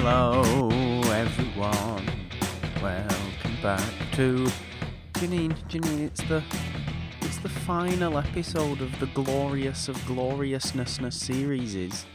[0.00, 2.06] Hello, everyone.
[2.80, 3.82] Welcome back
[4.12, 4.46] to
[5.14, 5.58] Janine.
[5.68, 6.40] Janine, it's the
[7.22, 11.74] it's the final episode of the glorious of gloriousnessness series.
[11.74, 12.06] Is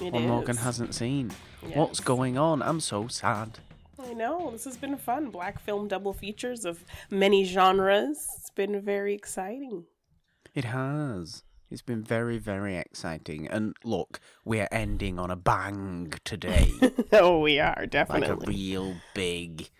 [0.00, 1.30] It what Morgan hasn't seen.
[1.72, 2.62] What's going on?
[2.62, 3.60] I'm so sad.
[3.96, 5.30] I know this has been fun.
[5.30, 8.26] Black film double features of many genres.
[8.38, 9.84] It's been very exciting.
[10.52, 11.44] It has.
[11.70, 13.46] It's been very, very exciting.
[13.46, 16.72] And look, we're ending on a bang today.
[17.12, 18.28] oh, we are definitely.
[18.28, 19.70] like a real big,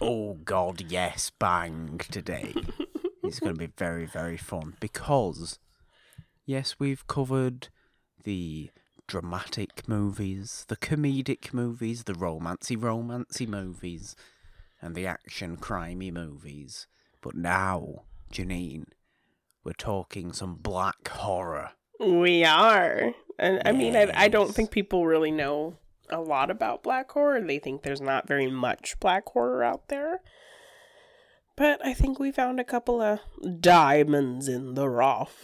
[0.00, 2.54] oh god, yes, bang today.
[3.24, 5.58] it's going to be very, very fun because,
[6.44, 7.68] yes, we've covered
[8.24, 8.70] the
[9.06, 14.14] dramatic movies, the comedic movies, the romancy, romancy movies,
[14.82, 16.86] and the action, crimey movies.
[17.22, 18.84] But now, Janine,
[19.68, 21.72] we're talking some black horror.
[22.00, 25.76] we are, and I mean, I, I don't think people really know
[26.08, 27.38] a lot about black horror.
[27.42, 30.22] They think there's not very much black horror out there.
[31.54, 33.20] But I think we found a couple of
[33.60, 35.36] diamonds in the rough.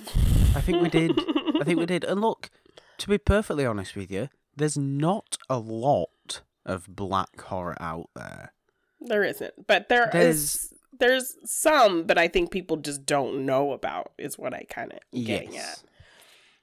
[0.57, 1.13] I think we did.
[1.61, 2.05] I think we did.
[2.05, 2.49] And look,
[2.97, 8.55] to be perfectly honest with you, there's not a lot of black horror out there.
[9.03, 10.73] There isn't, but there is.
[11.05, 14.13] There's some, but I think people just don't know about.
[14.17, 15.85] Is what I kind of getting Yes.
[15.85, 15.91] at.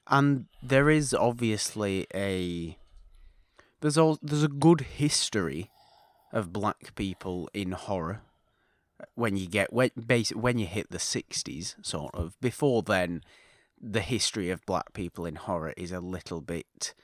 [0.08, 2.76] And there is obviously a
[3.80, 5.70] there's all there's a good history
[6.32, 8.22] of black people in horror.
[8.98, 12.34] Uh, when you get when basic when you hit the sixties, sort of.
[12.40, 13.22] Before then,
[13.80, 16.94] the history of black people in horror is a little bit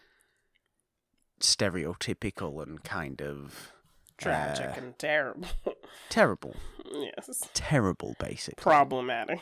[1.40, 3.72] stereotypical and kind of
[4.18, 5.48] Tragic uh, and terrible.
[6.10, 6.54] terrible.
[6.92, 8.60] yes, Terrible, basically.
[8.62, 9.40] problematic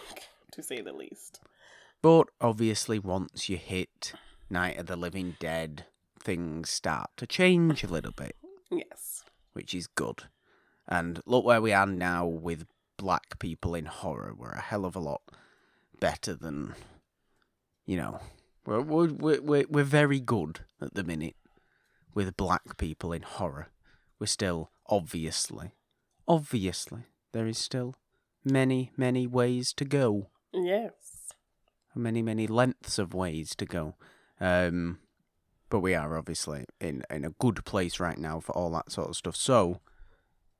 [0.52, 1.41] to say the least.
[2.02, 4.12] But obviously, once you hit
[4.50, 5.86] Night of the Living Dead,
[6.20, 8.36] things start to change a little bit,
[8.70, 9.24] Yes.
[9.55, 10.24] which is good.
[10.86, 14.34] And look where we are now with black people in horror.
[14.36, 15.22] We're a hell of a lot
[15.98, 16.74] better than,
[17.86, 18.20] you know,
[18.67, 21.36] we're we're we're, we're, we're very good at the minute
[22.14, 23.68] with black people in horror.
[24.18, 25.72] We're still obviously,
[26.27, 27.94] obviously, there is still
[28.44, 30.28] many many ways to go.
[30.52, 30.92] Yes.
[31.94, 33.94] many many lengths of ways to go.
[34.40, 34.98] Um
[35.68, 39.08] but we are obviously in in a good place right now for all that sort
[39.08, 39.36] of stuff.
[39.36, 39.80] So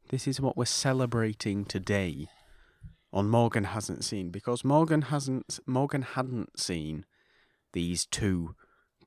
[0.09, 2.29] this is what we're celebrating today.
[3.13, 7.07] On Morgan hasn't seen because Morgan hasn't Morgan hadn't seen
[7.73, 8.55] these two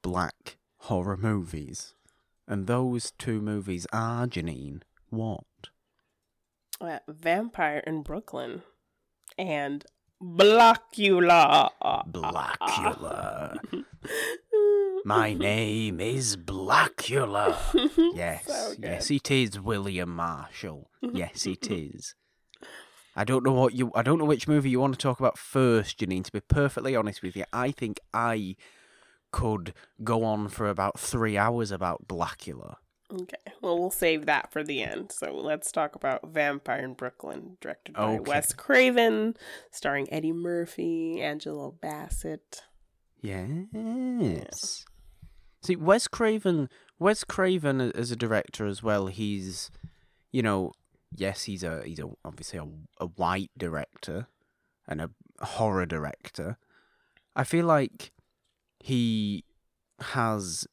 [0.02, 1.94] black horror movies
[2.50, 5.46] and those two movies are Janine what
[6.82, 8.64] Uh, Vampire in Brooklyn
[9.38, 9.86] and
[10.22, 11.70] Blacula.
[12.12, 13.58] Blacula
[15.06, 17.56] My name is Blacula.
[18.16, 20.90] Yes, So yes, it is William Marshall.
[21.02, 22.16] Yes, it is.
[23.16, 23.92] I don't know what you.
[23.96, 26.24] I don't know which movie you want to talk about first, Janine.
[26.26, 28.56] To be perfectly honest with you, I think I
[29.32, 29.74] could
[30.04, 32.76] go on for about three hours about Blacula.
[33.12, 33.38] Okay.
[33.62, 35.12] Well, we'll save that for the end.
[35.12, 38.20] So let's talk about Vampire in Brooklyn, directed by Okay.
[38.20, 39.36] Wes Craven,
[39.72, 42.62] starring Eddie Murphy, Angela Bassett.
[43.22, 44.86] Yes.
[45.64, 46.70] See, Wes Craven.
[47.00, 49.08] Wes Craven as a director as well.
[49.08, 49.72] He's,
[50.32, 50.74] you know,
[51.16, 52.68] yes, he's a he's a obviously a,
[53.00, 54.28] a white director
[54.88, 55.10] and a
[55.44, 56.58] horror director.
[57.36, 58.12] I feel like
[58.80, 59.44] he
[60.00, 60.68] has.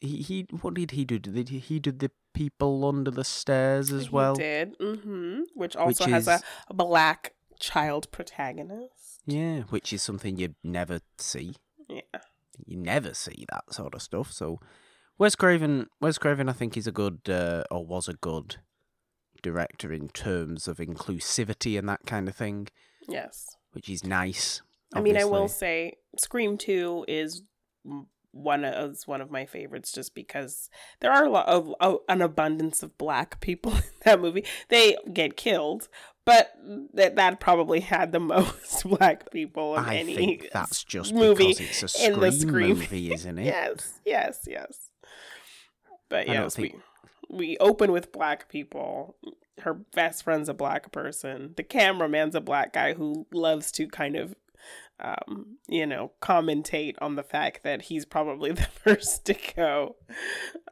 [0.00, 1.18] He, he what did he do?
[1.18, 4.34] Did he, he did the people under the stairs as He well?
[4.34, 4.78] did.
[4.78, 5.40] Mm-hmm.
[5.54, 9.20] Which also has is- a, a black child protagonist.
[9.26, 11.54] Yeah, which is something you never see.
[11.88, 12.00] Yeah.
[12.66, 14.32] you never see that sort of stuff.
[14.32, 14.58] So
[15.18, 18.56] Wes Craven, Wes Craven, I think is a good uh, or was a good
[19.42, 22.68] director in terms of inclusivity and that kind of thing,
[23.08, 23.56] Yes.
[23.72, 24.62] which is nice.
[24.94, 27.42] I mean, I will say Scream 2 is
[28.32, 31.98] one of is one of my favorites just because there are a lot of, of
[32.08, 34.44] an abundance of black people in that movie.
[34.68, 35.88] They get killed,
[36.24, 36.52] but
[36.94, 41.48] that that probably had the most black people of I any think that's just movie
[41.54, 43.44] because it's a in Scream, the Scream movie, isn't it?
[43.44, 44.90] Yes, yes, yes.
[46.08, 46.74] But I yes, think-
[47.30, 49.16] we we open with black people.
[49.60, 51.52] Her best friend's a black person.
[51.56, 54.34] The cameraman's a black guy who loves to kind of
[55.02, 59.96] um, you know, commentate on the fact that he's probably the first to go.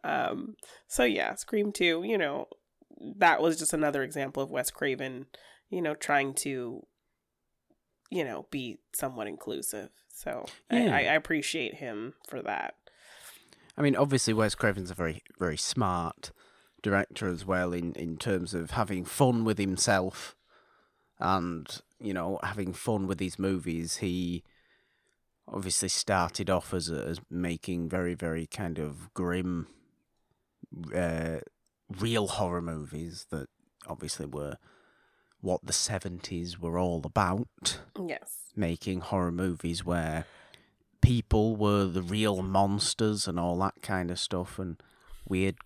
[0.05, 0.55] Um,
[0.87, 2.49] so yeah, Scream 2, you know,
[3.17, 5.27] that was just another example of Wes Craven,
[5.69, 6.87] you know, trying to,
[8.11, 9.91] you know, be somewhat inclusive.
[10.09, 10.95] So Yeah.
[10.95, 12.75] I, I appreciate him for that.
[13.77, 16.33] I mean, obviously, Wes Craven's a very, very smart
[16.83, 20.37] director as well in, in terms of having fun with himself
[21.19, 23.99] and, you know, having fun with these movies.
[23.99, 24.43] He
[25.47, 29.67] obviously started off as, a, as making very, very kind of grim,
[30.95, 31.39] uh,
[31.99, 33.49] real horror movies that
[33.87, 34.57] obviously were
[35.41, 37.81] what the 70s were all about.
[37.99, 38.37] Yes.
[38.55, 40.27] Making horror movies where
[41.01, 44.81] people were the real monsters and all that kind of stuff, and
[45.27, 45.57] weird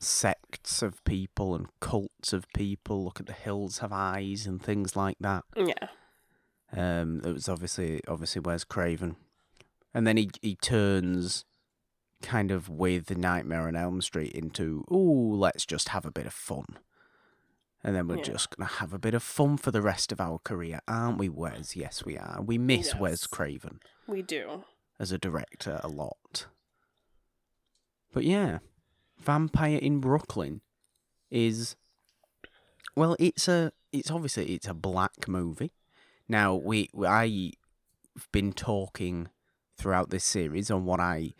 [0.00, 3.04] sects of people and cults of people.
[3.04, 5.44] Look at the hills have eyes and things like that.
[5.56, 5.88] Yeah.
[6.72, 9.16] Um, it was obviously obviously Wes Craven,
[9.94, 11.44] and then he he turns
[12.20, 16.26] kind of with the Nightmare on Elm Street into oh let's just have a bit
[16.26, 16.66] of fun.
[17.82, 18.22] And then we're Yeah.
[18.24, 21.28] just gonna have a bit of fun for the rest of our career, aren't we,
[21.28, 21.74] Wes?
[21.76, 22.42] Yes, we are.
[22.42, 23.78] We miss Wes Craven
[24.08, 24.64] We do.
[24.98, 26.48] as a director a lot.
[28.12, 28.58] But yeah,
[29.20, 30.60] Vampire in Brooklyn
[31.30, 31.76] is
[32.96, 35.72] well, it's a it's obviously it's a black movie.
[36.28, 37.52] Now we I've
[38.32, 39.28] been talking
[39.76, 41.32] throughout this series on what I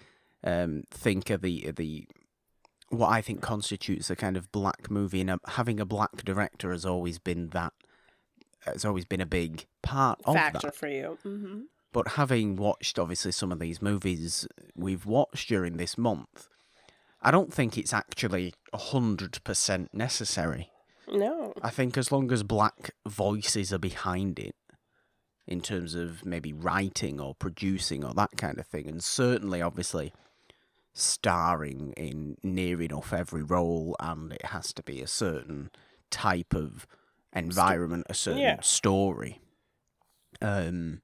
[0.45, 2.07] um, think of the the
[2.91, 6.73] what I think constitutes a kind of black movie, and a, having a black director
[6.73, 7.73] has always been that
[8.61, 10.55] has always been a big part of that.
[10.55, 11.19] Factor for you.
[11.23, 11.61] hmm
[11.93, 16.49] But having watched obviously some of these movies we've watched during this month,
[17.21, 20.71] I don't think it's actually hundred percent necessary.
[21.11, 21.53] No.
[21.63, 24.55] I think as long as black voices are behind it,
[25.47, 30.13] in terms of maybe writing or producing or that kind of thing, and certainly obviously
[30.93, 35.71] starring in near enough every role, and it has to be a certain
[36.11, 36.87] type of
[37.33, 38.61] environment, a certain Yeah.
[38.61, 39.41] story.
[40.43, 41.03] Um,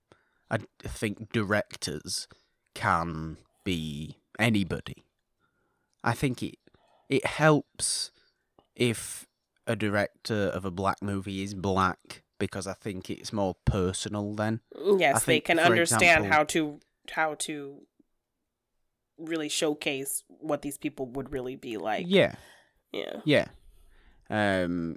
[0.50, 2.28] I think directors
[2.74, 5.04] can be anybody.
[6.04, 6.58] I think it
[7.08, 8.12] it helps
[8.76, 9.26] if
[9.66, 14.60] a director of a black movie is black because I think it's more personal then.
[14.98, 16.80] Yes, they can understand example- how to
[17.10, 17.86] how to
[19.18, 22.06] really showcase what these people would really be like.
[22.08, 22.34] Yeah.
[22.92, 23.20] Yeah.
[23.24, 23.46] Yeah.
[24.30, 24.96] Um,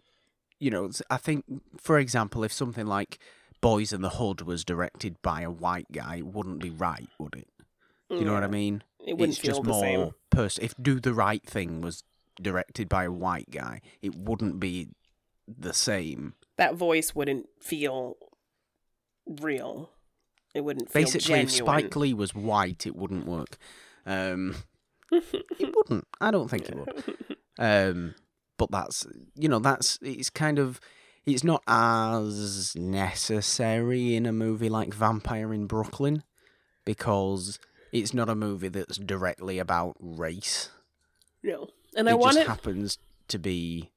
[0.60, 1.46] you know, I think,
[1.80, 3.20] for example, if something like
[3.62, 7.36] Boys in the Hood was directed by a white guy, it wouldn't be right, would
[7.36, 7.48] it?
[8.10, 8.84] You know what I mean?
[9.06, 10.12] It wouldn't it's feel just the more same.
[10.38, 12.04] Pers- If Do the Right Thing was
[12.42, 14.90] directed by a white guy, it wouldn't be
[15.48, 16.34] the same.
[16.58, 18.18] That voice wouldn't feel
[19.42, 19.92] real.
[20.54, 21.52] It wouldn't feel Basically, if.
[21.52, 23.58] Spike Lee was white, it wouldn't work.
[24.06, 24.56] Um,
[25.12, 26.08] it wouldn't.
[26.22, 27.04] I don't think it would.
[27.60, 28.16] Um,
[28.58, 29.06] but that's
[29.36, 30.80] you know that's it's kind of
[31.26, 36.24] it's not as necessary in a movie like Vampire in Brooklyn
[36.86, 37.60] because
[37.92, 40.70] it's not a movie that's directly about race.
[41.44, 41.70] no.
[41.96, 42.98] And it I just wanted happens
[43.30, 43.92] to be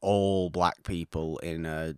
[0.00, 1.94] all black people in a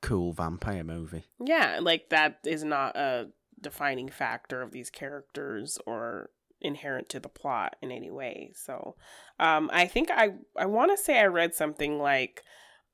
[0.00, 1.24] cool vampire movie.
[1.44, 3.28] Yeah, like that is not a
[3.60, 6.30] defining factor of these characters or
[6.60, 8.52] inherent to the plot in any way.
[8.54, 8.96] So,
[9.38, 12.42] um I think I I want to say I read something like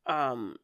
[0.07, 0.57] um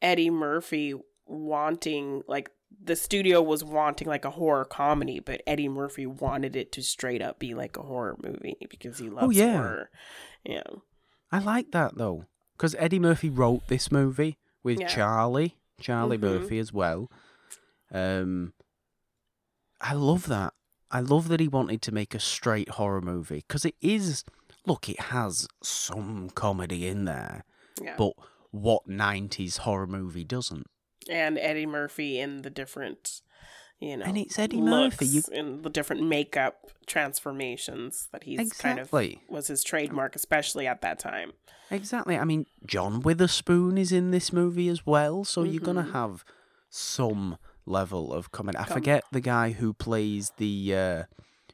[0.00, 0.94] Eddie Murphy
[1.26, 2.50] wanting like
[2.82, 7.22] the studio was wanting like a horror comedy, but Eddie Murphy wanted it to straight
[7.22, 9.56] up be like a horror movie because he loves yeah.
[9.56, 9.90] horror.
[10.44, 10.62] Yeah.
[11.30, 12.26] I like that though
[12.56, 14.86] because Eddie Murphy wrote this movie with Yeah.
[14.88, 16.22] Charlie, Charlie Mhm.
[16.40, 17.10] Murphy as well.
[17.90, 18.52] Um,
[19.80, 20.54] I love that.
[20.90, 24.24] I love that he wanted to make a straight horror movie because it is.
[24.66, 27.44] Look, it has some comedy in there,
[27.82, 27.96] Yeah.
[27.96, 28.12] but
[28.50, 30.66] what '90s horror movie doesn't?
[31.08, 33.22] And Eddie Murphy in the different,
[33.80, 38.78] you know, And it's Eddie Murphy, you- and the different makeup transformations that he's kind
[38.78, 39.20] of Exactly.
[39.28, 41.32] was his trademark, especially at that time.
[41.70, 42.18] Exactly.
[42.18, 45.92] I mean, John Witherspoon is in this movie as well, so you're gonna Mhm.
[45.92, 46.24] have
[46.68, 48.58] some level of comedy.
[48.58, 51.02] I Com- forget the guy who plays the uh,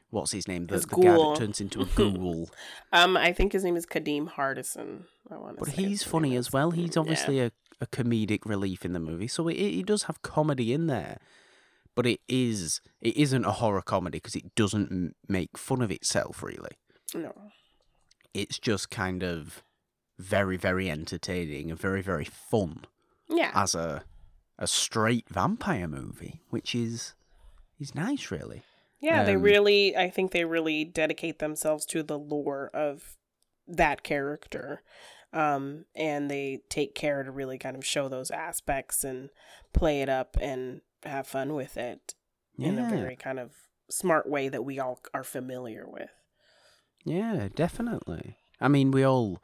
[0.09, 2.49] what's his name, the, His the guy that turns into a ghoul.
[2.91, 5.03] Um, I think his name is Kadeem Hardison.
[5.31, 5.65] I want to.
[5.65, 6.71] but he's funny as well.
[6.71, 7.51] He's obviously a,
[7.81, 11.19] a comedic relief in the movie, so it, it does have comedy in there.
[11.95, 16.41] But it is it isn't a horror comedy because it doesn't make fun of itself
[16.43, 16.77] really.
[17.13, 17.33] no.
[18.33, 19.63] It's just kind of
[20.17, 22.85] very very entertaining and very very fun.
[23.29, 24.03] Yeah, as a
[24.57, 27.15] a straight vampire movie, which is
[27.79, 28.61] is nice, really.
[29.01, 29.23] yeah.
[29.23, 33.15] they um, really, I think they really dedicate themselves to the lore of
[33.67, 34.81] that character,
[35.33, 39.29] um, and they take care to really kind of show those aspects and
[39.73, 42.15] play it up and have fun with it.
[42.57, 43.51] in a very kind of
[43.89, 46.09] smart way that we all are familiar with.
[47.05, 48.35] Yeah, definitely.
[48.59, 49.41] I mean, we all,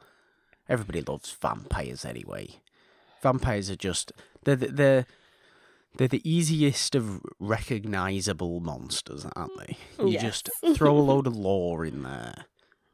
[0.68, 2.60] everybody loves vampires anyway.
[3.22, 4.12] Vampires are just
[4.44, 5.06] they're the- they're
[5.96, 9.76] they're the easiest of recognizable monsters, aren't they?
[9.98, 10.22] You Yes.
[10.42, 12.44] just throw a load of lore in there,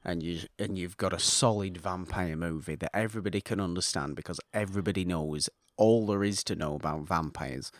[0.05, 5.05] and you and you've got a solid vampire movie that everybody can understand because everybody
[5.05, 7.71] knows all there is to know about vampires.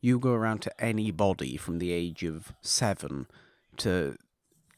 [0.00, 3.26] You go around to anybody from the age of seven
[3.78, 4.16] to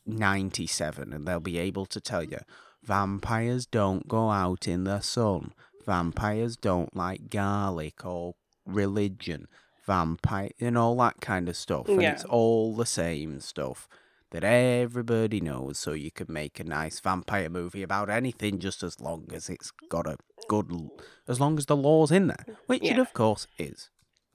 [0.07, 2.39] 97 and they'll be able to tell you
[2.83, 5.53] vampires don't go out in the sun
[5.87, 8.35] vampires don't like garlic or
[8.67, 9.47] religion
[9.87, 12.13] vampire and all that kind of stuff and Yeah.
[12.13, 13.89] it's all the same stuff
[14.35, 19.01] that everybody knows so you can make a nice vampire movie about anything just as
[19.01, 20.17] long as it's got a
[20.49, 20.91] good
[21.29, 23.91] as long as the lore's in there mm, which it of course is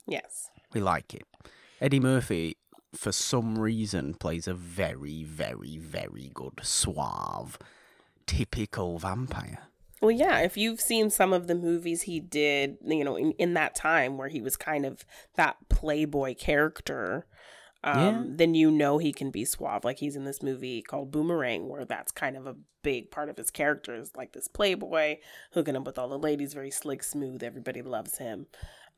[0.06, 0.50] Yes.
[0.72, 1.22] we like it.
[1.80, 2.56] Eddie Murphy,
[2.94, 7.58] for some reason, plays a very, very, very good, suave,
[8.26, 9.60] typical vampire.
[10.00, 13.54] Well, yeah, if you've seen some of the movies he did, you know, in, in
[13.54, 15.04] that time where he was kind of
[15.36, 17.26] that playboy character,
[17.84, 18.22] um, Yeah.
[18.26, 19.84] then you know he can be suave.
[19.84, 23.36] Like he's in this movie called Boomerang, where that's kind of a big part of
[23.36, 25.18] his character is like this playboy
[25.52, 28.46] hooking up with all the ladies, very slick, smooth, everybody loves him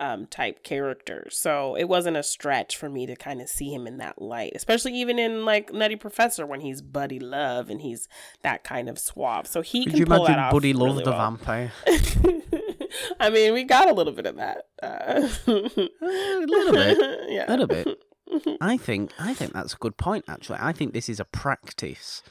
[0.00, 1.26] um, type character.
[1.30, 4.52] So it wasn't a stretch for me to kind of see him in that light,
[4.54, 8.08] especially even in like Nutty Professor when he's Buddy Love and he's
[8.42, 9.46] that kind of suave.
[9.46, 11.18] So he Could can you pull imagine that off Buddy Love really the well.
[11.20, 11.72] vampire?
[13.20, 14.66] I mean, we got a little bit of that.
[14.82, 16.98] Uh, a little bit.
[17.28, 17.46] yeah.
[17.48, 17.88] A little bit.
[18.32, 18.54] Mm-hmm.
[18.60, 20.24] I think I think that's a good point.
[20.28, 22.22] Actually, I think this is a practice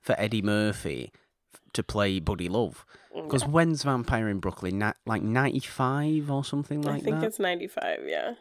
[0.00, 1.12] for Eddie Murphy
[1.72, 2.84] to play Buddy Love.
[3.14, 4.78] Mm, because when's Vampire in Brooklyn?
[4.78, 7.02] Na- like ninety five or something like that.
[7.02, 7.26] I think that.
[7.26, 8.34] it's 95, yeah.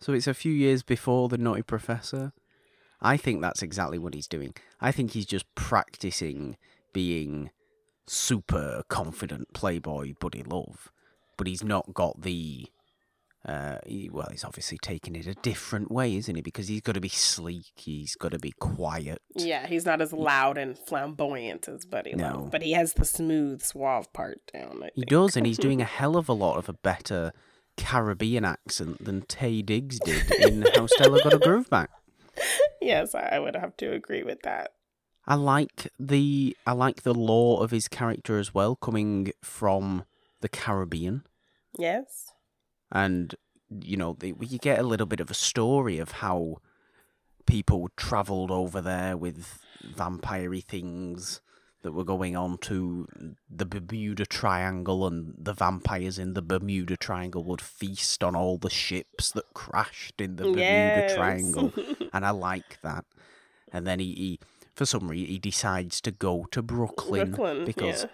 [0.00, 2.32] So it's a few years before the Naughty Professor.
[3.00, 4.54] I think that's exactly what he's doing.
[4.80, 6.56] I think he's just practicing
[6.92, 7.50] being
[8.06, 10.90] super confident playboy buddy love,
[11.36, 12.68] but he's not got the.
[13.48, 16.42] Uh, he, well, he's obviously taking it a different way, isn't he?
[16.42, 17.72] Because he's got to be sleek.
[17.76, 19.22] He's got to be quiet.
[19.34, 22.40] Yeah, he's not as loud and flamboyant as Buddy No.
[22.42, 24.82] Love, but he has the smooth, suave part down.
[24.82, 25.08] I He think.
[25.08, 27.32] does, and he's doing a hell of a lot of a better
[27.78, 31.90] Caribbean accent than Taye Diggs did in How Stella Got a Groove Back.
[32.82, 34.72] yes, I I would have to agree with that.
[35.26, 40.04] I like the I like the lore of his character as well, coming from
[40.42, 41.22] the Caribbean,
[41.78, 42.32] Yes.
[42.92, 43.34] And
[43.70, 46.58] you know the, you get a little bit of a story of how
[47.46, 51.40] people travelled over there with vampire things
[51.82, 53.06] that were going on to
[53.48, 58.70] the Bermuda Triangle, and the vampires in the Bermuda Triangle would feast on all the
[58.70, 61.14] ships that crashed in the Bermuda Yes.
[61.14, 61.72] Triangle,
[62.12, 63.04] and I like that.
[63.72, 64.40] And then he, he
[64.74, 68.10] for some reason, he decides to go to Brooklyn, Brooklyn, because yeah.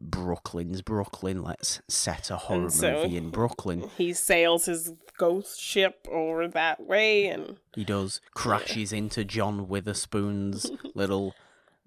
[0.00, 1.42] Brooklyn's Brooklyn.
[1.42, 3.90] Let's set a horror so- movie in Brooklyn.
[3.96, 10.70] He sails his ghost ship over that way, and He does crashes into John Witherspoon's
[10.94, 11.34] little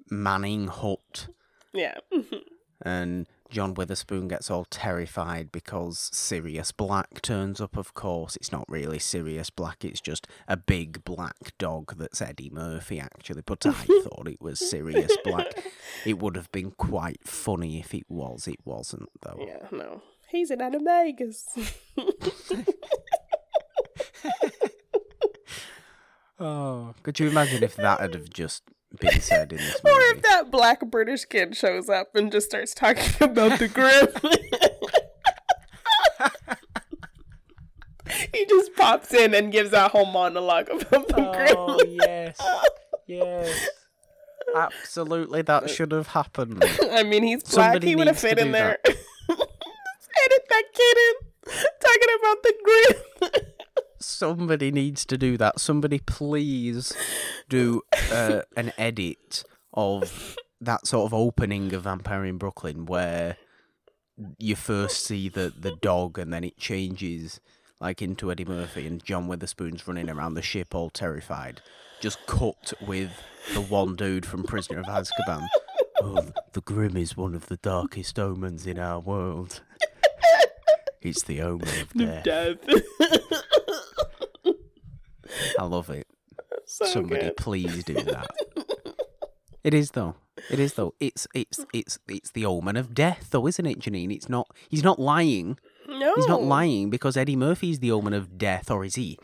[0.10, 1.28] Manning hut,
[1.74, 1.96] yeah.
[2.82, 7.78] and John Witherspoon gets all terrified because Sirius Black turns up.
[7.78, 12.50] Of course, it's not really Sirius Black; it's just a big black dog that's Eddie
[12.50, 13.44] Murphy, actually.
[13.46, 13.72] But I
[14.04, 15.54] thought it was Sirius Black.
[16.04, 18.48] It would have been quite funny if it was.
[18.48, 19.38] It wasn't, though.
[19.40, 20.02] yeah, no.
[20.32, 21.44] He's in Animagus.
[26.40, 28.64] Oh, could you imagine if that had have just
[29.00, 32.74] been said in this Or if that black British kid shows up and just starts
[32.74, 34.08] talking about the Grim.
[38.34, 41.16] he just pops in and gives a whole monologue about the
[41.56, 41.98] Oh Grim.
[42.02, 42.42] yes,
[43.08, 43.68] yes,
[44.56, 45.42] absolutely.
[45.42, 46.64] That should have happened.
[46.92, 47.66] I mean, he's black.
[47.74, 48.78] Somebody he would have fit in there.
[48.86, 48.98] Just
[50.26, 51.14] edit that kid in
[51.82, 53.53] talking about the Grim.
[54.04, 55.60] Somebody needs to do that.
[55.60, 56.94] Somebody please
[57.50, 57.82] do
[58.12, 59.44] uh, an edit
[59.74, 63.38] of that sort of opening of Vampire in Brooklyn where
[64.38, 67.40] you first see the the dog and then it changes
[67.82, 71.62] like into Eddie Murphy and John Witherspoon's running around the ship all terrified.
[72.00, 73.12] Just cut with
[73.54, 75.48] the one dude from Prisoner of Azkaban.
[76.02, 79.62] Oh, the Grim is one of the darkest omens in our world.
[81.04, 82.24] It's the omen of death.
[82.24, 82.58] Death.
[85.60, 86.08] I love it.
[86.66, 87.38] so Somebody good.
[87.38, 88.28] please do that.
[89.64, 90.16] It is though.
[90.52, 90.94] It is though.
[91.00, 94.14] It's it's it's it's the omen of death though, isn't it, Janine?
[94.14, 95.58] It's not he's not lying.
[95.88, 96.14] No.
[96.16, 99.18] He's not lying because Eddie Murphy's the omen of death, or is he?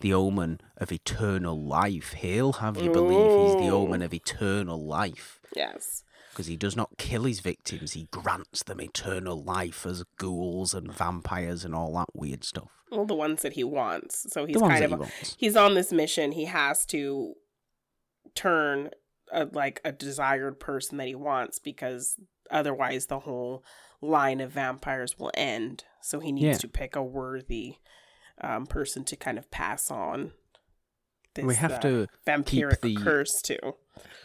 [0.00, 2.12] the omen of eternal life.
[2.14, 5.40] He'll have you believe he's the omen of eternal life.
[5.54, 6.04] Yes.
[6.30, 10.92] Because he does not kill his victims, he grants them eternal life as ghouls and
[10.92, 12.68] vampires and all that weird stuff.
[12.90, 14.26] Well, the ones that he wants.
[14.32, 16.32] So he's kind of he he's on this mission.
[16.32, 17.34] He has to
[18.34, 18.90] turn
[19.32, 22.16] a, like a desired person that he wants because
[22.50, 23.64] otherwise the whole
[24.00, 25.84] line of vampires will end.
[26.02, 26.58] So he needs Yeah.
[26.58, 27.76] to pick a worthy
[28.40, 30.32] um, person to kind of pass on.
[31.34, 33.74] This, we have uh, to vampiric the- curse to.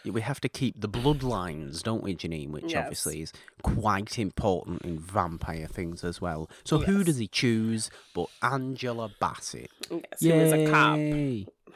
[0.05, 2.49] We have to keep the bloodlines, don't we, Janine?
[2.51, 2.81] Which Yes.
[2.83, 6.49] obviously is quite important in vampire things as well.
[6.63, 9.71] So who does he choose but Angela Bassett?
[9.89, 10.99] Yes, who is a cop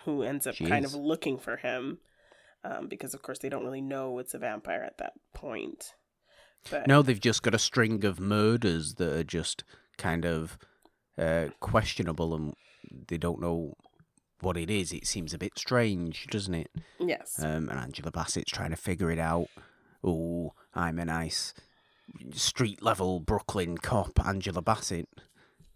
[0.06, 2.00] who ends up She kind of looking for him.
[2.64, 5.94] Um, because of course they don't really know it's a vampire at that point.
[6.70, 9.64] But No, they've just got a string of murders that are just
[9.98, 10.58] kind of
[11.18, 12.54] uh, questionable and
[13.08, 13.76] they don't know
[14.42, 14.92] what it is.
[14.94, 16.72] It seems a bit strange, doesn't it?
[17.00, 17.40] yes.
[17.42, 19.48] Um, and Angela Bassett's trying to figure it out.
[20.04, 21.54] Oh, I'm a nice
[22.34, 25.08] street level Brooklyn cop, Angela Bassett.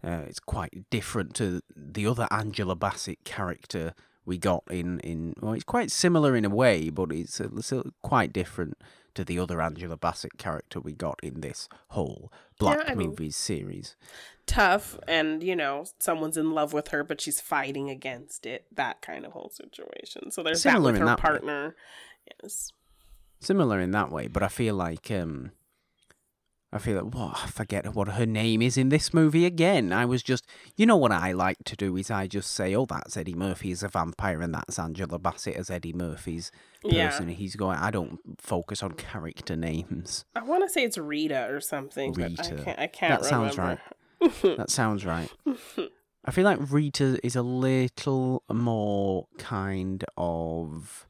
[0.03, 3.93] Uh, it's quite different to the other Angela Bassett character
[4.25, 7.72] we got in, in well, it's quite similar in a way, but it's, a, it's
[7.72, 8.77] a- quite different
[9.15, 13.36] to the other Angela Bassett character we got in this whole Black I mean- Movies
[13.36, 13.96] series.
[14.46, 19.02] Tough and you know someone's in love with her but she's fighting against it that
[19.02, 21.22] kind of whole situation so there's Similar that with her that way.
[21.22, 21.76] partner
[22.42, 22.72] yes
[23.40, 25.52] Similar in that way, but I feel like um,
[26.72, 29.92] I feel like what I forget what her name is in this movie again.
[29.92, 30.48] I was just,
[30.78, 33.72] you know, what I like to do is I just say, oh, that's Eddie Murphy
[33.74, 36.52] as a vampire, and that's Angela Bassett as Eddie Murphy's
[36.86, 37.28] yeah person.
[37.28, 37.78] He's going.
[37.80, 40.24] I don't focus on character names.
[40.38, 42.62] i want to say it's rita or something but i Rita.
[42.64, 43.82] can't i can't That sounds remember
[44.58, 45.30] That sounds right.
[46.25, 51.08] I feel like Rita is a little more kind of.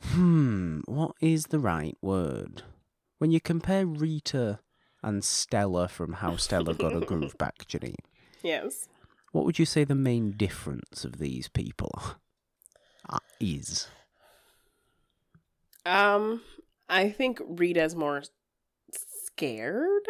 [0.00, 2.62] Hmm, what is the right word?
[3.18, 4.60] When you compare Rita
[5.02, 7.96] and Stella from How Stella Got a Groove Back, Janine,
[8.42, 8.88] yes
[9.32, 12.02] what would you say the main difference of these people
[13.08, 13.88] uh, is?
[15.86, 16.42] um
[16.88, 18.22] i think rita's more
[18.92, 20.06] scared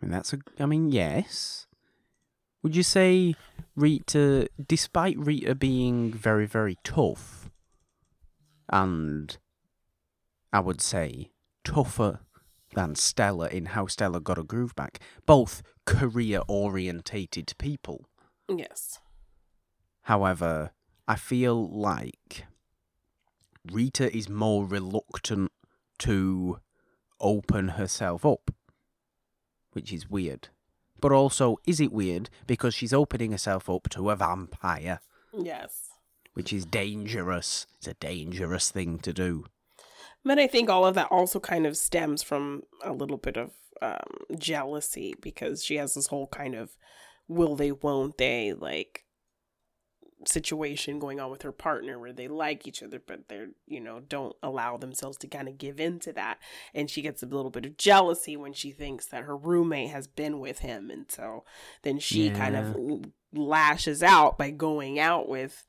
[0.00, 0.38] I mean, that's a.
[0.58, 1.66] I mean, yes.
[2.62, 3.34] Would you say
[3.76, 7.50] Rita, despite Rita being very, very tough,
[8.68, 9.36] and
[10.52, 11.30] I would say
[11.64, 12.20] tougher
[12.74, 18.06] than Stella in How Stella Got a Groove Back, both career orientated people.
[18.48, 18.98] yes
[20.02, 20.70] However,
[21.08, 22.46] I feel like
[23.72, 25.50] Rita is more reluctant
[26.00, 26.60] to
[27.20, 28.52] open herself up,
[29.76, 30.48] which is weird.
[31.00, 34.98] But also, is it weird because she's opening herself up to a vampire,
[35.32, 35.86] yes
[36.36, 37.66] which is dangerous?
[37.78, 39.46] It's a dangerous thing to do.
[40.22, 43.52] But I think all of that also kind of stems from a little bit of
[43.80, 46.76] um, jealousy because she has this whole kind of
[47.26, 49.05] will they, won't they, like
[50.24, 54.00] situation going on with her partner where they like each other, but they're, you know,
[54.00, 56.38] don't allow themselves to kind of give in to that.
[56.74, 60.06] And she gets a little bit of jealousy when she thinks that her roommate has
[60.06, 60.90] been with him.
[60.90, 61.44] And so
[61.82, 62.76] then she kind of
[63.32, 65.66] lashes out by going out with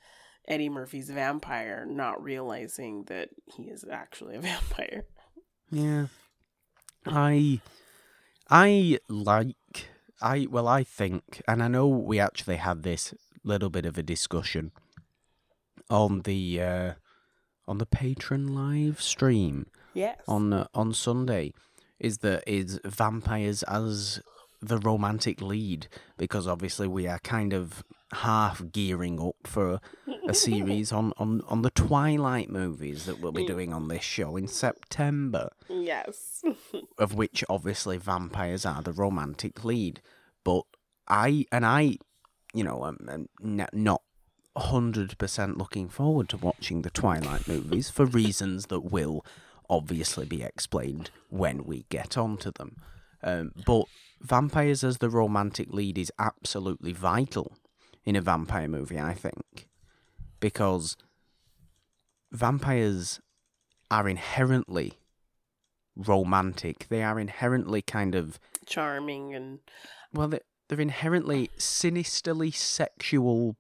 [0.48, 5.06] Eddie Murphy's vampire, not realizing that he is actually a vampire.
[5.70, 6.08] Yeah.
[7.06, 7.62] I
[8.50, 9.56] I like
[10.22, 13.14] I well I think and I know we actually had this
[13.48, 14.72] little bit of a discussion
[15.90, 16.94] on the uh
[17.68, 20.20] on the Patreon live stream Yes.
[20.28, 21.54] on uh, on Sunday
[22.00, 24.22] is that is vampires as
[24.62, 29.80] the romantic lead because obviously we are kind of half gearing up for
[30.28, 34.36] a series on, on, on the Twilight movies that we'll be doing on this show
[34.36, 36.44] in September yes.
[36.98, 40.02] of which obviously vampires are the romantic lead.
[40.44, 40.64] But
[41.08, 41.98] I and I,
[42.58, 44.02] you know, I'm, I'm not
[44.56, 49.24] hundred percent looking forward to watching the Twilight movies for reasons that will
[49.70, 52.78] obviously be explained when we get onto them.
[53.22, 53.86] Um, but
[54.22, 57.54] vampires as the romantic lead is absolutely vital
[58.06, 59.68] in a vampire movie, I think,
[60.40, 60.98] because
[62.32, 63.20] vampires
[63.92, 64.94] are inherently
[65.96, 66.88] romantic.
[66.90, 69.60] They are inherently kind of Charming and
[70.12, 73.56] well, they're, they're inherently sinisterly sexual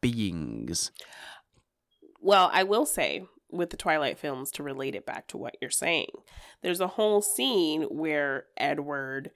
[0.00, 0.90] beings.
[2.20, 5.70] well, I will say with the Twilight films to relate it back to what you're
[5.70, 6.10] saying.
[6.62, 9.30] There's a whole scene where Edward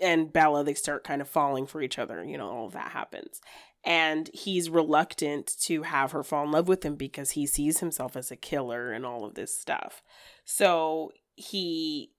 [0.00, 2.22] and Bella they start kind of falling for each other.
[2.22, 3.40] You know, all of that happens.
[3.82, 8.14] And he's reluctant to have her fall in love with him because he sees himself
[8.14, 10.02] as a killer and all of this stuff.
[10.44, 12.12] So he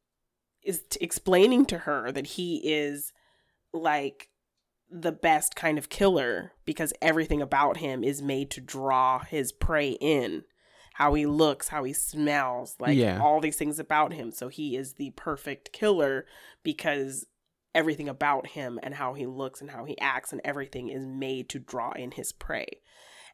[0.63, 3.13] is t- explaining to her that he is
[3.73, 4.29] like
[4.89, 9.91] the best kind of killer because everything about him is made to draw his prey
[10.01, 10.43] in
[10.95, 13.19] how he looks how he smells like Yeah.
[13.21, 16.25] all these things about him so he is the perfect killer
[16.61, 17.25] because
[17.73, 21.47] everything about him and how he looks and how he acts and everything is made
[21.47, 22.67] to draw in his prey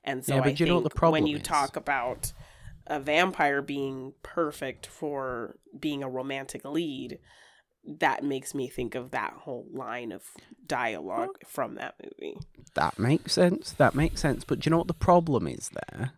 [0.04, 1.43] and so Yeah, but I do you know what think the problem when you is?
[1.43, 2.32] talk about
[2.86, 7.17] a vampire being perfect for being a romantic lead
[7.88, 10.23] that makes me think of that whole line of
[10.65, 11.47] dialogue oh.
[11.47, 12.38] from that movie.
[12.76, 13.71] That makes sense.
[13.71, 14.43] That makes sense.
[14.43, 16.12] But do you know what the problem is there?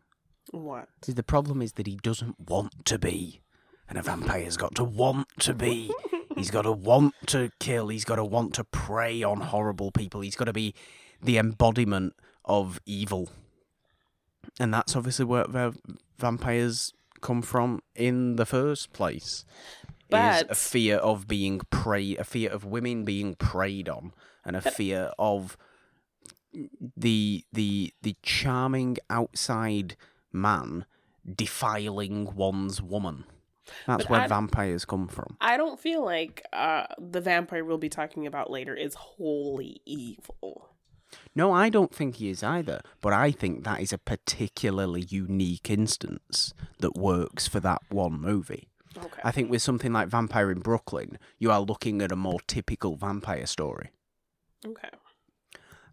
[0.52, 0.90] What?
[1.08, 3.42] Is the problem is that he doesn't want to be.
[3.88, 5.92] And a vampire's got to want to be.
[6.36, 7.88] He's got to want to kill.
[7.88, 10.22] He's got to want to prey on horrible people.
[10.22, 10.74] He's got to be
[11.22, 12.14] the embodiment
[12.46, 13.30] of evil.
[14.60, 15.74] And that's obviously where va-
[16.18, 19.44] vampires come from in the first place.
[20.12, 24.14] Is a fear of being prey, a fear of women being preyed on,
[24.46, 25.58] and a fear of
[26.98, 29.96] the the the charming outside
[30.32, 30.86] man
[31.36, 33.26] defiling one's woman.
[33.86, 35.38] That's But where I- vampires come from.
[35.40, 40.70] I don't feel like uh, the vampire we'll be talking about later is wholly evil.
[41.36, 45.70] No, I don't think he is either, but I think that is a particularly unique
[45.70, 48.69] instance that works for that one movie.
[48.98, 49.22] Okay.
[49.24, 52.96] I think with something like Vampire in Brooklyn, you are looking at a more typical
[52.96, 53.92] vampire story.
[54.66, 54.90] okay.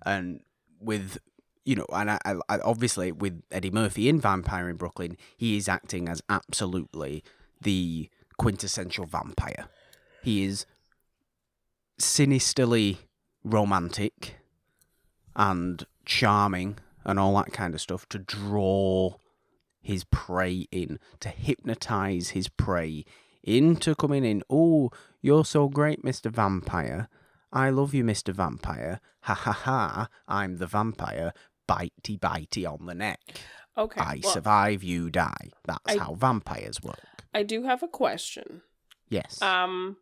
[0.05, 0.41] and
[0.81, 1.19] with
[1.65, 5.57] you know, and I, I, I- obviously with Eddie Murphy in Vampire in Brooklyn, he
[5.57, 7.25] is acting as absolutely
[7.61, 9.67] the quintessential vampire.
[10.23, 10.65] He is
[11.99, 12.99] sinisterly
[13.45, 14.37] romantic
[15.35, 19.15] and charming and all that kind of stuff to draw
[19.87, 23.05] his prey in, to hypnotize his prey
[23.43, 24.43] into coming in.
[24.51, 24.91] Oh,
[25.23, 26.31] you're so great, Mr.
[26.31, 27.09] Vampire.
[27.53, 28.35] I love you, Mr.
[28.35, 29.01] Vampire.
[29.21, 31.33] Ha ha ha, I'm the vampire.
[31.69, 33.21] Bitey bitey on the neck.
[33.79, 34.01] Okay.
[34.01, 35.51] I well, survive, you die.
[35.65, 37.01] That's I- how vampires work.
[37.33, 38.63] I do have a question.
[39.09, 39.41] Yes.
[39.43, 39.99] Um,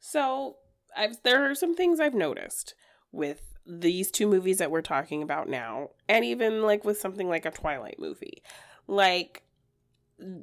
[0.00, 0.56] so
[0.96, 2.74] I've there are some things I've noticed
[3.12, 7.46] with these two movies that we're talking about now, and even like with something like
[7.46, 8.42] a Twilight movie.
[8.86, 9.42] Like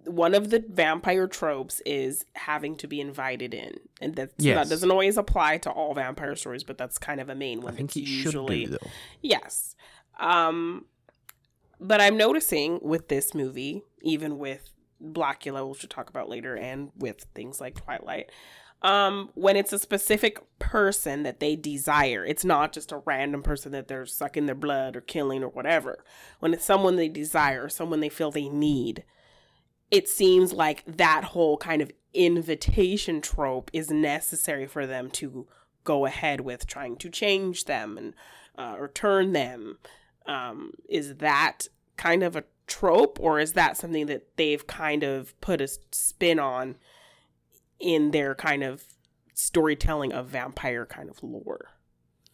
[0.06, 4.56] one of the vampire tropes is having to be invited in, and that's, Yes.
[4.68, 7.74] that doesn't always apply to all vampire stories, but that's kind of a main one.
[7.74, 8.90] I think It's it should usually do, though.
[9.22, 9.76] Yes.
[10.20, 10.86] Um
[11.80, 14.70] but I'm noticing with this movie, even with
[15.02, 18.30] Blacula, which we'll talk about later, and with things like Twilight,
[18.82, 23.72] um, when it's a specific person that they desire, it's not just a random person
[23.74, 26.04] that they're sucking their blood or killing or whatever.
[26.40, 29.04] When it's someone they desire, someone they feel they need,
[29.92, 35.48] it seems like that whole kind of invitation trope is necessary for them to
[35.84, 38.14] go ahead with trying to change them and
[38.58, 39.78] uh, or turn them.
[40.26, 41.68] Um, is that
[41.98, 46.40] kind of a trope, or is that something that they've kind of put a spin
[46.40, 46.78] on
[47.82, 48.84] in their kind of
[49.34, 51.70] storytelling of vampire kind of lore?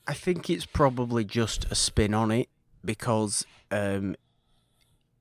[0.06, 2.50] I think it's probably just a spin on it
[2.84, 4.16] because um,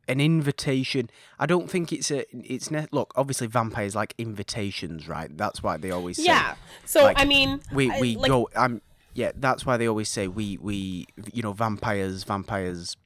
[0.08, 1.10] an invitation.
[1.38, 2.24] I don't think it's a.
[2.32, 3.12] It's ne- look.
[3.16, 5.36] Obviously, vampires like invitations, right?
[5.36, 6.24] That's why they always say.
[6.24, 6.54] Yeah.
[6.84, 8.48] So like, I mean, we I- we like- go.
[8.54, 8.80] I'm
[9.14, 9.32] yeah.
[9.34, 12.96] That's why they always say we we you know vampires vampires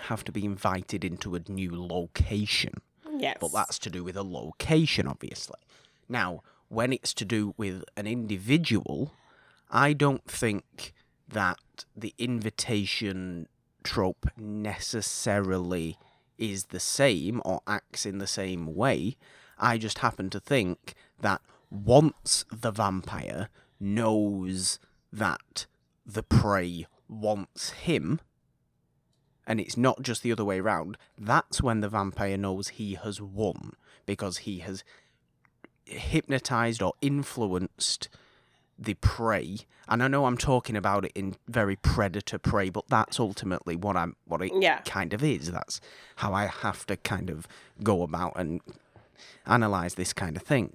[0.00, 2.74] have to be invited into a new location.
[3.18, 3.36] Yes.
[3.40, 5.56] But that's to do with a location, obviously.
[6.08, 9.12] Now, when it's to do with an individual,
[9.70, 10.94] I don't think
[11.28, 13.48] that the invitation
[13.82, 15.98] trope necessarily
[16.38, 19.16] is the same or acts in the same way.
[19.58, 21.40] I just happen to think that
[21.70, 23.48] once the vampire
[23.80, 24.78] knows
[25.12, 25.66] that
[26.06, 28.20] the prey wants him,
[29.46, 33.20] and it's not just the other way around, that's when the vampire knows he has
[33.20, 33.72] won
[34.06, 34.84] because he has
[35.88, 38.08] hypnotized or influenced
[38.78, 39.58] the prey.
[39.88, 43.96] And I know I'm talking about it in very predator prey, but that's ultimately what
[43.96, 44.80] I'm what it Yeah.
[44.82, 45.50] kind of is.
[45.50, 45.80] That's
[46.16, 47.48] how I have to kind of
[47.82, 48.60] go about and
[49.46, 50.74] analyze this kind of thing.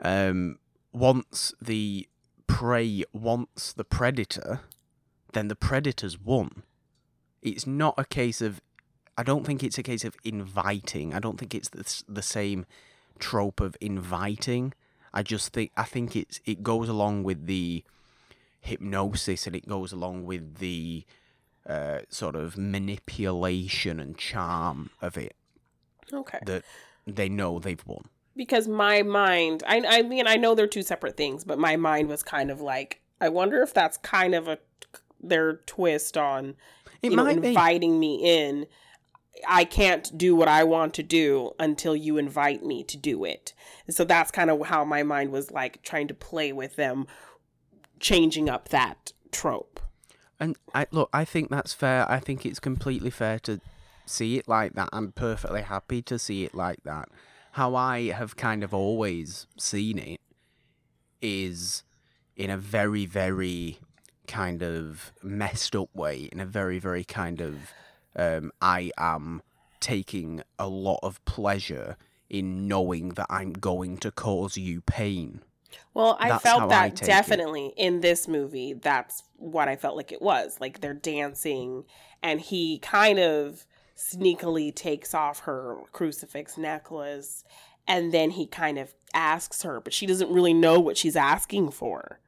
[0.00, 0.58] Um,
[0.92, 2.08] once the
[2.46, 4.60] prey wants the predator,
[5.32, 6.62] then the predator's won.
[7.42, 8.60] It's not a case of.
[9.18, 11.12] I don't think it's a case of inviting.
[11.14, 12.64] I don't think it's the, the same
[13.20, 14.72] trope of inviting.
[15.12, 17.84] I just think I think it's it goes along with the
[18.60, 21.04] hypnosis and it goes along with the
[21.66, 25.34] uh, sort of manipulation and charm of it
[26.12, 26.38] Okay.
[26.44, 26.64] that
[27.06, 28.04] they know they've won.
[28.36, 32.08] because my mind I I mean I know they're two separate things, but my mind
[32.08, 34.58] was kind of like I wonder if that's kind of a
[35.22, 36.56] their twist on
[37.02, 37.48] It you know might be.
[37.48, 38.66] inviting me in.
[39.46, 43.54] I can't do what I want to do until you invite me to do it.
[43.88, 47.06] So that's kind of how my mind was like trying to play with them
[47.98, 49.80] changing up that trope.
[50.38, 52.10] And I look, I think that's fair.
[52.10, 53.60] I think it's completely fair to
[54.06, 54.88] see it like that.
[54.92, 57.08] I'm perfectly happy to see it like that.
[57.52, 60.20] How I have kind of always seen it
[61.20, 61.82] is
[62.36, 63.78] in a very, very
[64.26, 67.72] kind of messed up way, in a very, very kind of
[68.16, 69.42] um, I am
[69.80, 71.96] taking a lot of pleasure
[72.28, 75.40] in knowing that I'm going to cause you pain.
[75.94, 77.06] Well, I That's felt I that it.
[77.06, 78.72] definitely in this movie.
[78.72, 80.58] That's what I felt like it was.
[80.60, 81.84] Like they're dancing,
[82.22, 87.44] and he kind of sneakily takes off her crucifix necklace,
[87.86, 91.70] and then he kind of asks her, but she doesn't really know what she's asking
[91.70, 92.20] for.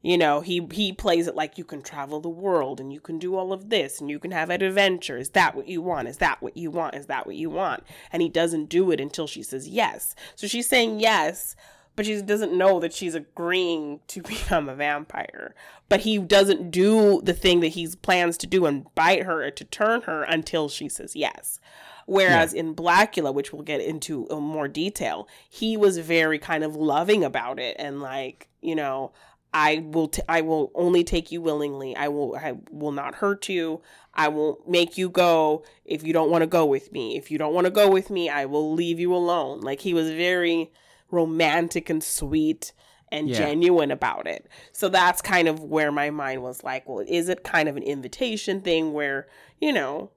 [0.00, 3.18] You know, he he plays it like you can travel the world and you can
[3.18, 5.18] do all of this and you can have an adventure.
[5.18, 6.06] Is that what you want?
[6.06, 6.94] Is that what you want?
[6.94, 7.82] Is that what you want?
[8.12, 10.14] And he doesn't do it until she says yes.
[10.36, 11.56] So she's saying yes,
[11.96, 15.56] but she doesn't know that she's agreeing to become a vampire.
[15.88, 19.64] But he doesn't do the thing that he plans to do and bite her to
[19.64, 21.58] turn her until she says yes.
[22.06, 26.74] Whereas in Blacula, which we'll get into in more detail, he was very kind of
[26.74, 29.12] loving about it and like, you know,
[29.52, 31.96] I will t- I will only take you willingly.
[31.96, 33.80] I will I will not hurt you.
[34.14, 37.16] I won't make you go if you don't want to go with me.
[37.16, 39.60] If you don't want to go with me, I will leave you alone.
[39.60, 40.70] Like he was very
[41.10, 42.72] romantic and sweet
[43.10, 43.38] and Yeah.
[43.38, 44.46] genuine about it.
[44.72, 47.82] So that's kind of where my mind was like, well, is it kind of an
[47.82, 49.28] invitation thing where,
[49.60, 50.10] you know,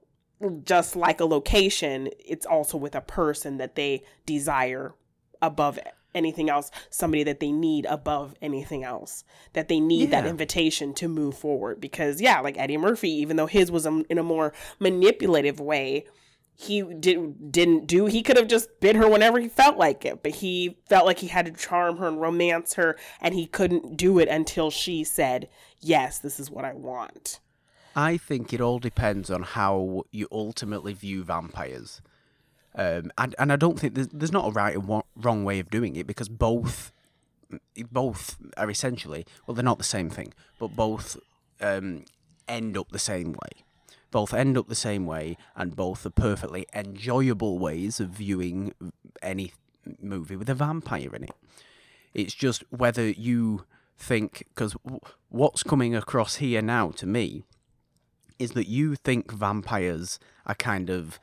[0.64, 4.94] just like a location, it's also with a person that they desire
[5.40, 5.78] above
[6.14, 11.08] anything else, somebody that they need above anything else, that they need that invitation to
[11.08, 11.80] move forward.
[11.80, 16.04] Because, yeah, like Eddie Murphy, even though his was a, in a more manipulative way,
[16.54, 20.22] he did, didn't do, he could have just bid her whenever he felt like it,
[20.22, 23.96] but he felt like he had to charm her and romance her, and he couldn't
[23.96, 25.48] do it until she said,
[25.80, 27.40] Yes, this is what I want.
[27.96, 32.00] I think it all depends on how you ultimately view vampires.
[32.74, 35.70] Um, and, and I don't think there's, there's not a right and wrong way of
[35.70, 36.92] doing it because both
[37.90, 41.18] both are essentially well they're not the same thing but both
[41.60, 42.04] um,
[42.48, 43.64] end up the same way.
[44.10, 48.74] Both end up the same way and both are perfectly enjoyable ways of viewing
[49.22, 49.52] any
[50.00, 51.34] movie with a vampire in it.
[52.12, 53.64] It's just whether you
[53.96, 54.76] think because
[55.28, 57.44] what's coming across here now to me
[58.38, 61.18] is that you think vampires are kind of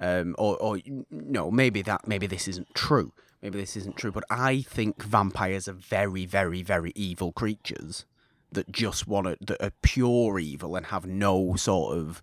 [0.00, 0.78] um, or, or
[1.10, 3.12] no, maybe that maybe this isn't true.
[3.42, 8.04] Maybe this isn't true, but I think vampires are very, very, very evil creatures
[8.52, 12.22] that just want to that are pure evil and have no sort of.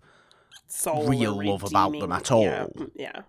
[0.70, 2.42] Soul Real love about them at all.
[2.42, 3.22] Yeah, yeah.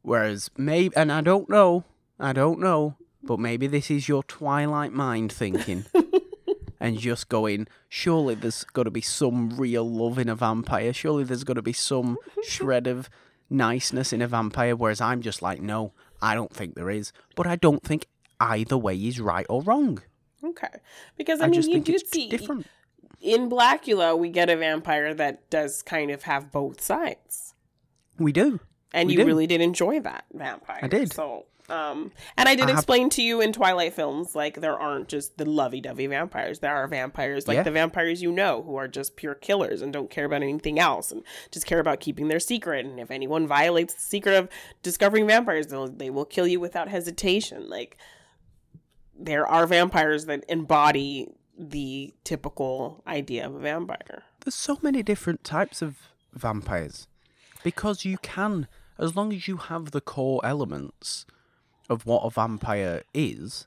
[0.00, 1.84] Whereas maybe, and I don't know,
[2.18, 5.84] I don't know, but maybe this is your Twilight mind thinking.
[6.86, 10.92] And just going, surely there's got to be some real love in a vampire.
[10.92, 13.10] Surely there's got to be some shred of
[13.50, 14.76] niceness in a vampire.
[14.76, 17.12] Whereas I'm just like, no, I don't think there is.
[17.34, 18.06] But I don't think
[18.40, 20.02] either way is right or wrong.
[20.44, 20.68] Okay.
[21.16, 22.66] Because I, I, mean, just you do see different.
[23.20, 27.54] in Blacula, we get a vampire that does kind of have both sides,
[28.18, 28.60] We do.
[28.92, 29.26] and We you do.
[29.26, 30.80] really did enjoy that vampire.
[30.82, 31.12] I did.
[31.12, 35.36] So, um, and I did explain to you in Twilight films, like there aren't just
[35.36, 36.60] the lovey-dovey vampires.
[36.60, 37.62] There are vampires like Yeah.
[37.64, 41.10] the vampires you know, who are just pure killers and don't care about anything else,
[41.12, 42.86] and just care about keeping their secret.
[42.86, 44.48] And if anyone violates the secret of
[44.82, 47.68] discovering vampires, they'll they will kill you without hesitation.
[47.68, 47.96] Like
[49.18, 54.24] there are vampires that embody the typical idea of a vampire.
[54.44, 55.96] There's so many different types of
[56.34, 57.08] vampires
[57.64, 61.24] because you can, as long as you have the core elements
[61.88, 63.66] of what a vampire is,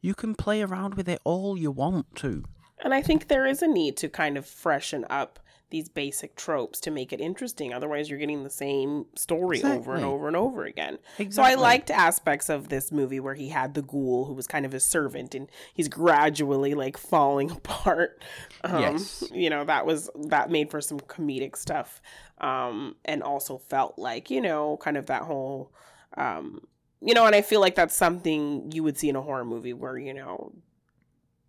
[0.00, 2.44] you can play around with it all you want to.
[2.78, 5.38] And I think there is a need to kind of freshen up
[5.70, 7.72] these basic tropes to make it interesting.
[7.72, 10.98] Otherwise, you're getting the same story over and over and over again.
[11.30, 14.66] So I liked aspects of this movie where he had the ghoul who was kind
[14.66, 18.22] of his servant and he's gradually like falling apart.
[18.64, 19.24] Um, Yes.
[19.32, 22.02] You know, that was, that made for some comedic stuff.
[22.38, 25.72] Um, and also felt like, you know, kind of that whole,
[26.18, 26.60] um,
[27.04, 29.72] you know, and I feel like that's something you would see in a horror movie
[29.72, 30.52] where, you know,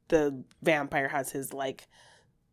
[0.09, 1.87] the vampire has his like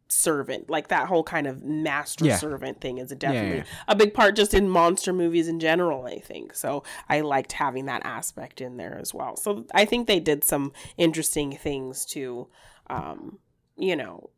[0.09, 2.37] servant like that whole kind of master Yeah.
[2.37, 3.65] servant thing is a Yeah, definitely yeah.
[3.87, 7.87] a big part just in monster movies in general i think so i liked having
[7.87, 12.49] that aspect in there as well so i think they did some interesting things to
[12.89, 13.39] um
[13.77, 14.31] you know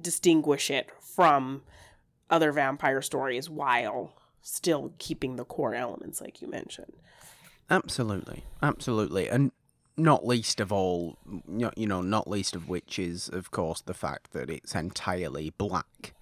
[0.00, 1.62] distinguish it from
[2.30, 6.92] other vampire stories while still keeping the core elements like you mentioned
[7.70, 9.52] Absolutely, absolutely, and
[9.96, 11.16] not least of all,
[11.76, 16.14] you know, not least of which is, of course, the fact that it's entirely black,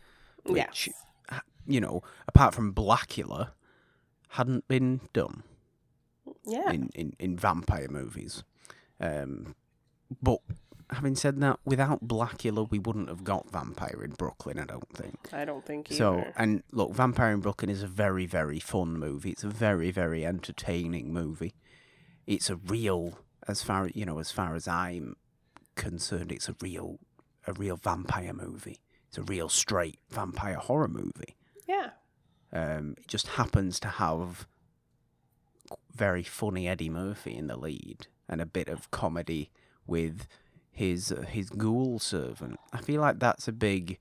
[0.45, 1.41] which, yes.
[1.67, 3.51] you know, apart from Blacula,
[4.31, 5.43] hadn't been done
[6.45, 6.71] yeah.
[6.71, 8.43] in, in, in vampire movies.
[9.01, 9.55] Um,
[10.21, 10.41] but
[10.91, 14.59] having said that, without Blacula, we wouldn't have got Vampire in Brooklyn.
[14.59, 15.29] I don't think.
[15.33, 15.99] i don't think either.
[15.99, 19.31] So, and look, Vampire in Brooklyn is a very, very fun movie.
[19.31, 21.55] It's a very, very entertaining movie.
[22.27, 25.17] It's a real, as far you know, as far as I'm
[25.75, 26.99] concerned, it's a real,
[27.47, 28.81] a real vampire movie.
[29.09, 31.37] It's a real straight vampire horror movie.
[31.67, 31.91] yeah
[32.53, 34.47] Um, it just happens to have
[35.95, 39.51] very funny Eddie Murphy in the lead and a bit of comedy
[39.87, 40.27] with
[40.79, 42.59] his uh, his ghoul servant.
[42.73, 43.99] I feel like that's a big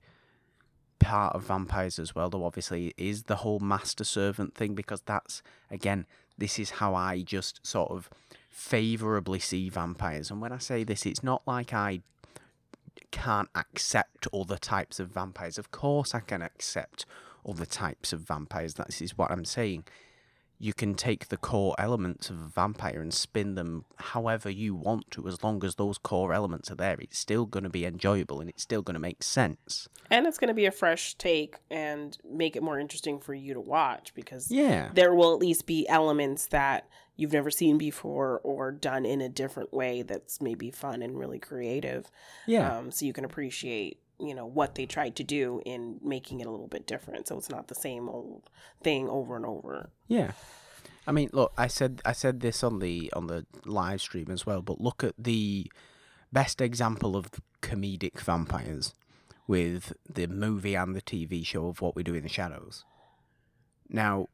[1.00, 2.30] part of vampires as well.
[2.30, 6.06] Though obviously is the whole master servant thing because that's again
[6.38, 8.08] this is how I just sort of
[8.48, 10.30] favorably see vampires.
[10.30, 12.00] And when I say this, it's not like I
[13.10, 15.58] can't accept other types of vampires.
[15.58, 17.06] Of course, I can accept
[17.44, 18.74] other types of vampires.
[18.74, 19.84] That is what I'm saying.
[20.60, 25.10] You can take the core elements of a vampire and spin them however you want
[25.12, 26.96] to, as long as those core elements are there.
[27.00, 29.88] It's still going to be enjoyable and it's still going to make sense.
[30.10, 33.54] and it's going to be a fresh take and make it more interesting for you
[33.54, 34.90] to watch because Yeah.
[34.94, 39.28] there will at least be elements that you've never seen before or done in a
[39.28, 42.10] different way that's maybe fun and really creative
[42.46, 42.78] Yeah.
[42.78, 46.46] um, so you can appreciate you know what they tried to do in making it
[46.46, 48.50] a little bit different so it's not the same old
[48.82, 50.32] thing over and over Yeah.
[51.08, 54.44] I mean, look, I said I said this on the on the live stream as
[54.44, 55.72] well, but look at the
[56.30, 57.30] best example of
[57.62, 58.92] comedic vampires
[59.46, 62.84] with the movie and the TV show of What We Do in the Shadows.
[63.88, 64.28] Now,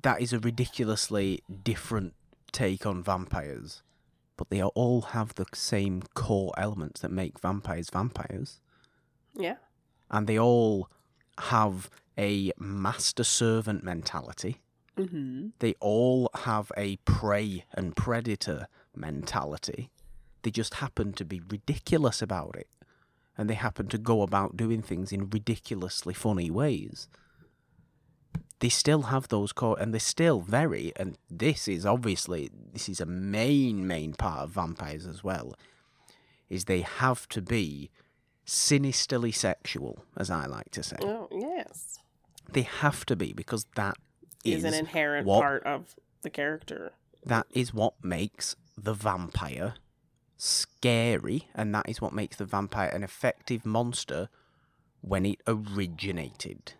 [0.00, 2.14] that is a ridiculously different
[2.52, 3.82] take on vampires,
[4.38, 8.60] but they all have the same core elements that make vampires vampires
[9.34, 9.56] yeah
[10.10, 10.88] and they all
[11.38, 14.58] have a master servant mentality.
[14.96, 15.48] mm-hmm.
[15.58, 19.90] They all have a prey and predator mentality.
[20.42, 22.68] They just happen to be ridiculous about it.
[23.38, 27.08] And they happen to go about doing things in ridiculously funny ways.
[28.60, 33.00] They still have those core, and they're still very, and this is obviously, this is
[33.00, 35.54] a main, main part of vampires as well,
[36.48, 37.90] is they have to be
[38.52, 40.96] sinisterly sexual, as I like to say.
[41.00, 41.98] oh yes
[42.52, 43.96] They have to be because that
[44.44, 46.92] is, is an inherent what- part of the character
[47.24, 49.74] that is what makes the vampire
[50.36, 54.28] scary, and that is what makes the vampire an effective monster
[55.02, 56.74] when it originated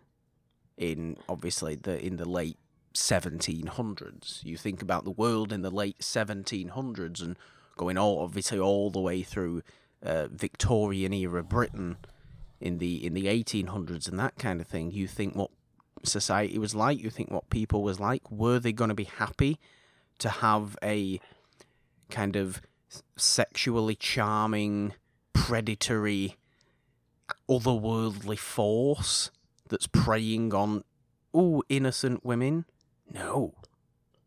[0.77, 2.57] in obviously the in the late
[2.93, 4.43] 1700s.
[4.43, 7.37] You think about the world in the late 1700s and
[7.77, 9.61] going all obviously all the way through
[10.03, 11.97] uh, Victorian era Britain
[12.59, 14.91] in the in the 1800s and that kind of thing.
[14.91, 15.51] You think what
[16.03, 17.01] society was like.
[17.01, 18.29] You think what people was like.
[18.31, 19.59] Were they going to be happy
[20.19, 21.19] to have a
[22.09, 22.61] kind of
[23.15, 24.93] sexually charming,
[25.33, 26.37] predatory,
[27.49, 29.31] otherworldly force
[29.69, 30.83] that's preying on
[31.33, 32.65] oh innocent women?
[33.11, 33.55] No,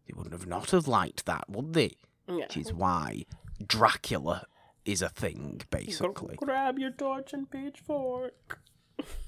[0.06, 1.96] they wouldn't have not have liked that, would they?
[2.28, 3.24] yeah Which is why
[3.64, 4.46] Dracula
[4.86, 6.36] is a thing, basically.
[6.36, 8.58] grab your torch and pitchfork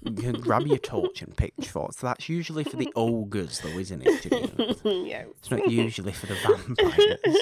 [0.02, 1.96] You can grab your torch and pitchforks.
[1.96, 4.24] That's usually for the ogres, though, isn't it?
[4.84, 7.36] Yeah It's not usually for the vampires.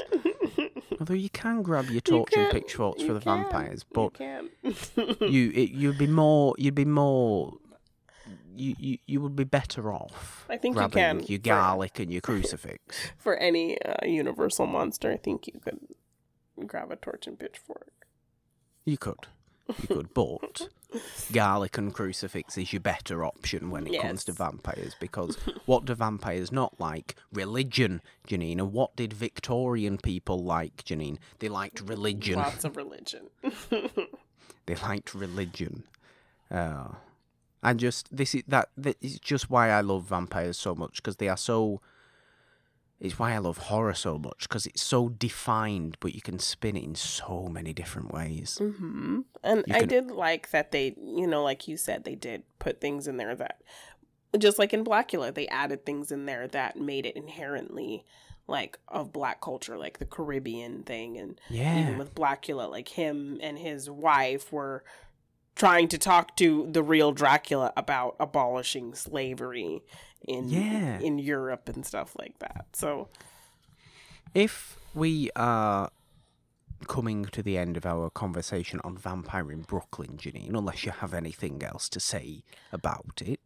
[0.98, 4.18] Although you can grab your torch and pitchforks for the can, vampires, but
[5.20, 7.58] you it, you'd be more you'd be more
[8.56, 12.10] you, you you would be better off I think you can your for- garlic and
[12.10, 12.96] your crucifix.
[13.18, 15.78] for any uh, universal monster, I think you could
[16.66, 17.92] grab a torch and pitchfork.
[18.86, 19.26] You could.
[19.68, 20.68] You could, but
[21.32, 25.94] garlic and crucifix is your better option when it comes to vampires because what do
[25.94, 27.16] vampires not like?
[27.32, 28.58] Religion, Janine.
[28.58, 31.18] And what did Victorian people like, Janine?
[31.40, 32.38] They liked religion.
[32.38, 33.26] Lots of religion.
[34.66, 35.84] They liked religion.
[36.50, 36.88] Uh,
[37.62, 41.16] and just this is that, that is just why I love vampires so much because
[41.16, 41.80] they are so
[43.00, 46.76] it's why I love horror so much because it's so defined, but you can spin
[46.76, 48.58] it in so many different ways.
[48.60, 49.20] Mm-hmm.
[49.44, 52.42] And You I can- did like that they, you know, like you said, they did
[52.58, 53.60] put things in there that,
[54.38, 58.04] just like in Blacula, they added things in there that made it inherently
[58.48, 63.38] like of black culture, like the Caribbean thing, and Yeah, even with Blacula, like him
[63.42, 64.84] and his wife were
[65.56, 69.82] trying to talk to the real Dracula about abolishing slavery
[70.22, 70.98] in Yeah.
[71.00, 72.66] in Europe and stuff like that.
[72.72, 73.08] So
[74.34, 75.90] if we are
[76.88, 81.14] coming to the end of our conversation on Vampire in Brooklyn, Janine, unless you have
[81.14, 82.42] anything else to say
[82.72, 83.40] about it.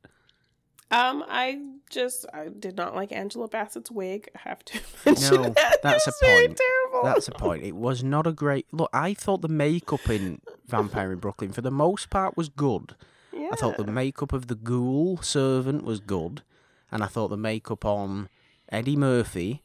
[0.92, 4.28] Um, I just I did not like Angela Bassett's wig.
[4.34, 5.78] I have to mention No, that.
[5.84, 6.56] that's a point.
[6.58, 7.04] Terrible.
[7.04, 7.62] That's a point.
[7.62, 8.90] It was not a great look.
[8.92, 12.96] I thought the makeup in Vampire in Brooklyn, for the most part, was good.
[13.32, 13.50] yeah.
[13.52, 16.42] I thought the makeup of the ghoul servant was good,
[16.90, 18.28] and I thought the makeup on
[18.70, 19.62] Eddie Murphy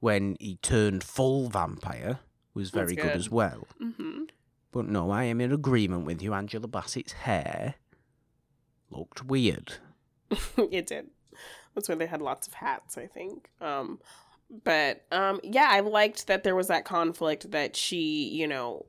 [0.00, 2.20] when he turned full vampire
[2.54, 3.04] was very good.
[3.04, 3.16] good.
[3.16, 3.66] as well.
[3.78, 4.24] hmm
[4.72, 6.32] But no, I am in agreement with you.
[6.34, 7.74] Angela Bassett's hair
[8.90, 9.74] looked weird.
[10.56, 11.08] it did.
[11.74, 13.50] That's why they had lots of hats, I think.
[13.60, 14.00] Um,
[14.64, 18.86] but um, yeah, I liked that there was that conflict that she, you know,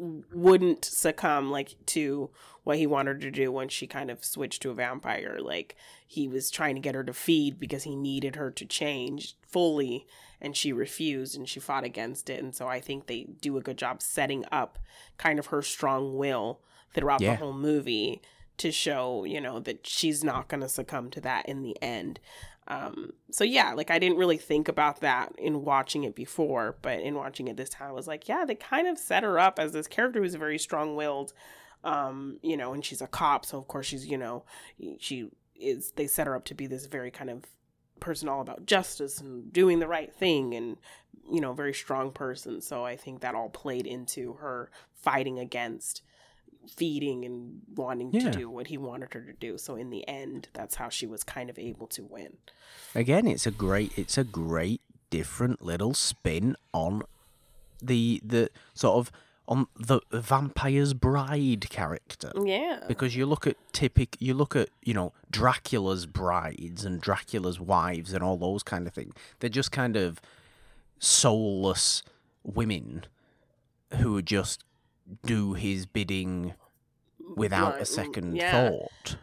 [0.00, 2.30] wouldn't succumb like to
[2.64, 5.38] what he wanted her to do when she kind of switched to a vampire.
[5.40, 5.76] Like
[6.06, 10.06] he was trying to get her to feed because he needed her to change fully,
[10.40, 12.42] and she refused and she fought against it.
[12.42, 14.78] And so I think they do a good job setting up
[15.18, 16.60] kind of her strong will
[16.94, 17.32] throughout Yeah.
[17.32, 18.20] the whole movie
[18.58, 22.20] to show, you know, that she's not going to succumb to that in the end.
[22.70, 27.00] Um, so yeah, like I didn't really think about that in watching it before, but
[27.00, 29.58] in watching it this time, I was like, yeah, they kind of set her up
[29.58, 31.32] as this character who's very strong-willed,
[31.82, 34.44] um, you know, and she's a cop, so of course she's, you know,
[35.00, 35.90] she is.
[35.96, 37.44] They set her up to be this very kind of
[37.98, 40.76] person all about justice and doing the right thing, and
[41.28, 42.60] you know, very strong person.
[42.60, 46.02] So I think that all played into her fighting against
[46.76, 48.30] feeding and wanting Yeah.
[48.30, 49.58] to do what he wanted her to do.
[49.58, 52.38] So in the end, that's how she was kind of able to win.
[52.94, 57.02] Again, it's a great it's a great different little spin on
[57.82, 59.10] the the sort of
[59.48, 62.30] on the vampire's bride character.
[62.44, 62.84] Yeah.
[62.86, 68.12] Because you look at typic, you look at you know Dracula's brides and Dracula's wives
[68.12, 69.12] and all those kind of things.
[69.40, 70.20] They're just kind of
[71.00, 72.02] soulless
[72.44, 73.04] women
[73.98, 74.64] who just
[75.24, 76.54] do his bidding
[77.36, 78.70] without a mm, second yeah.
[78.70, 79.16] thought.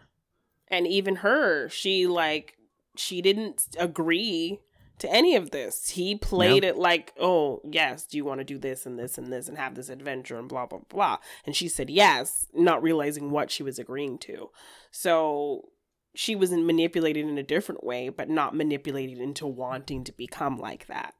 [0.68, 2.58] And even her, she like
[2.96, 4.60] she didn't agree
[5.00, 5.90] to any of this.
[5.90, 9.32] He played it like, "Oh, yes, do you want to do this and this and
[9.32, 13.32] this and have this adventure and blah blah blah." And she said yes, not realizing
[13.32, 14.50] what she was agreeing to.
[14.92, 15.70] So
[16.16, 20.88] she wasn't manipulated in a different way, but not manipulated into wanting to become like
[20.88, 21.14] that.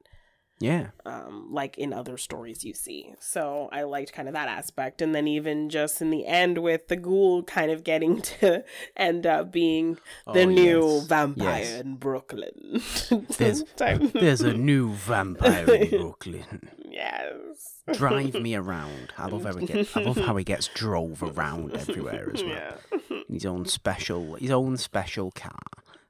[0.60, 3.14] Yeah, um, like in other stories you see.
[3.20, 5.00] So I liked kind of that aspect.
[5.00, 8.64] And then even just in the end with the ghoul kind of getting to
[8.96, 9.98] end up being
[10.32, 11.80] the Oh, new yes, vampire yes.
[11.80, 12.82] in Brooklyn.
[13.38, 16.70] There's- there's a new vampire in Brooklyn.
[16.90, 17.74] yes.
[17.92, 19.12] Drive me around.
[19.16, 19.96] I love how he gets.
[19.96, 22.74] I love how he gets drove around everywhere as well.
[23.10, 23.18] Yeah.
[23.30, 25.56] his own special his own special car.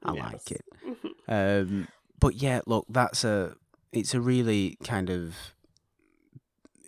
[0.03, 0.33] I Yes.
[0.33, 0.65] like it.
[1.29, 1.87] Um,
[2.19, 3.55] but yeah, look, that's a
[3.93, 5.35] it's a really kind of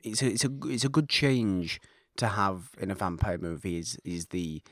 [0.03, 1.81] it's a it's a it's a good change
[2.17, 3.79] to have in a vampire movie.
[3.79, 4.63] Is is the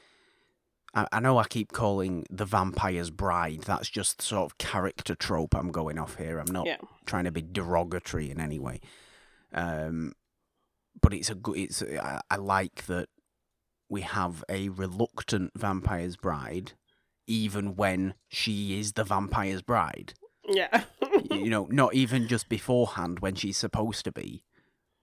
[0.95, 3.62] I, I know I keep calling the vampire's bride.
[3.62, 6.39] That's just sort of character trope I'm going off here.
[6.39, 6.79] I'm not Yeah.
[7.07, 8.81] trying to be derogatory in any way.
[9.53, 10.12] Um,
[11.01, 11.57] but it's a good.
[11.59, 13.09] It's I, I like that
[13.89, 16.72] we have a reluctant vampire's bride,
[17.26, 20.14] even when she is the vampire's bride.
[20.49, 20.84] Yeah.
[21.30, 24.44] you know, not even just beforehand when she's supposed to be,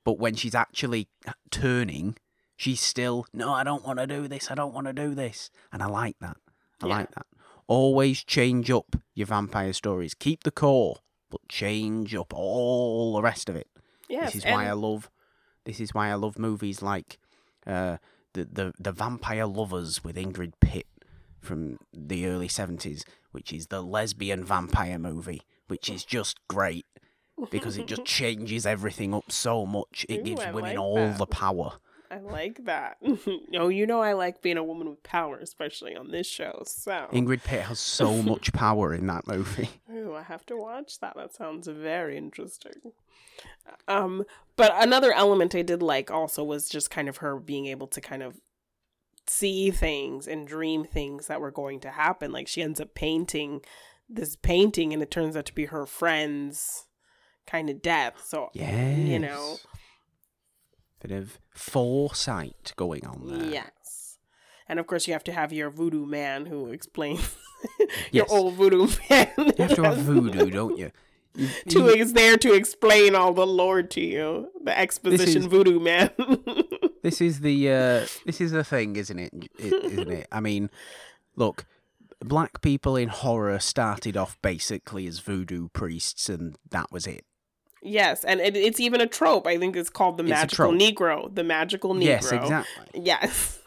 [0.04, 1.08] but when she's actually
[1.52, 2.18] turning,
[2.56, 5.50] she's still, no, I don't want to do this, I don't want to do this.
[5.72, 6.38] And I like that.
[6.82, 6.98] I Yeah.
[6.98, 7.26] like that.
[7.68, 10.14] Always change up your vampire stories.
[10.14, 10.98] Keep the core,
[11.30, 13.68] but change up all the rest of it.
[14.10, 14.34] yes.
[14.34, 15.10] This is why I love.
[15.66, 17.18] This is why I love movies like
[17.66, 17.98] uh,
[18.34, 20.86] the the the Vampire Lovers with Ingrid Pitt
[21.46, 26.86] from the early seventies, which is the lesbian vampire movie, which is just great
[27.52, 30.06] because it just changes everything up so much.
[30.10, 31.18] It Ooh, gives I women like all that.
[31.18, 31.74] the power.
[32.10, 32.98] I like that.
[33.56, 36.64] oh, you know I like being a woman with power, especially on this show.
[36.66, 39.70] So Ingrid Pitt has so much power in that movie.
[39.92, 41.16] Ooh, I have to watch that.
[41.16, 42.94] That sounds very interesting.
[43.88, 44.24] Um,
[44.56, 48.00] but another element I did like also was just kind of her being able to
[48.02, 48.40] kind of
[49.28, 52.32] see things and dream things that were going to happen.
[52.32, 53.62] Like she ends up painting
[54.08, 56.86] this painting and it turns out to be her friend's
[57.48, 58.22] kind of death.
[58.26, 58.96] So Yeah.
[58.96, 59.58] you know,
[61.02, 63.52] Bit of foresight going on there.
[63.52, 64.18] yes.
[64.68, 67.36] And of course, you have to have your voodoo man who explains
[67.80, 67.90] Yes.
[68.12, 69.28] your old voodoo man.
[69.38, 70.92] You have to have voodoo, don't you?
[71.36, 74.50] You- to is there to explain all the lore to you.
[74.64, 76.12] The exposition is- voodoo man.
[77.06, 79.32] This is the uh, this is the thing, isn't it?
[79.60, 80.28] I- Isn't it?
[80.32, 80.72] I mean,
[81.36, 81.66] look,
[82.20, 87.24] black people in horror started off basically as voodoo priests, and that was it.
[87.84, 89.46] yes, and it, it's even a trope.
[89.46, 90.72] I think it's called the It's magical.
[90.72, 91.34] Negro.
[91.34, 92.04] The magical Negro.
[92.06, 93.02] Yes, exactly.
[93.04, 93.60] Yes.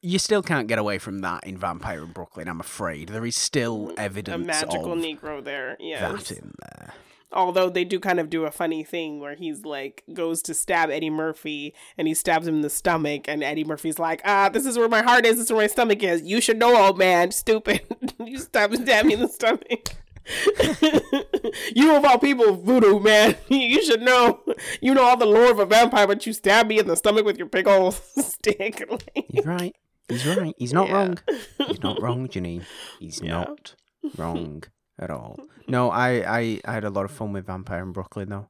[0.00, 2.46] You still can't get away from that in Vampire in Brooklyn.
[2.46, 5.76] I'm afraid there is still a evidence magical of Negro there.
[5.80, 6.28] Yes.
[6.28, 6.94] that in there.
[7.30, 10.88] Although they do kind of do a funny thing where he's like goes to stab
[10.90, 14.64] Eddie Murphy and he stabs him in the stomach and Eddie Murphy's like, ah, this
[14.64, 16.22] is where my heart is, this is where my stomach is.
[16.22, 17.82] You should know, old man, stupid.
[18.24, 19.94] you stab stab me in the stomach.
[21.74, 24.40] you of all people, voodoo man, you should know.
[24.80, 27.24] You know all the lore of a vampire, but you stab me in the stomach
[27.24, 28.84] with your big old stick.
[28.90, 29.76] Like, He's right.
[30.08, 30.54] He's right.
[30.58, 30.94] He's not Yeah.
[30.94, 31.18] wrong.
[31.66, 32.64] He's not wrong, Janine.
[32.98, 33.44] He's Yeah.
[33.44, 33.74] not
[34.16, 34.64] wrong
[34.98, 35.38] at all.
[35.66, 38.48] No, I, I, I had a lot of fun with Vampire in Brooklyn, though.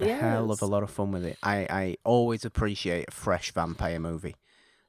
[0.00, 1.38] A hell of a lot of fun with it.
[1.42, 4.36] I, I always appreciate a fresh vampire movie.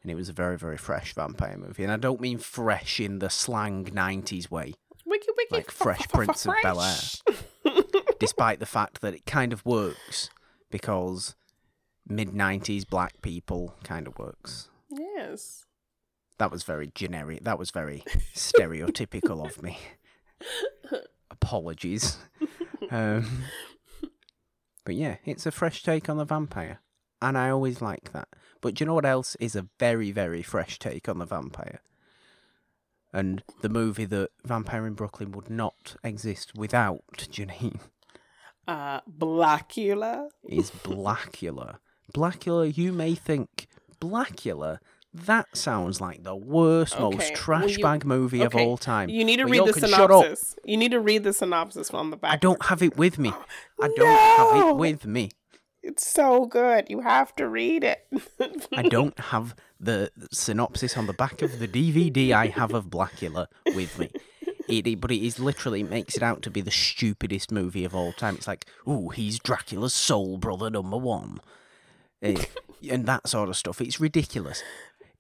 [0.02, 1.84] And it was a very, very fresh vampire movie.
[1.84, 4.74] And I don't mean fresh in the slang 90s way,
[5.06, 6.96] wiki wiki like Fresh Prince of Bel Air.
[8.20, 10.30] despite the fact that it kind of works
[10.70, 11.36] because
[12.08, 14.70] mid 90s black people kind of works.
[14.92, 15.66] yes.
[16.38, 17.44] That was very generic.
[17.44, 18.04] That was very
[18.36, 19.78] stereotypical of me.
[21.32, 22.18] Apologies.
[22.92, 23.44] Um,
[24.84, 26.80] but yeah, it's a fresh take on the vampire.
[27.22, 28.30] And I always like that.
[28.62, 31.82] But do you know what else is a very, very fresh take on the vampire?
[33.14, 37.80] And the movie that Vampire in Brooklyn would not exist without, Janine,
[38.68, 40.30] Uh, Blacula.
[40.48, 41.78] is Blacula.
[42.12, 43.68] Blacula, you may think,
[44.02, 44.80] Blacula?
[45.14, 49.10] That sounds like the worst, most trash you- bag movie of all time.
[49.10, 50.24] You need to read the can shut up.
[50.24, 50.56] synopsis.
[50.66, 52.32] You need to read the synopsis on the back.
[52.34, 53.34] I don't have it with me.
[53.82, 55.32] I don't have it with me.
[55.82, 56.88] It's so good.
[56.90, 58.06] You have to read it.
[58.76, 63.48] I don't have the synopsis on the back of the DVD I have of Blacula
[63.68, 64.12] with me.
[64.68, 67.84] It, it- but it is literally it makes it out to be the stupidest movie
[67.86, 68.36] of all time.
[68.36, 71.40] It's like, ooh, he's Dracula's soul brother number one,
[72.22, 72.36] Eh,
[72.92, 73.82] and that sort of stuff.
[73.82, 74.62] It's ridiculous.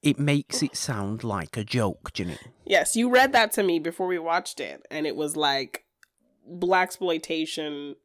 [0.01, 2.37] It makes it sound like a joke, Jenny.
[2.65, 5.83] yes, you read that to me before we watched it, and it was like
[6.47, 7.95] black exploitation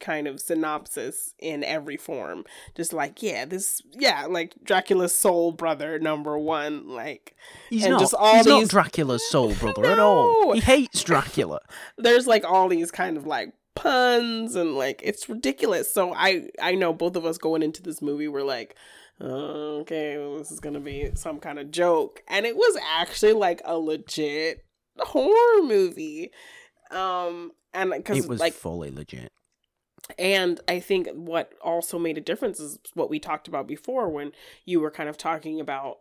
[0.00, 2.44] kind of synopsis in every form.
[2.76, 7.34] Just like, yeah, this, yeah, like Dracula's soul brother number one, like
[7.70, 8.00] He's And not.
[8.00, 10.52] just all he's not Dracula's soul brother at all.
[10.52, 11.60] He hates Dracula.
[11.96, 15.92] there's like all these kind of like puns and like it's ridiculous.
[15.92, 20.18] So I I know both of us going into this movie were like, "Uh, okay,
[20.18, 23.76] well, this is gonna be some kind of joke, and it was actually like a
[23.78, 24.64] legit
[24.98, 26.30] horror movie.
[26.90, 29.30] Um, and because It was like fully legit.
[30.18, 34.32] and I think what also made a difference is what we talked about before when
[34.64, 35.98] you were kind of talking about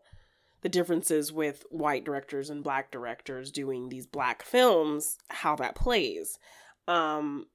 [0.61, 6.39] the differences with white directors and black directors doing these black films, how that plays.
[6.88, 7.47] Um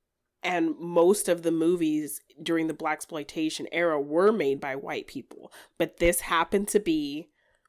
[0.42, 5.52] and most of the movies during the black exploitation era were made by white people,
[5.78, 7.28] but this happened to be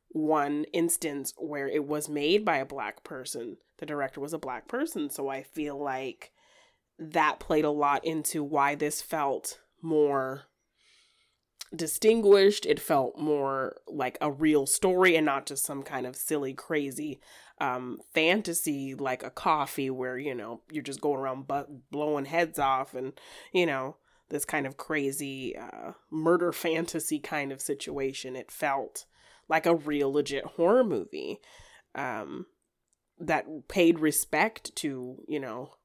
[0.09, 3.57] one instance where it was made by a black person.
[3.79, 6.31] The director was a black person, so I feel like
[6.99, 10.43] that played a lot into why this felt more
[11.75, 12.65] distinguished.
[12.65, 17.19] It felt more like a real story and not just some kind of silly, crazy
[17.63, 22.59] um, fantasy like a coffee where, you know, you're just going around bu- blowing heads
[22.59, 23.13] off and,
[23.53, 23.95] you know,
[24.29, 28.35] this kind of crazy uh, murder fantasy kind of situation.
[28.35, 29.05] It felt
[29.47, 31.39] like a real legit horror movie
[31.95, 32.47] um,
[33.17, 35.75] that paid respect to, you know,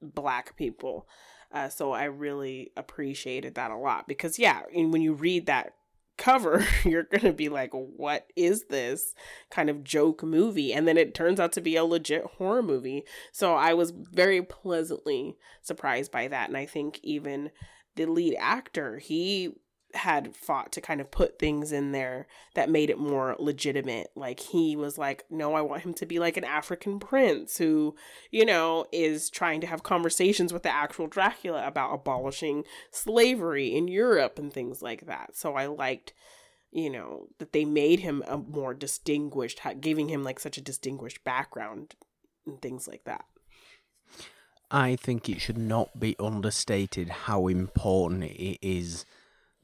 [0.00, 1.08] black people.
[1.50, 5.74] Uh, so I really appreciated that a lot because, yeah, when you read that
[6.16, 9.14] cover, you're going to be like, what is this
[9.50, 10.72] kind of joke movie?
[10.72, 13.04] And then it turns out to be a legit horror movie.
[13.32, 16.48] So I was very pleasantly surprised by that.
[16.48, 17.50] And I think even
[17.96, 19.54] the lead actor, he
[19.94, 24.08] had fought to kind of put things in there that made it more legitimate.
[24.14, 27.94] Like he was like, no, I want him to be like an African prince who,
[28.30, 33.88] you know, is trying to have conversations with the actual Dracula about abolishing slavery in
[33.88, 35.36] Europe and things like that.
[35.36, 36.12] So I liked,
[36.70, 41.24] you know, that they made him a more distinguished, giving him like such a distinguished
[41.24, 41.94] background
[42.46, 43.24] and things like that.
[44.70, 49.04] I think it should not be understated how important it is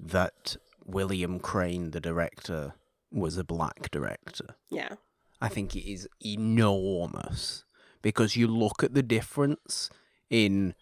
[0.00, 2.74] that William Crain, the director,
[3.12, 4.56] was a black director.
[4.70, 4.94] Yeah.
[5.40, 7.64] I think it is enormous
[8.02, 9.90] because you look at the difference
[10.28, 10.74] in,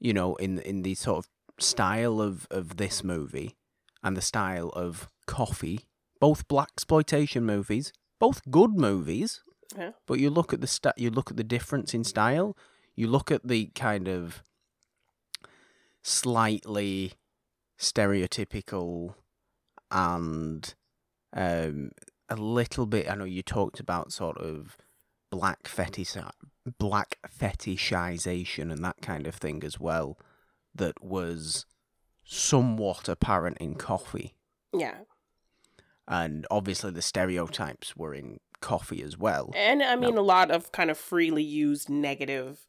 [0.00, 3.56] you know, in in the sort of style of of this movie
[4.02, 5.80] and the style of Coffy,
[6.20, 9.42] both black exploitation movies, both good movies.
[9.76, 9.92] Yeah.
[10.06, 12.56] But you look at the sta- you look at the difference in style.
[12.94, 14.42] You look at the kind of
[16.02, 17.14] slightly
[17.78, 19.14] stereotypical
[19.90, 20.74] and
[21.32, 21.90] um,
[22.28, 23.10] a little bit.
[23.10, 24.76] I know you talked about sort of
[25.30, 26.16] black fetish,
[26.78, 30.18] black fetishization and that kind of thing as well.
[30.74, 31.66] That was
[32.24, 34.34] somewhat apparent in Coffy,
[34.72, 35.00] Yeah.
[36.08, 39.52] and obviously the stereotypes were in Coffy as well.
[39.54, 42.66] And I mean, a lot of kind of freely used negative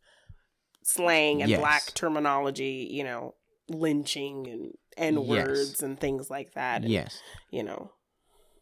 [0.84, 1.60] slang and Yes.
[1.60, 3.36] black terminology, you know,
[3.70, 5.82] lynching and N words Yes.
[5.82, 6.82] and things like that.
[6.84, 7.22] and, Yes.
[7.52, 7.92] You know,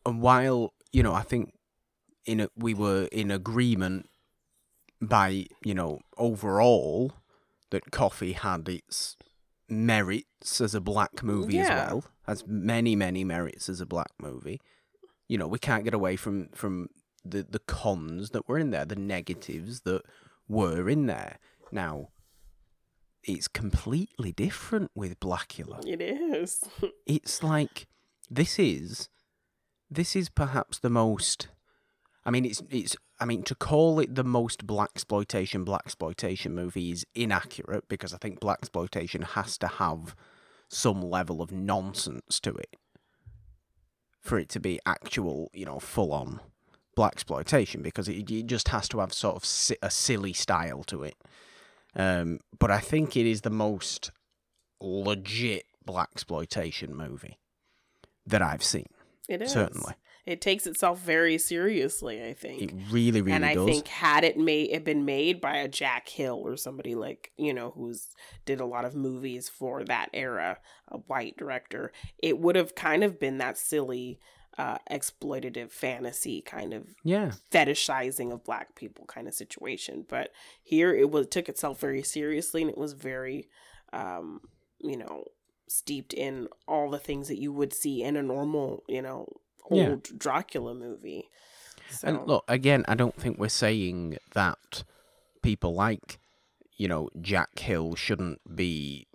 [0.06, 1.54] and while you know, I think
[2.26, 4.10] in a, we were in agreement
[5.02, 7.14] by you know overall
[7.72, 9.18] that Coffy had its
[9.70, 14.62] merits as a black movie as well, has many many merits as a black movie.
[15.28, 16.90] You know, we can't get away from from
[17.26, 20.02] the the cons that were in there, the negatives that
[20.48, 21.40] were in there.
[21.72, 22.10] Now,
[23.26, 26.63] it's completely different with Blacula it is.
[27.05, 27.88] it's like
[28.30, 29.09] this is
[29.89, 31.47] this is perhaps the most
[32.26, 36.53] I mean it's it's I mean to call it the most black exploitation black exploitation
[36.55, 40.15] movie is inaccurate because I think black exploitation has to have
[40.67, 42.76] some level of nonsense to it
[44.24, 46.39] for it to be actual, you know, full on
[46.95, 50.84] black exploitation because it, it just has to have sort of si- a silly style
[50.86, 51.15] to it.
[51.96, 54.12] Um, but I think it is the most
[54.82, 57.38] legit black exploitation movie
[58.26, 58.88] that I've seen.
[59.30, 59.52] It is.
[59.52, 59.94] Certainly,
[60.26, 62.62] It takes itself very seriously, I think.
[62.62, 63.66] it really, really and I does.
[63.66, 67.54] think had it made it been made by a Jack Hill or somebody like you
[67.54, 68.10] know who's
[68.46, 70.58] did a lot of movies for that era,
[70.89, 71.91] a white director,
[72.22, 74.20] it would have kind of been that silly,
[74.58, 80.06] uh, exploitative fantasy kind of yeah, fetishizing of black people kind of situation.
[80.08, 80.32] But
[80.62, 83.47] here it was took itself very seriously and it was very,
[83.91, 84.41] um,
[84.80, 85.26] you know,
[85.68, 89.28] steeped in all the things that you would see in a normal, you know,
[89.72, 89.89] Yeah.
[89.89, 91.30] old Dracula movie.
[91.89, 92.86] So, and look again.
[92.88, 94.84] I don't think we're saying that
[95.41, 96.20] people like
[96.78, 99.08] you know Jack Hill shouldn't be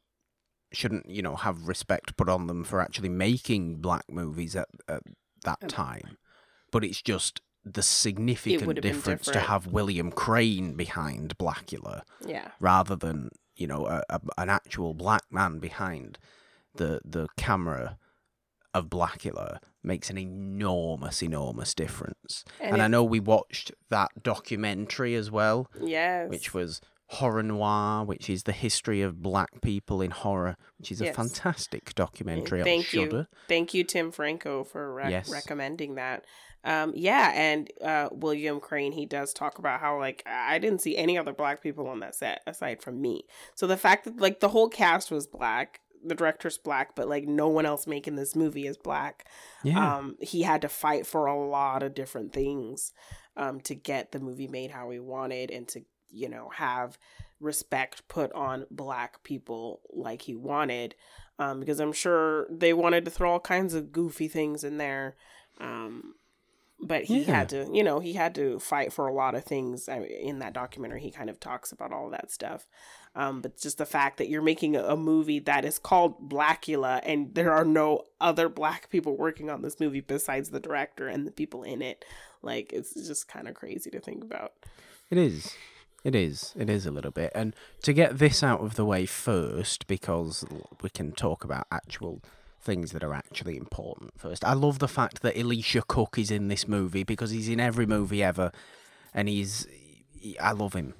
[0.72, 5.02] shouldn't you know have respect put on them for actually making black movies at, at
[5.48, 6.08] that Um, time,
[6.72, 7.34] but it's just
[7.64, 11.96] the significant difference to have William Crain behind Blacula.
[12.34, 12.48] yeah.
[12.60, 13.18] rather than
[13.60, 16.18] you know a, a, an actual black man behind
[16.80, 17.98] the the camera
[18.74, 22.44] of Blacula makes an enormous enormous difference.
[22.60, 26.28] And, And, I know we watched that documentary as well, Yes.
[26.30, 26.80] which was
[27.10, 31.94] Horror Noir, which is the history of black people in horror, which is a fantastic
[31.94, 33.04] documentary Thank you.
[33.04, 33.28] Shudder.
[33.48, 35.30] Thank you, Tim Franco, for rec- Yes.
[35.30, 36.24] recommending that.
[36.64, 40.96] Um, yeah, and uh, William Crain, he does talk about how like I didn't see
[40.96, 43.24] any other black people on that set aside from me.
[43.54, 47.24] So the fact that like the whole cast was black, the director's black, but like
[47.26, 49.26] no one else making this movie is black.
[49.64, 52.92] Yeah, Um, he had to fight for a lot of different things
[53.36, 56.98] um, to get the movie made how he wanted and to, you know, have
[57.40, 60.94] respect put on black people like he wanted.
[61.38, 65.14] Um, because I'm sure they wanted to throw all kinds of goofy things in there.
[65.60, 66.14] Um,
[66.80, 67.36] but he Yeah.
[67.36, 69.88] had to, you know, he had to fight for a lot of things.
[69.88, 72.66] I in that documentary, he kind of talks about all that stuff.
[73.14, 77.00] Um, but just the fact that you're making a, a movie that is called Blacula
[77.04, 81.26] and there are no other black people working on this movie besides the director and
[81.26, 82.04] the people in it,
[82.42, 84.52] like it's just kind of crazy to think about.
[85.10, 85.52] It is.
[86.04, 86.54] It is.
[86.56, 87.32] It is a little bit.
[87.34, 90.44] And to get this out of the way first, because
[90.80, 92.22] we can talk about actual
[92.60, 94.44] things that are actually important first.
[94.44, 97.86] I love the fact that Elisha Cook is in this movie because he's in every
[97.86, 98.52] movie ever,
[99.12, 99.66] and he's.
[100.12, 100.94] he- I love him.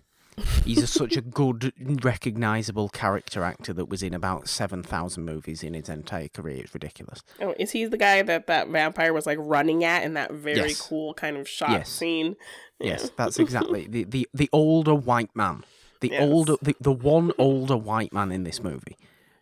[0.64, 1.72] He's a, such a good,
[2.05, 6.62] recognizable character actor that was in about seven thousand movies in his entire career.
[6.64, 7.22] It's ridiculous.
[7.41, 10.57] Oh, is he the guy that that vampire was like running at in that very
[10.68, 10.80] Yes.
[10.80, 11.89] cool kind of shot Yes.
[11.91, 12.36] scene?
[12.80, 15.64] Yes, that's exactly the, the the older white man.
[16.01, 16.22] The Yes.
[16.22, 18.97] older the, the one older white man in this movie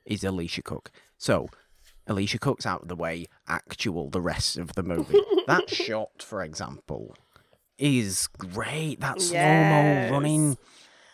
[0.04, 0.90] is Elisha Cook.
[1.18, 1.48] So
[2.06, 5.18] Elisha Cook's out of the way, actual the rest of the movie.
[5.48, 7.16] that shot, for example,
[7.78, 9.00] is great.
[9.00, 10.56] That slow mo running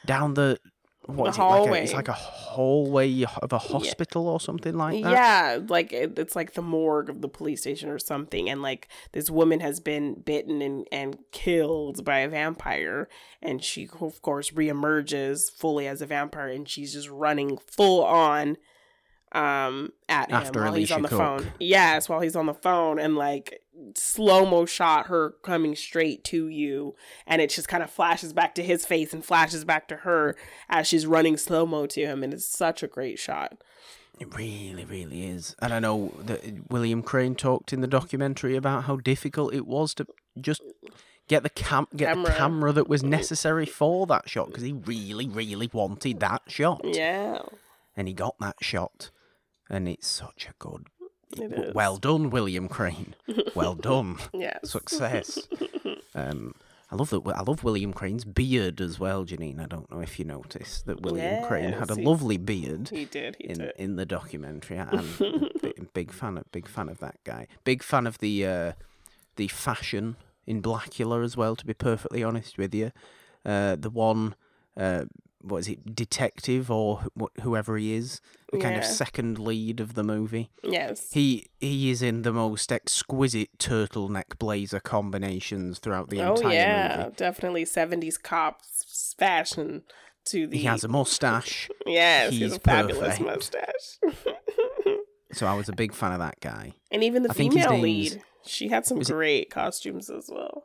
[0.06, 0.58] down the
[1.06, 1.40] what The is it?
[1.40, 1.82] Like a, hallway.
[1.82, 5.10] it's like a hallway of a hospital or something like that.
[5.10, 8.88] Yeah, like it, it's like the morgue of the police station or something, and like
[9.10, 13.08] this woman has been bitten and and killed by a vampire,
[13.40, 18.56] and she of course reemerges fully as a vampire, and she's just running full on,
[19.34, 21.52] um, at him After while he's on the phone.
[21.58, 23.62] Yes, while he's on the phone, and like
[23.94, 26.94] slow mo shot her coming straight to you,
[27.26, 30.36] and it just kind of flashes back to his face and flashes back to her
[30.68, 33.62] as she's running slow mo to him, and it's such a great shot.
[34.20, 35.56] It really, really is.
[35.60, 39.94] And I know that William Crain talked in the documentary about how difficult it was
[39.94, 40.06] to
[40.40, 40.60] just
[41.28, 42.24] get the cam get Camera.
[42.30, 46.82] the camera that was necessary for that shot because he really, really wanted that shot,
[46.84, 47.38] Yeah.
[47.96, 49.10] and he got that shot,
[49.72, 50.86] and it's such a good.
[51.36, 51.74] It.
[51.74, 53.14] Well done, William Crain.
[53.56, 54.18] Well done.
[54.32, 54.70] Yes.
[54.70, 55.48] Success.
[56.14, 56.54] Um,
[56.90, 57.26] I love that.
[57.34, 59.58] I love William Crain's beard as well, Janine.
[59.60, 63.06] I don't know if you noticed that William Crain had a he- lovely beard He
[63.06, 63.36] did.
[63.40, 63.72] He in did.
[63.78, 64.78] in the documentary.
[64.80, 67.46] I'm a big, big fan of big fan of that guy.
[67.64, 68.72] Big fan of the uh,
[69.36, 70.16] the fashion
[70.46, 71.56] in Blacula as well.
[71.56, 72.92] To be perfectly honest with you,
[73.46, 74.34] uh, the one.
[74.76, 75.04] Uh,
[75.42, 78.20] what is it, detective or wh- whoever he is,
[78.52, 80.50] the kind of second lead of the movie.
[80.62, 81.12] Yes.
[81.12, 86.44] He he is in the most exquisite turtleneck blazer combinations throughout the entire movie.
[86.44, 87.14] oh entire yeah, movie.
[87.16, 89.82] definitely seventies cops fashion
[90.26, 90.58] to the.
[90.58, 93.20] He has a mustache, yes, he has he's a fabulous perfect.
[93.26, 93.98] mustache.
[95.32, 96.74] so I was a big fan of that guy.
[96.90, 100.64] and even the I female lead, she had some Was it- great costumes as well.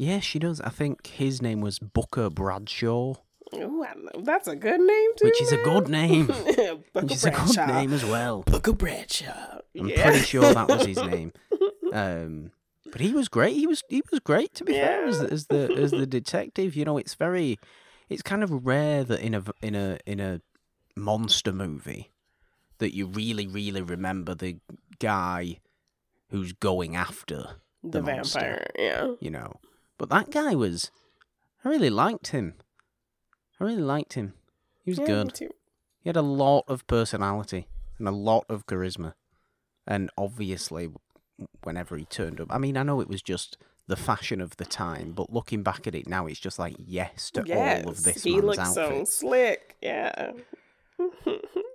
[0.00, 0.60] Yeah, she does.
[0.60, 3.14] I think his name was Booker Bradshaw,
[3.54, 3.84] Ooh,
[4.22, 5.24] that's a good name too.
[5.26, 6.26] which is a good name.
[6.92, 8.42] Which is a good name as well.
[8.42, 9.60] Booker Bradshaw.
[9.78, 10.02] I'm yeah.
[10.02, 11.32] pretty sure that was his name.
[11.92, 12.50] Um,
[12.90, 13.54] but he was great.
[13.54, 16.76] He was he was great to be fair as, as the as the detective.
[16.76, 17.58] You know, it's very,
[18.08, 20.40] it's kind of rare that in a in a in a
[20.96, 22.12] monster movie
[22.78, 24.58] that you really really remember the
[24.98, 25.60] guy
[26.30, 28.40] who's going after the, the monster.
[28.40, 28.70] vampire.
[28.78, 29.14] Yeah.
[29.20, 29.60] you know.
[29.96, 30.90] But that guy was,
[31.64, 32.54] I really liked him.
[33.60, 34.34] I really liked him.
[34.84, 35.38] He was yeah, good.
[35.38, 37.66] He had a lot of personality
[37.98, 39.14] and a lot of charisma.
[39.86, 40.90] And obviously,
[41.62, 43.56] whenever he turned up, I mean, I know it was just
[43.86, 47.30] the fashion of the time, but looking back at it now, it's just like yes
[47.32, 49.76] to Yes, all of this he man's looks so slick.
[49.80, 50.32] Yeah.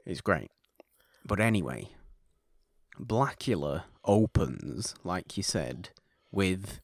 [0.05, 0.51] It's great.
[1.25, 1.87] But anyway,
[2.99, 5.89] Blacula opens, like you said,
[6.29, 6.81] with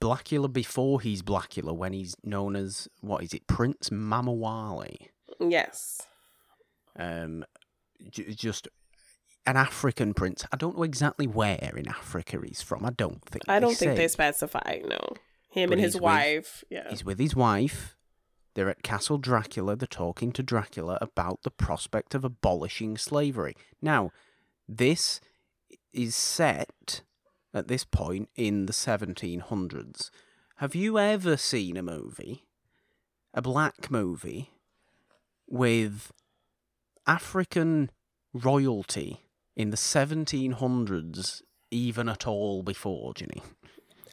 [0.00, 4.96] Blacula before he's Blacula, when he's known as, what is it, Prince Mamuwalde.
[5.40, 6.02] yes.
[6.96, 7.44] Um,
[8.10, 8.66] j- just
[9.46, 10.44] an African prince.
[10.52, 12.84] I don't know exactly where in Africa he's from.
[12.84, 13.44] I don't think.
[13.48, 13.96] I don't think say.
[13.96, 14.80] they specify.
[14.84, 14.98] No,
[15.50, 16.64] him But and his he's with- wife.
[16.70, 16.90] yeah.
[16.90, 17.94] He's with his wife.
[18.54, 19.76] They're at Castle Dracula.
[19.76, 23.54] They're talking to Dracula about the prospect of abolishing slavery.
[23.80, 24.10] Now,
[24.68, 25.20] this
[25.92, 27.02] is set
[27.58, 30.10] at this point in the 1700s.
[30.56, 32.44] Have you ever seen a movie,
[33.34, 34.50] a black movie,
[35.46, 36.12] with
[37.06, 37.90] African
[38.32, 39.20] royalty
[39.56, 43.42] in the 1700s, even at all before, Ginny?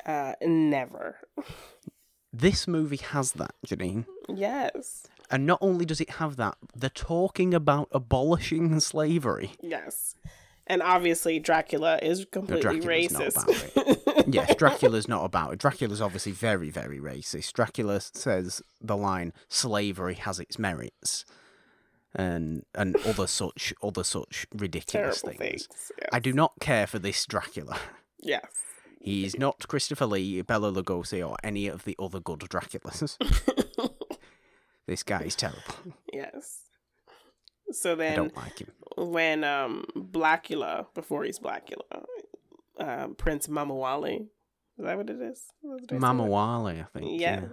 [0.05, 1.17] Uh, never.
[2.37, 4.07] This movie has that, Janine.
[4.27, 5.07] Yes.
[5.31, 9.53] And not only does it have that, they're talking about abolishing slavery.
[9.61, 10.15] Yes.
[10.67, 14.33] And obviously, Dracula is completely Dracula's not racist.
[14.33, 15.59] Yes, Dracula's not about it.
[15.59, 17.53] Dracula's obviously very, very racist.
[17.53, 21.23] Dracula says the line "slavery has its merits,"
[22.15, 25.67] and and other such other such ridiculous Terrible things.
[25.67, 25.91] things.
[25.99, 26.09] Yes.
[26.11, 27.77] I do not care for this Dracula.
[28.19, 28.45] Yes.
[28.99, 33.17] He's not Christopher Lee, Bela Lugosi, or any of the other good Draculas.
[34.87, 35.61] this guy is terrible.
[36.11, 36.61] yes.
[37.71, 38.71] So I then, don't like him.
[38.97, 42.05] when um Blacula, before he's Blacula,
[42.79, 44.27] um, Prince Mamuwalde,
[44.77, 45.51] is that what it is?
[45.61, 46.29] What did I say Mama that?
[46.29, 47.19] Wally, I think.
[47.19, 47.41] Yes.
[47.41, 47.47] yeah.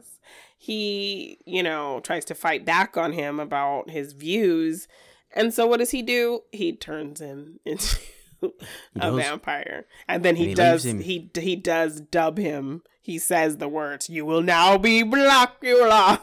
[0.59, 4.87] He, you know, tries to fight back on him about his views.
[5.35, 6.43] And so what does he do?
[6.53, 7.97] He turns him into
[8.97, 9.87] a vampire.
[10.09, 12.83] And then he, And he does he he does dub him.
[13.01, 16.21] He says the words, "You will now be Blacula."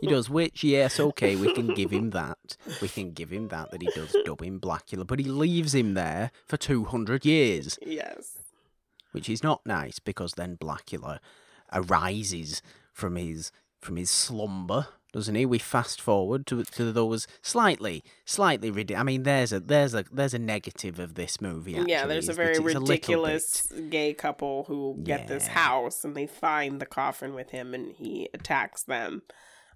[0.00, 2.56] He does, which, yes, okay, we can give him that.
[2.80, 5.94] We can give him that, that he does dub him Blacula, but he leaves him
[5.94, 8.38] there for 200 years, yes.
[9.12, 11.18] which is not nice because then Blacula
[11.72, 12.62] arises
[12.92, 15.44] from his from his slumber, doesn't he?
[15.44, 19.00] We fast forward to to those slightly, slightly ridiculous.
[19.00, 21.74] I mean, there's a there's a there's a negative of this movie.
[21.76, 26.04] Actually, yeah, there's a very it's little bit- ridiculous gay couple who get this house
[26.04, 29.22] and they find the coffin with him and he attacks them.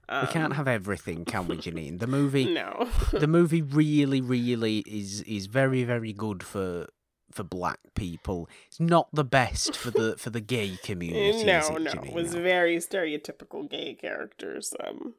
[0.09, 1.99] We can't Um, have everything, can we, Janine?
[1.99, 2.89] The movie, No.
[3.13, 6.87] the movie really, really is is very, very good for
[7.33, 8.49] for black people.
[8.69, 11.45] It's not the best for the for the gay community.
[11.45, 11.91] no, it, no.
[11.93, 12.09] Janine?
[12.09, 15.15] It was very stereotypical gay characters um,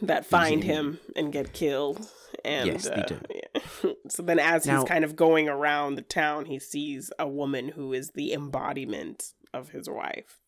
[0.00, 2.06] that find him and get killed.
[2.44, 3.18] And Yes, they uh, do.
[3.34, 3.92] yeah.
[4.08, 7.68] so then, as Now- he's kind of going around the town, he sees a woman
[7.70, 10.38] who is the embodiment of his wife.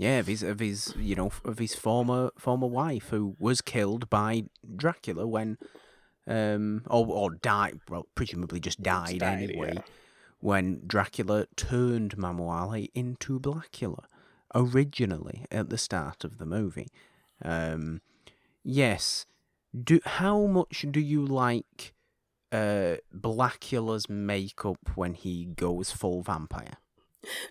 [0.00, 4.08] Yeah, of his of his you know of his former former wife who was killed
[4.08, 4.44] by
[4.74, 5.58] Dracula when
[6.26, 9.82] um or or died well presumably just died, died, anyway yeah.
[10.38, 14.04] when Dracula turned Mamuwalde into Blacula
[14.54, 16.88] originally at the start of the movie.
[17.44, 18.00] Um
[18.64, 19.26] yes,
[19.78, 21.92] do how much do you like
[22.50, 26.78] uh Blacula's makeup when he goes full vampire?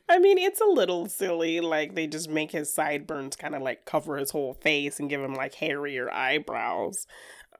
[0.07, 1.59] I mean, it's a little silly.
[1.61, 5.21] Like they just make his sideburns kind of like cover his whole face and give
[5.21, 7.05] him like hairier eyebrows.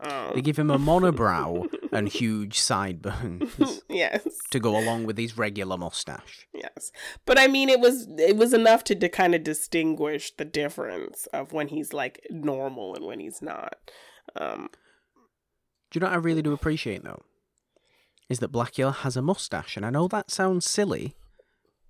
[0.02, 5.38] Um, They give him a monobrow and huge sideburns yes, to go along with his
[5.38, 6.48] regular mustache.
[6.54, 6.92] yes.
[7.26, 11.26] But I mean, it was it was enough to, to kind of distinguish the difference
[11.34, 13.76] of when he's like normal and when he's not.
[14.38, 14.70] Um,
[15.92, 17.22] Do you know what I really do appreciate though?
[18.30, 21.16] Is that Blacula has a mustache, and I know that sounds silly,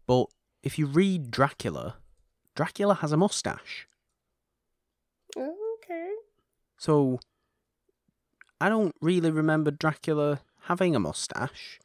[0.10, 0.26] but
[0.64, 1.97] if you read Dracula,
[2.55, 3.88] Dracula has a mustache.
[5.38, 6.10] okay.
[6.80, 7.20] So
[8.60, 11.80] I don't really remember Dracula having a mustache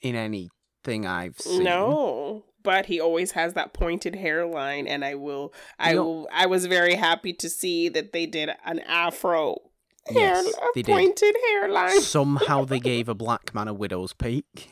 [0.00, 1.64] in anything I've seen.
[1.64, 6.64] No, but he always has that pointed hairline, and I will, I will, I was
[6.64, 9.67] very happy to see that they did an afro
[10.08, 10.92] hair, Yes, a they did.
[10.92, 12.00] pointed hairline.
[12.00, 14.70] Somehow they gave a black man a widow's peak.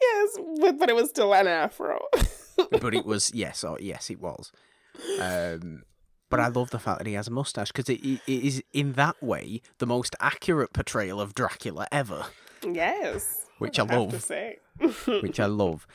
[0.00, 2.00] yes, but, but it was still an afro.
[2.80, 4.52] but it was yes, or yes, it was.
[5.20, 5.82] Um,
[6.28, 8.92] but I love the fact that he has a mustache because it, it is in
[8.94, 12.26] that way the most accurate portrayal of Dracula ever,
[12.66, 14.30] yes, which I to love.
[15.22, 15.86] which I love.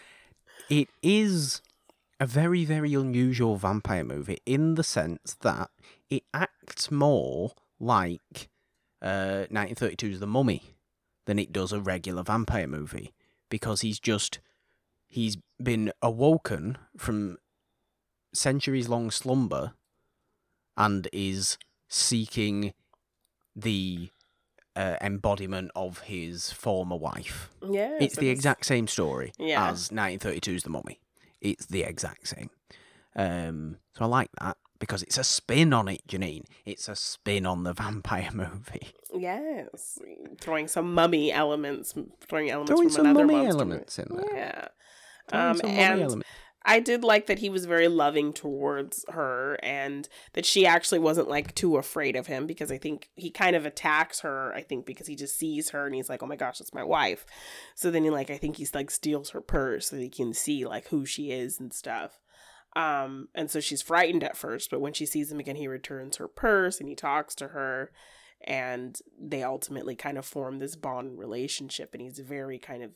[0.69, 1.61] It is
[2.19, 5.69] a very very unusual vampire movie in the sense that
[6.09, 8.49] it acts more like
[9.01, 10.75] uh, 1932's The Mummy
[11.25, 13.13] than it does a regular vampire movie
[13.49, 14.39] because he's just
[15.07, 17.37] he's been awoken from
[18.33, 19.73] centuries long slumber
[20.75, 21.57] and is
[21.89, 22.73] seeking
[23.55, 24.09] the
[24.75, 27.49] uh, embodiment of his former wife.
[27.67, 27.97] Yeah.
[27.99, 29.69] it's the exact same story Yeah.
[29.71, 30.99] as 1932's The Mummy.
[31.41, 32.49] It's the exact same.
[33.15, 36.45] Um, so I like that because it's a spin on it, Janine.
[36.65, 38.89] It's a spin on the vampire movie.
[39.13, 39.99] Yes,
[40.39, 41.93] throwing some mummy elements,
[42.27, 44.35] throwing elements Throwing from some another mummy elements in there.
[44.35, 44.67] Yeah.
[45.31, 46.25] Um, and element-
[46.67, 51.29] I did like that he was very loving towards her and that she actually wasn't
[51.29, 54.85] like too afraid of him because I think he kind of attacks her, I think,
[54.85, 57.25] because he just sees her and he's like, Oh my gosh, that's my wife.
[57.73, 60.65] So then he like I think he's like steals her purse so he can see
[60.65, 62.19] like who she is and stuff.
[62.75, 66.17] Um, and so she's frightened at first, but when she sees him again, he returns
[66.17, 67.91] her purse and he talks to her
[68.41, 72.91] and they ultimately kind of form this bond relationship and he's very kind of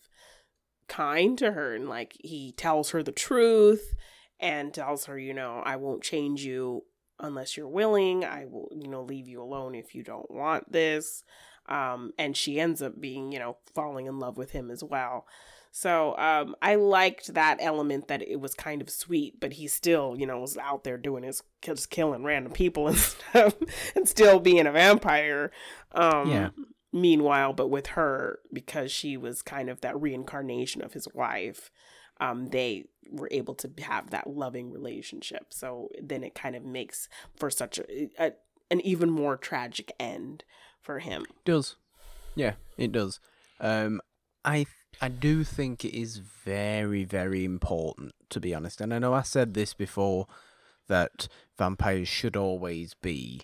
[0.87, 3.95] kind to her and like he tells her the truth
[4.39, 6.83] and tells her you know i won't change you
[7.21, 8.25] unless you're willing.
[8.25, 11.23] I will you know leave you alone if you don't want this
[11.71, 15.25] um and she ends up being you know falling in love with him as well.
[15.73, 20.15] So um i liked that element that it was kind of sweet but he still
[20.19, 23.55] you know was out there doing his just killing random people and stuff
[23.95, 25.49] and still being a vampire
[25.93, 26.49] um Yeah.
[26.91, 31.71] meanwhile but with her because she was kind of that reincarnation of his wife
[32.19, 35.47] um they were able to have that loving relationship.
[35.49, 38.33] So then it kind of makes for such a, a
[38.69, 40.43] an even more tragic end
[40.81, 41.75] for him does.
[42.35, 43.19] Yeah, it does.
[43.59, 44.01] Um,
[44.43, 44.65] I
[45.01, 49.21] I do think it is very very important to be honest, and I know I
[49.21, 50.27] said this before
[50.87, 51.27] that
[51.57, 53.41] vampires should always be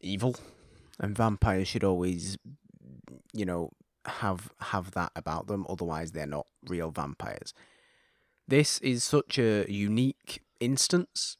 [0.00, 0.36] evil,
[0.98, 2.38] and vampires should always,
[3.32, 3.70] you know,
[4.06, 5.66] have have that about them.
[5.68, 7.54] Otherwise, they're not real vampires.
[8.46, 11.36] This is such a unique instance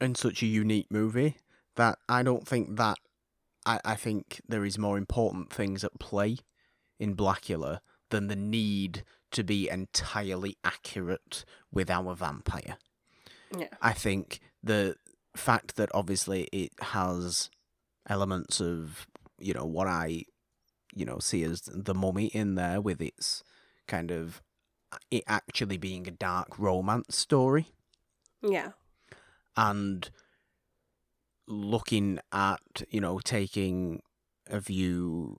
[0.00, 1.36] and such a unique movie
[1.76, 2.98] that I don't think that
[3.66, 6.38] I, I think there is more important things at play
[6.98, 12.76] in Blacula than the need to be entirely accurate with our vampire.
[13.56, 13.68] yeah.
[13.80, 14.96] I think the
[15.34, 17.50] fact that obviously it has
[18.08, 19.06] elements of,
[19.38, 20.24] you know, what I,
[20.94, 23.42] you know, see as the mummy in there with its
[23.86, 24.42] kind of
[25.10, 27.68] it actually being a dark romance story.
[28.42, 28.72] Yeah.
[29.56, 30.10] And
[31.46, 34.02] looking at you know taking
[34.48, 35.38] a view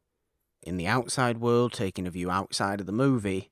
[0.61, 3.51] in the outside world, taking a view outside of the movie,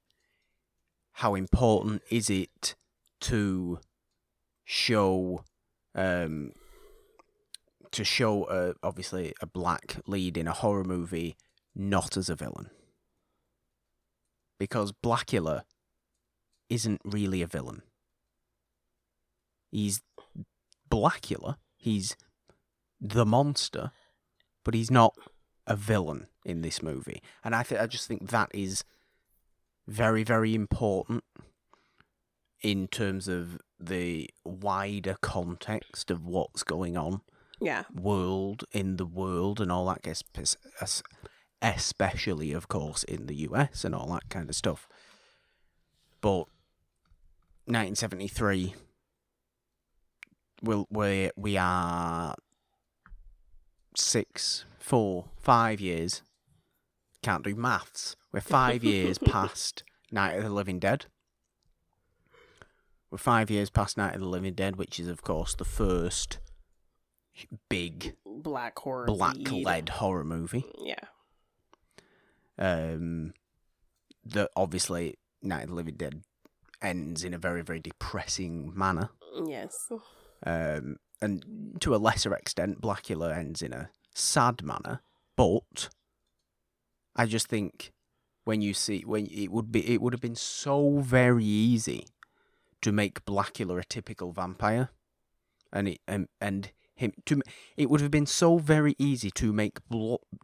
[1.14, 2.76] how important is it
[3.22, 3.80] to
[4.64, 5.44] show
[5.94, 6.52] um
[7.92, 11.36] to show a, obviously a black lead in a horror movie
[11.76, 12.70] not as a villain?
[14.58, 15.64] Because Blacula
[16.70, 17.82] isn't really a villain.
[19.72, 20.02] He's
[20.90, 21.58] Blacula.
[21.78, 22.16] He's
[23.02, 23.92] the monster
[24.64, 25.16] but he's not
[25.66, 27.22] a villain in this movie.
[27.44, 28.84] And i th- i just think that is
[29.88, 31.24] very very important
[32.62, 37.22] in terms of the wider context of what's going on.
[37.60, 37.84] Yeah.
[37.94, 40.24] world in the world and all that gets
[41.62, 44.88] especially of course in the US and all that kind of stuff.
[46.22, 46.48] But
[47.66, 48.74] 1973
[50.64, 52.36] will we we are
[53.96, 56.22] six four five years
[57.22, 61.06] can't do maths we're five years past Night of the Living Dead
[63.10, 66.40] we're five years past Night of the Living Dead which is of course the first
[67.70, 69.06] big Black horror.
[69.06, 69.66] black lead.
[69.66, 70.66] led horror movie.
[70.84, 70.96] Yeah.
[72.58, 73.34] Um,
[74.26, 76.22] that obviously Night of the Living Dead
[76.82, 79.10] ends in a very very depressing manner.
[79.46, 79.90] Yes.
[80.46, 85.02] Um, and to a lesser extent, Blacula ends in a sad manner.
[85.36, 85.90] But
[87.16, 87.92] I just think
[88.44, 92.06] when you see when it would be it would have been so very easy
[92.82, 94.90] to make Blacula a typical vampire,
[95.72, 97.42] and it and and him to
[97.78, 99.80] it would have been so very easy to make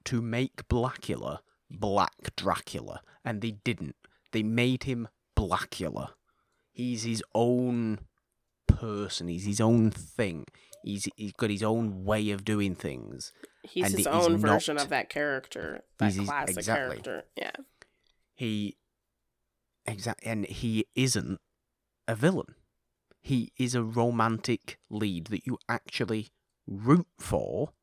[0.05, 3.95] to make Blacula Black Dracula, and they didn't.
[4.31, 6.09] They made him Blacula.
[6.71, 7.99] He's his own
[8.67, 9.27] person.
[9.27, 10.45] He's his own thing.
[10.87, 13.33] He's he's got his own way of doing things.
[13.63, 15.81] He's And his he's own version not- of that character.
[15.97, 17.01] That classic exactly.
[17.01, 17.23] character.
[17.35, 17.51] Yeah.
[18.35, 18.77] He
[19.85, 21.39] exactly, and he isn't
[22.07, 22.55] a villain.
[23.21, 26.29] He is a romantic lead that you actually
[26.65, 27.73] root for,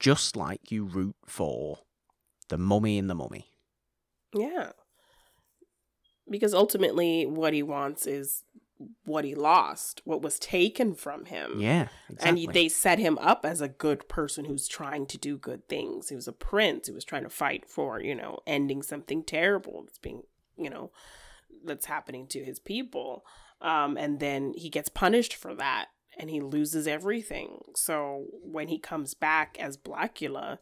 [0.00, 1.80] just like you root for
[2.48, 3.50] the mummy in the mummy.
[4.32, 4.72] Yeah.
[6.28, 8.42] Because ultimately, what he wants is
[9.04, 11.54] what he lost, what was taken from him.
[11.58, 11.88] Yeah,
[12.20, 16.10] And they set him up as a good person who's trying to do good things.
[16.10, 19.82] He was a prince who was trying to fight for, you know, ending something terrible
[19.84, 20.22] that's being,
[20.56, 20.90] you know,
[21.64, 23.24] that's happening to his people.
[23.60, 25.86] Um, and then he gets punished for that
[26.18, 27.60] and he loses everything.
[27.74, 30.58] So when he comes back as Blacula,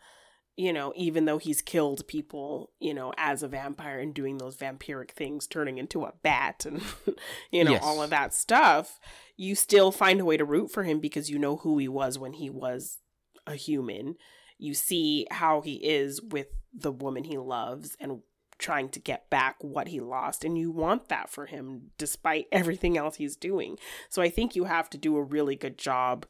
[0.57, 4.57] you know, even though he's killed people, you know, as a vampire and doing those
[4.57, 6.81] vampiric things, turning into a bat and,
[7.51, 7.83] you know, Yes.
[7.83, 9.01] all of that stuff,
[9.37, 12.19] you still find a way to root for him because you know who he was
[12.19, 12.99] when he was
[13.47, 14.15] a human.
[14.59, 18.21] You see how he is with the woman he loves and
[18.57, 20.45] trying to get back what he lost.
[20.45, 23.77] And you want that for him despite everything else he's doing.
[24.09, 26.27] So I think you have to do a really good job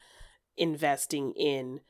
[0.56, 1.80] investing in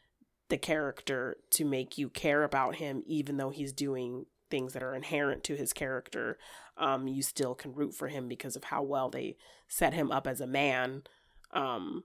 [0.54, 4.94] the character to make you care about him, even though he's doing things that are
[4.94, 6.38] inherent to his character.
[6.76, 9.36] Um, you still can root for him because of how well they
[9.66, 11.02] set him up as a man
[11.50, 12.04] um,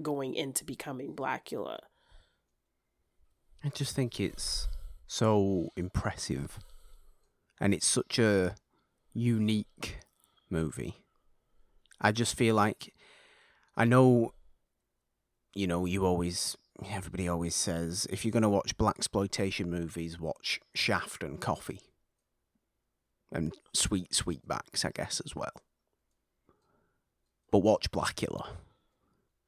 [0.00, 1.80] going into becoming Blacula.
[3.64, 4.68] I just think it's
[5.08, 6.60] so impressive.
[7.60, 8.54] And it's such a
[9.12, 9.98] unique
[10.48, 10.98] movie.
[12.00, 12.94] I just feel like
[13.76, 14.34] I know
[15.54, 16.56] you know, you always
[16.90, 21.80] everybody always says if you're going to watch black exploitation movies, watch Shaft and Coffy.
[23.30, 25.62] And Sweet Sweetbacks, I guess as well.
[27.50, 28.48] But watch Blacula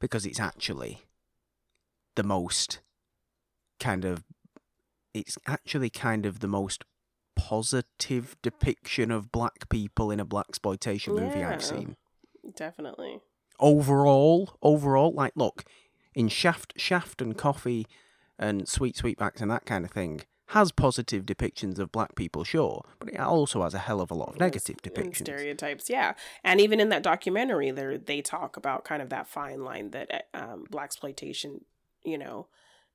[0.00, 1.02] because it's actually
[2.14, 2.80] the most
[3.80, 4.24] kind of
[5.12, 6.84] it's actually kind of the most
[7.36, 11.50] positive depiction of black people in a black exploitation movie Yeah.
[11.50, 11.96] I've seen.
[12.56, 13.20] Definitely.
[13.60, 15.64] Overall, overall, like look,
[16.14, 17.86] in Shaft Shaft and Coffy
[18.38, 22.84] and Sweet Sweetbacks and that kind of thing has positive depictions of black people, sure,
[22.98, 25.16] but it also has a hell of a lot of negative And depictions.
[25.16, 26.12] stereotypes, yeah.
[26.44, 30.28] And even in that documentary, there they talk about kind of that fine line that
[30.34, 31.64] um, black exploitation,
[32.04, 32.46] you know,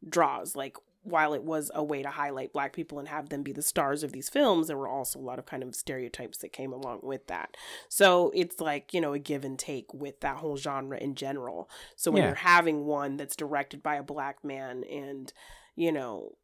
[0.08, 0.56] draws.
[0.56, 3.62] Like while it was a way to highlight black people and have them be the
[3.62, 6.74] stars of these films, there were also a lot of kind of stereotypes that came
[6.74, 7.56] along with that.
[7.88, 11.70] So it's like you know a give and take with that whole genre in general.
[11.96, 12.30] So when Yeah.
[12.30, 15.32] you're having one that's directed by a black man and
[15.76, 16.36] you know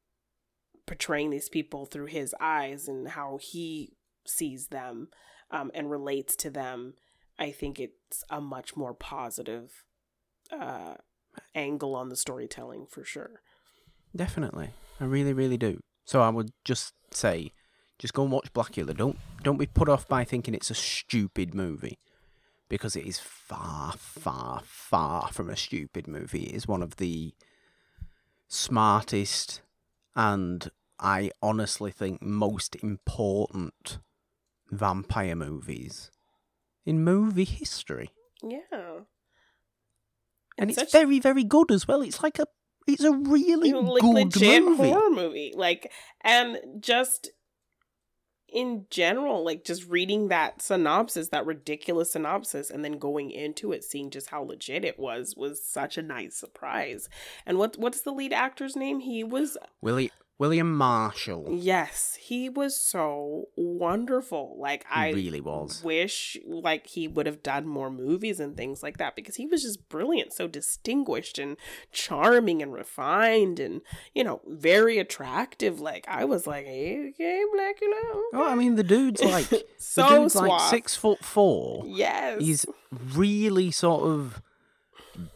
[0.86, 3.94] portraying these people through his eyes and how he
[4.26, 5.10] sees them
[5.52, 6.94] um, and relates to them,
[7.40, 9.84] I think it's a much more positive
[10.52, 10.96] uh,
[11.56, 13.42] angle on the storytelling for sure.
[14.16, 14.70] Definitely.
[15.00, 15.80] I really, really do.
[16.06, 17.52] So I would just say,
[18.00, 18.96] just go and watch Blacula.
[18.96, 21.98] Don't don't be put off by thinking it's a stupid movie.
[22.70, 26.44] Because it is far, far, far from a stupid movie.
[26.46, 27.34] It is one of the
[28.48, 29.62] smartest
[30.16, 34.00] and I honestly think most important
[34.72, 36.10] vampire movies
[36.86, 38.10] in movie history.
[38.42, 39.02] Yeah.
[40.58, 42.02] And It's it's such- very, very good as well.
[42.02, 42.48] It's like a
[42.88, 44.90] it's a really like good legit movie.
[44.90, 45.54] horror movie.
[45.56, 47.32] Like, and just
[48.48, 53.84] in general, like just reading that synopsis, that ridiculous synopsis, and then going into it,
[53.84, 57.10] seeing just how legit it was, was such a nice surprise.
[57.46, 59.00] And what what's the lead actor's name?
[59.00, 61.48] He was Willie, William Marshall.
[61.50, 64.58] yes, he was so wonderful.
[64.60, 65.82] Like He I really was.
[65.84, 69.62] wish like he would have done more movies and things like that because he was
[69.64, 71.56] just brilliant so distinguished and
[71.92, 73.82] charming and refined and
[74.14, 78.84] you know very attractive like i was like hey okay Blacula Oh, I mean, the
[78.84, 80.36] dude's like the dude's suave.
[80.36, 81.84] like six foot four.
[81.86, 84.42] yes He's really sort of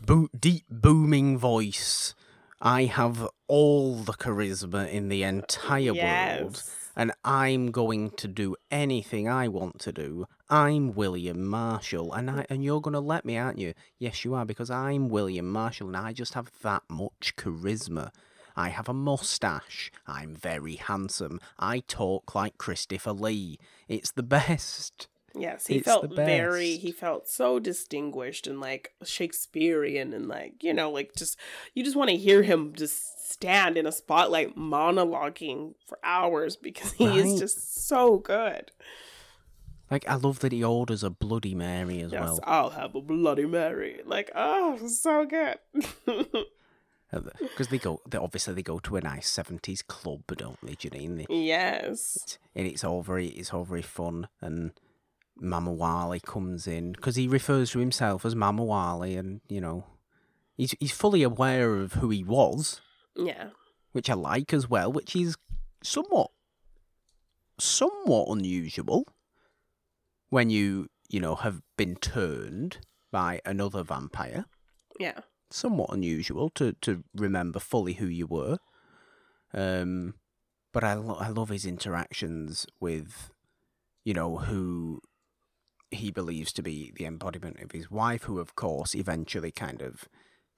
[0.06, 2.14] bo- deep booming voice.
[2.62, 6.62] I have all the charisma in the entire world,
[6.94, 10.26] and I'm going to do anything I want to do.
[10.50, 13.74] I'm William Marshall, and I and you're gonna let me, aren't you?
[13.98, 18.12] Yes, you are, because I'm William Marshall, and I just have that much charisma.
[18.58, 19.90] I have a mustache.
[20.06, 21.40] I'm very handsome.
[21.58, 23.58] I talk like Christopher Lee.
[23.88, 25.08] It's the best.
[25.36, 30.74] Yes he it's felt very he felt so distinguished and like shakespearean and like you
[30.74, 31.38] know like just
[31.74, 36.94] you just want to hear him just stand in a spotlight monologuing for hours because
[36.94, 38.72] he is just so good
[39.92, 42.40] Like I love that he orders a Bloody Mary as Yes, well.
[42.44, 44.02] I'll have a Bloody Mary.
[44.06, 45.58] Like, oh, so good.
[47.12, 51.18] Because they go, they, obviously they go to a nice seventies club, don't they, Janine?
[51.18, 52.38] They, yes.
[52.56, 54.28] and it's all very, it's all very fun.
[54.42, 54.74] And
[55.42, 59.86] Mamuwalde comes in because he refers to himself as Mamuwalde, and you know,
[60.58, 62.82] he's he's fully aware of who he was,
[63.16, 63.50] Yeah.
[63.92, 65.36] which I like as well, which is
[65.84, 66.32] somewhat,
[67.58, 69.06] somewhat unusual
[70.30, 72.78] when you you know have been turned
[73.12, 74.46] by another vampire.
[75.00, 75.20] Yeah.
[75.50, 78.58] somewhat unusual to, to remember fully who you were.
[79.54, 80.14] Um,
[80.74, 83.32] but I, lo- I love his interactions with,
[84.04, 85.02] you know, who
[85.92, 90.08] he believes to be the embodiment of his wife, who, of course, eventually kind of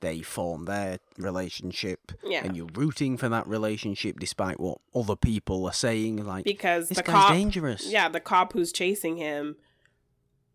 [0.01, 2.43] they form their relationship, Yeah.
[2.43, 6.25] and you're rooting for that relationship despite what other people are saying.
[6.25, 7.89] Like, Because the cop, dangerous.
[7.91, 9.57] yeah, the cop who's chasing him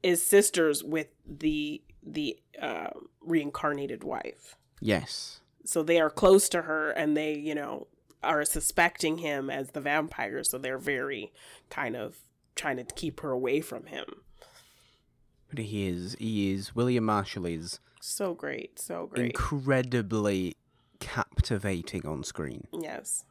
[0.03, 4.57] is sisters with the the uh, reincarnated wife.
[4.81, 5.41] Yes.
[5.65, 7.89] So they are close to her, and they, you know,
[8.23, 10.45] are suspecting him as the vampire.
[10.45, 11.33] So they're very
[11.71, 12.19] kind of
[12.55, 14.05] trying to keep her away from him.
[15.49, 19.27] But he is, he is, William Marshall is So great, so great.
[19.27, 20.57] incredibly
[21.01, 22.67] captivating on screen.
[22.73, 23.25] yes.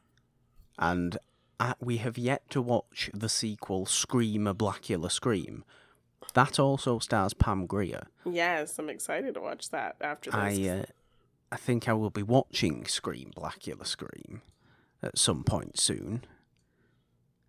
[0.80, 1.18] and
[1.59, 5.63] uh, we have yet to watch the sequel Scream a Blacula Scream.
[6.34, 8.07] That also stars Pam Grier.
[8.26, 10.39] Yes, I'm excited to watch that after this.
[10.39, 10.84] I uh,
[11.51, 14.41] I think I will be watching Scream Blacula Scream
[15.02, 16.26] at some point soon.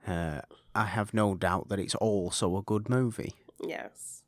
[0.06, 0.42] Uh,
[0.74, 3.34] I have no doubt that it's also a good movie.
[3.66, 4.22] yes.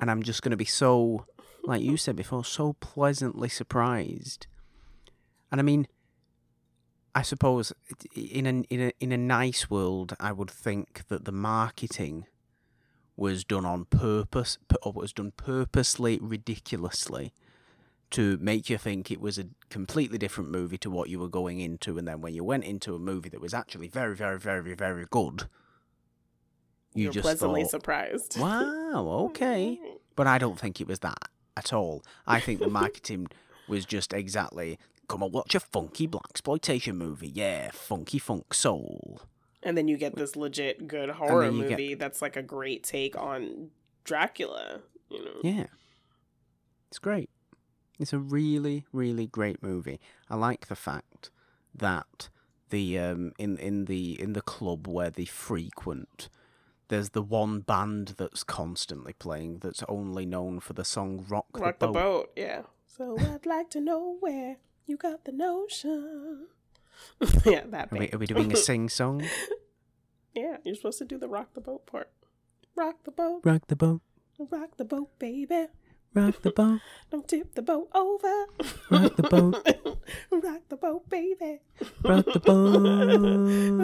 [0.00, 1.26] And I'm just going to be so,
[1.64, 4.46] like you said before, so pleasantly surprised.
[5.52, 5.86] And I mean,
[7.14, 7.72] I suppose
[8.14, 12.26] in a in a in a nice world, I would think that the marketing
[13.16, 17.34] was done on purpose, or was done purposely, ridiculously,
[18.10, 21.60] to make you think it was a completely different movie to what you were going
[21.60, 24.74] into, and then when you went into a movie that was actually very, very, very,
[24.74, 25.48] very good,
[26.94, 28.38] you You're just pleasantly thought, surprised.
[28.38, 29.78] Wow, okay.
[30.16, 32.02] But I don't think it was that at all.
[32.26, 33.28] I think the marketing
[33.68, 37.28] was just exactly come and watch a funky black exploitation movie.
[37.28, 39.22] Yeah, funky funk soul.
[39.62, 42.84] And then you get this legit good horror you get- movie that's like a great
[42.84, 43.70] take on
[44.04, 44.80] Dracula.
[45.08, 45.40] You know.
[45.42, 45.66] Yeah.
[46.88, 47.30] It's great.
[47.98, 50.00] It's a really, really great movie.
[50.28, 51.30] I like the fact
[51.74, 52.28] that
[52.70, 56.28] the um in, in the in the club where they frequent
[56.90, 61.60] there's the one band that's constantly playing that's only known for the song Rock, Rock
[61.62, 61.62] the boat.
[61.62, 61.92] Rock the Boat.
[62.26, 62.30] boat.
[62.36, 62.62] Yeah.
[62.86, 64.56] So I'd like to know where
[64.86, 66.48] you got the notion.
[67.46, 69.22] yeah, that Are we, are we doing a sing song?
[70.34, 72.10] yeah, you're supposed to do the rock the boat part.
[72.76, 74.00] Rock the boat, Rock the boat,
[74.38, 75.68] rock the boat, baby.
[76.14, 76.80] rock the boat,
[77.10, 78.46] Don't tip the boat over.
[78.90, 79.66] rock the boat,
[80.30, 81.60] Rock the boat, baby.
[82.04, 83.80] rock the boat.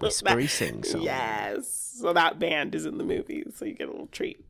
[0.00, 1.02] Whispery sing song.
[1.02, 1.96] Yes.
[2.00, 4.44] So that band is in the movie, so you get a little treat.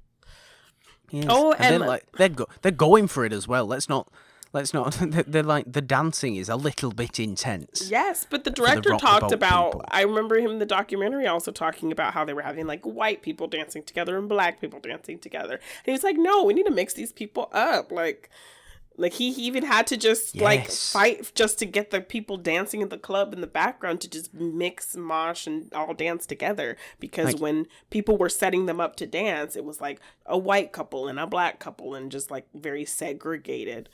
[1.11, 1.27] Yes.
[1.29, 3.67] Oh, and, and- they're like they're go- they're going for it as well.
[3.67, 4.09] Let's not
[4.53, 4.93] let's not.
[5.01, 7.89] They're, they're like the dancing is a little bit intense.
[7.91, 9.73] Yes, but the the director the talked about.
[9.73, 9.85] people.
[9.91, 13.23] I remember him in the documentary also talking about how they were having like white
[13.23, 15.55] people dancing together and black people dancing together.
[15.55, 18.31] And he was like, "No, we need to mix these people up." Like,
[19.01, 22.81] like he, he even had to just like fight just to get the people dancing
[22.83, 26.77] in the club in the background to just mix, mosh, and all dance together.
[27.01, 30.73] Because Like- when people were setting them up to dance, it was like a white
[30.73, 33.89] couple and a black couple and just like very segregated.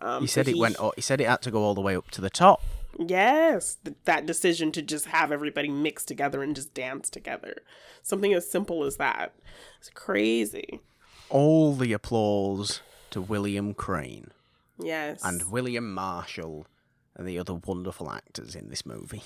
[0.00, 0.76] Um, He so said it went.
[0.78, 2.60] oh, He said it had to go all the way up to the top.
[2.98, 7.62] Yes, th- that decision to just have everybody mix together and just dance together.
[8.02, 9.34] Something as simple as that.
[9.78, 10.80] It's crazy.
[11.30, 12.80] All the applause
[13.10, 14.30] to William Crain
[14.80, 15.20] Yes.
[15.24, 16.66] and William Marshall
[17.16, 19.22] and the other wonderful actors in this movie.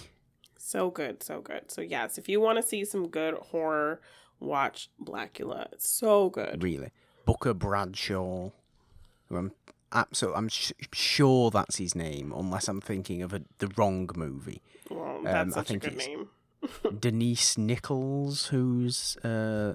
[0.56, 1.70] so good, so good.
[1.70, 4.00] So yes, if you want to see some good horror,
[4.40, 5.70] watch Blacula.
[5.72, 6.62] It's so good.
[6.62, 6.90] Really,
[7.26, 8.50] Booker Bradshaw.
[9.28, 9.52] Who I'm
[9.92, 10.38] absolutely.
[10.38, 14.62] I'm sh- sure that's his name, unless I'm thinking of a, the wrong movie.
[14.90, 16.28] Well, Um, that's I such a think good it's- name.
[17.00, 19.74] Denise Nicholas, who's uh,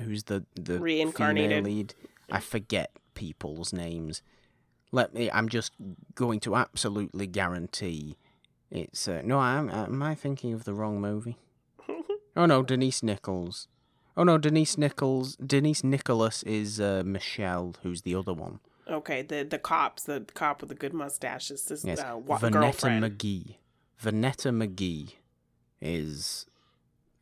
[0.00, 1.64] who's the the Reincarnated.
[1.64, 1.94] lead.
[2.30, 4.20] I forget people's names.
[4.92, 5.30] Let me.
[5.30, 5.72] I'm just
[6.14, 8.16] going to absolutely guarantee
[8.70, 9.06] it's.
[9.08, 11.36] Uh, no, am am I thinking of the wrong movie?
[12.36, 13.66] Oh no, Denise Nicholas.
[14.16, 15.34] Oh no, Denise Nicholas.
[15.44, 18.60] Denise Nicholas is uh, Michelle, who's the other one.
[18.88, 22.38] Okay, the the cops, the cop with the good mustache is this Yes, uh, wa-
[22.38, 23.02] Vonetta girlfriend.
[23.04, 23.56] McGee.
[24.00, 25.14] Vonetta McGee
[25.82, 26.46] is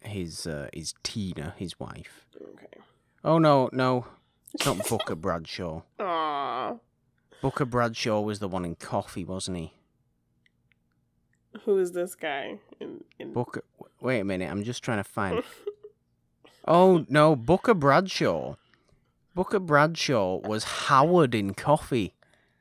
[0.01, 2.27] his uh, is Tina, his wife.
[2.53, 2.81] okay.
[3.25, 4.07] Oh no, no,
[4.53, 5.81] it's not Booker Bradshaw.
[5.99, 6.75] Aw,
[7.41, 9.73] Booker Bradshaw was the one in Coffy, wasn't he?
[11.65, 12.59] who is this guy?
[12.81, 13.33] In, in...
[13.33, 13.65] Booker.
[14.01, 15.43] Wait a minute, I'm just trying to find.
[16.69, 18.57] Oh no, Booker Bradshaw.
[19.37, 22.15] Booker Bradshaw was Howard in Coffy,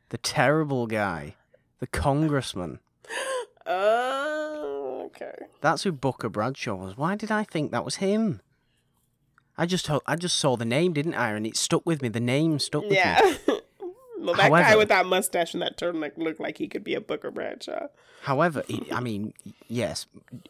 [0.09, 1.35] the terrible guy,
[1.79, 2.79] the congressman.
[3.67, 5.33] Oh, okay.
[5.61, 6.95] That's who Booker Bradshaw was.
[6.95, 8.41] Why did I think that was him?
[9.57, 11.31] I just ho- I just saw the name, didn't I?
[11.31, 12.09] And it stuck with me.
[12.09, 13.55] The name stuck with me.
[14.25, 17.01] Well, that guy with that mustache and that turtleneck looked like he could be a
[17.01, 17.87] Booker Bradshaw.
[18.23, 19.33] However, he, I mean,
[19.67, 20.07] yes.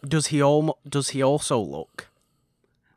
[0.07, 2.07] Does he al- Does he also look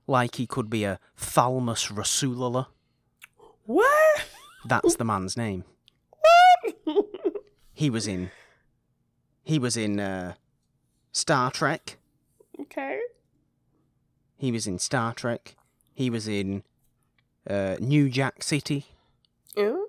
[0.06, 2.66] like he could be a Thalmus Rasulala?
[3.64, 4.24] What?
[4.64, 5.64] That's the man's name.
[6.84, 7.04] What?
[7.74, 8.30] He was in.
[9.44, 10.34] He was in uh,
[11.12, 11.98] Star Trek.
[12.60, 13.00] okay.
[14.36, 15.56] He was in Star Trek.
[15.94, 16.62] He was in
[17.48, 18.86] uh, New Jack City.
[19.58, 19.87] Ooh.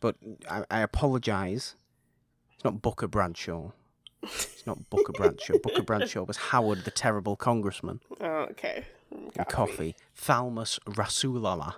[0.00, 0.16] But
[0.50, 1.76] I, I apologise.
[2.54, 3.70] It's not Booker Bradshaw.
[4.22, 5.58] It's not Booker Bradshaw.
[5.62, 8.00] Booker Bradshaw was Howard, the terrible congressman.
[8.20, 8.84] Oh, okay.
[9.10, 9.94] in Coffy.
[10.18, 11.74] Thalmus Rasulala.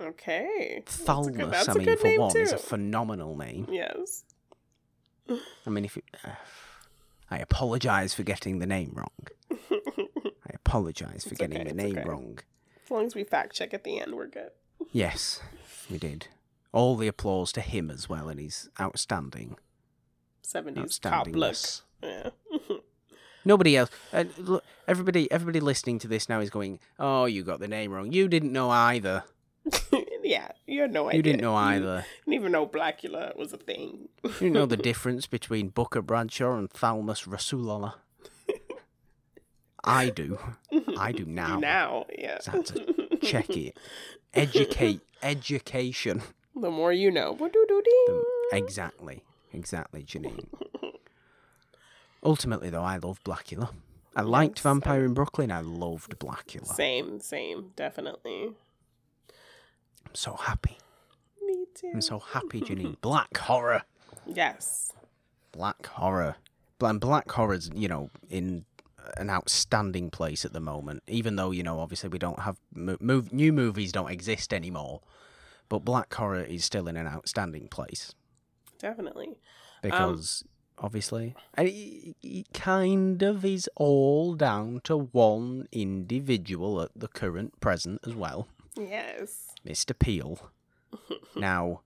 [0.00, 0.82] Okay.
[0.84, 3.66] That's Thalmus, good- that's I a mean, good for one, is a phenomenal name.
[3.70, 4.24] Yes.
[5.28, 6.30] I mean, if it, uh,
[7.30, 9.10] I apologise for getting the name wrong.
[9.70, 12.08] I apologise for It's getting okay, the name okay.
[12.08, 12.38] wrong.
[12.84, 14.50] As long as we fact check at the end, we're good.
[14.92, 15.40] Yes,
[15.90, 16.28] we did.
[16.76, 19.56] All the applause to him as well, and he's outstanding.
[20.44, 21.56] 70s cop look.
[22.02, 22.28] Yeah.
[23.46, 23.88] Nobody else.
[24.12, 27.92] Uh, look, everybody, everybody listening to this now is going, "Oh, you got the name
[27.92, 28.12] wrong.
[28.12, 29.24] You didn't know either.
[30.22, 31.16] yeah, you had no idea.
[31.16, 32.04] You didn't know either.
[32.26, 34.10] You didn't even know Blacula was a thing.
[34.22, 37.94] You didn't know the difference between Booker Bradshaw and Thalmus Rasulala.
[39.82, 40.38] I do.
[40.98, 41.58] I do now.
[41.58, 42.38] Now, yeah.
[42.44, 43.78] Had to check it.
[44.34, 45.00] Educate.
[45.22, 46.20] Education.
[46.58, 47.36] The more you know.
[47.38, 49.22] Um, exactly.
[49.52, 50.46] Exactly, Janine.
[52.22, 53.70] Ultimately, though, I love Blacula.
[54.14, 55.52] I liked Vampire in Brooklyn.
[55.52, 56.66] I loved Blacula.
[56.66, 58.54] Same, same, definitely.
[60.06, 60.78] I'm so happy.
[61.44, 61.90] Me too.
[61.94, 62.96] I'm so happy, Janine.
[63.02, 63.82] Black horror.
[64.26, 64.92] Yes.
[65.52, 66.36] Black horror.
[66.80, 68.64] And black horror's, you know, in
[69.16, 71.02] an outstanding place at the moment.
[71.06, 75.00] Even though, you know, obviously we don't have mo- mov- new movies don't exist anymore,
[75.68, 78.14] but black horror is still in an outstanding place
[78.78, 79.38] Definitely.
[79.82, 80.44] because
[80.78, 88.00] obviously it, it kind of is all down to one individual at the current present
[88.06, 89.48] as well, Yes.
[89.66, 89.98] Mr.
[89.98, 90.50] Peele.
[91.36, 91.80] now,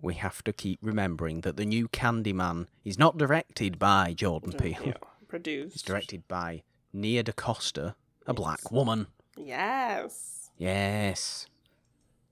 [0.00, 4.58] we have to keep remembering that the new Candyman is not directed by Jordan mm,
[4.58, 4.86] Peele.
[4.86, 4.92] Yeah.
[5.28, 5.74] Produced.
[5.74, 7.94] It's directed by Nia DaCosta,
[8.26, 9.08] a black woman.
[9.36, 10.50] Yes.
[10.56, 11.46] Yes.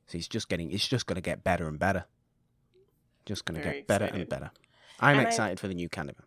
[0.08, 2.04] So it's just getting, it's just going to get better and better.
[3.26, 4.20] Just going to get better excited.
[4.22, 4.50] and better.
[5.00, 6.24] I'm And I- excited for the new Candyman.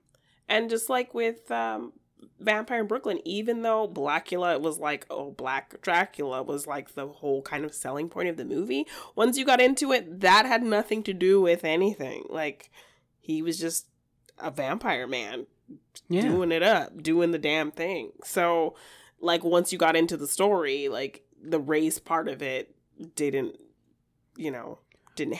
[0.47, 1.93] And just like with um,
[2.39, 7.41] Vampire in Brooklyn, even though Blacula was like, oh, Black Dracula was like the whole
[7.41, 8.85] kind of selling point of the movie,
[9.15, 12.25] once you got into it, that had nothing to do with anything.
[12.29, 12.69] Like,
[13.19, 13.87] he was just
[14.37, 15.47] a vampire man
[16.09, 16.23] Yeah.
[16.23, 18.11] doing it up, doing the damn thing.
[18.25, 18.75] So,
[19.21, 22.75] like, once you got into the story, like, the race part of it
[23.15, 23.55] didn't,
[24.41, 24.79] you know,
[25.15, 25.37] didn't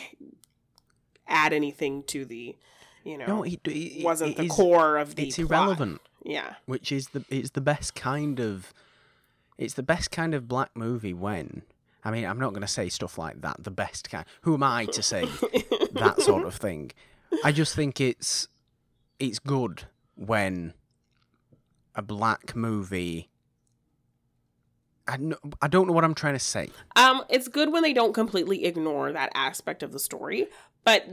[1.28, 2.56] add anything to the,
[3.04, 5.48] you know, no, it, it, wasn't it the core of the It's plot.
[5.50, 6.02] irrelevant.
[6.24, 6.54] Yeah.
[6.66, 8.72] which is the it's the best kind of
[9.58, 11.64] it's the best kind of black movie when
[12.04, 14.62] I mean I'm not going to say stuff like that the best kind who am
[14.62, 15.22] I to say
[15.94, 16.92] that sort of thing
[17.44, 18.48] I just think it's
[19.18, 20.76] it's good when
[21.96, 23.31] a black movie
[25.12, 27.94] I, kn- I don't know what I'm trying to say Um, it's good when they
[27.94, 30.48] don't completely ignore that aspect of the story,
[30.84, 31.06] but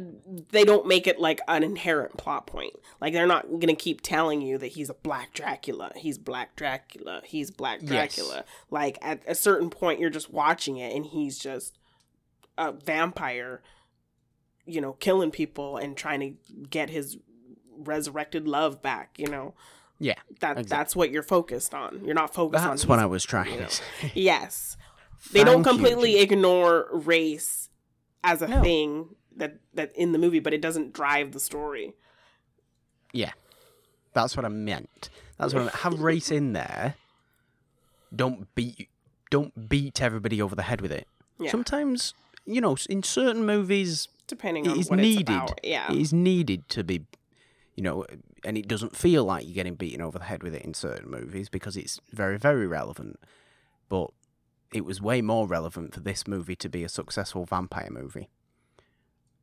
[0.51, 2.75] they don't make it like an inherent plot point.
[3.01, 7.23] Like they're not gonna keep telling you that he's a black Dracula, he's black Dracula,
[7.25, 7.89] he's black Yes.
[7.91, 8.45] Dracula.
[8.71, 11.77] Like at a certain point, you're just watching it, and he's just
[12.57, 13.63] a vampire,
[14.65, 17.19] you know, killing people and trying to get his
[17.77, 19.15] resurrected love back.
[19.19, 19.55] You know,
[19.99, 20.65] yeah that Exactly.
[20.65, 22.03] that's what you're focused on.
[22.05, 23.67] You're not focused on that's what I was trying you know.
[23.67, 23.85] to say
[24.15, 24.77] Yes.
[25.33, 27.69] They don't Thank you, completely ignore race
[28.23, 28.63] as a No.
[28.63, 31.95] thing that that in the movie, but it doesn't drive the story.
[33.13, 33.33] Yeah,
[34.13, 35.11] that's what I meant.
[35.39, 35.77] That's what I meant.
[35.77, 36.95] Have race in there.
[38.15, 38.89] Don't beat
[39.31, 41.07] don't beat everybody over the head with it.
[41.39, 41.51] Yeah.
[41.51, 42.15] Sometimes,
[42.47, 45.21] you know, in certain movies, Depending on is what needed.
[45.21, 45.61] it's about.
[45.63, 45.93] Yeah.
[45.93, 47.05] It is needed to be,
[47.77, 48.07] you know,
[48.45, 51.11] and it doesn't feel like you're getting beaten over the head with it in certain
[51.11, 53.19] movies because it's very, very relevant.
[53.89, 54.11] But
[54.73, 58.29] it was way more relevant for this movie to be a successful vampire movie,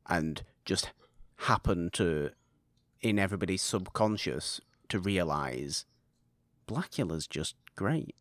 [0.07, 0.91] and just
[1.37, 2.29] happen to,
[3.01, 5.85] in everybody's subconscious, to realize,
[6.67, 8.15] Blacula's just great.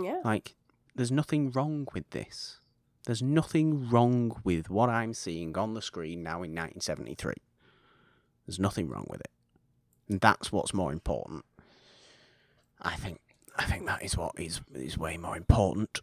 [0.00, 0.20] yeah.
[0.24, 0.54] Like,
[0.94, 2.60] there's nothing wrong with this.
[3.04, 7.34] There's nothing wrong with what I'm seeing on the screen now in 1973.
[8.46, 9.30] There's nothing wrong with it.
[10.08, 11.44] And that's what's more important.
[12.80, 13.20] I think
[13.56, 16.00] I think that is what is is way more important.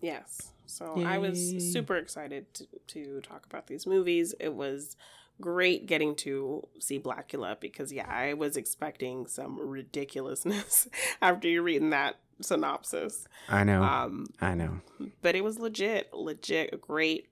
[0.00, 0.50] Yes.
[0.66, 1.38] So I was
[1.72, 4.34] super excited to, to talk about these movies.
[4.40, 4.96] It was
[5.40, 10.88] great getting to see Blacula because yeah, I was expecting some ridiculousness
[11.22, 13.26] after you reading that synopsis.
[13.48, 13.82] I know.
[13.82, 14.80] Um, I know.
[15.22, 17.28] but it was legit, legit great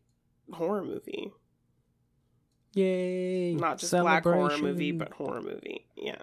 [0.53, 1.33] horror movie.
[2.75, 3.55] Yay.
[3.55, 5.87] Not just black horror movie, but horror movie.
[5.97, 6.17] Yeah.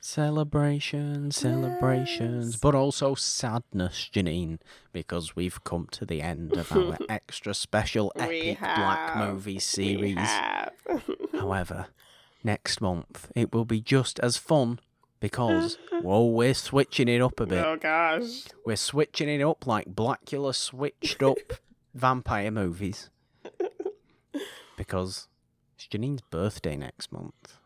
[0.00, 2.60] Celebrations, celebrations, Yes.
[2.60, 4.58] but also sadness, Janine,
[4.92, 10.18] because we've come to the end of our extra special epic black movie series.
[11.32, 11.86] However,
[12.42, 14.78] next month it will be just as fun
[15.20, 17.64] because, whoa, we're switching it up a bit.
[17.64, 18.42] oh gosh.
[18.66, 21.38] We're switching it up like Blacula switched up
[21.94, 23.08] vampire movies.
[24.76, 25.28] Because
[25.84, 27.58] it's Janine's birthday next month.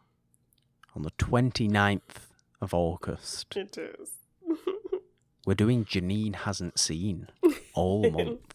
[0.97, 2.27] On the 29th
[2.61, 3.57] of August.
[3.57, 4.11] It is.
[5.47, 7.28] We're doing Janine Hasn't Seen
[7.74, 8.55] all month.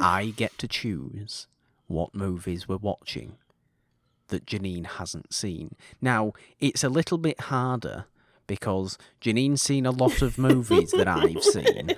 [0.00, 1.46] I get to choose
[1.86, 3.36] what movies we're watching
[4.28, 5.74] that Janine hasn't seen.
[6.00, 8.04] Now, it's a little bit harder
[8.46, 11.90] because Janine's seen a lot of movies that I've seen,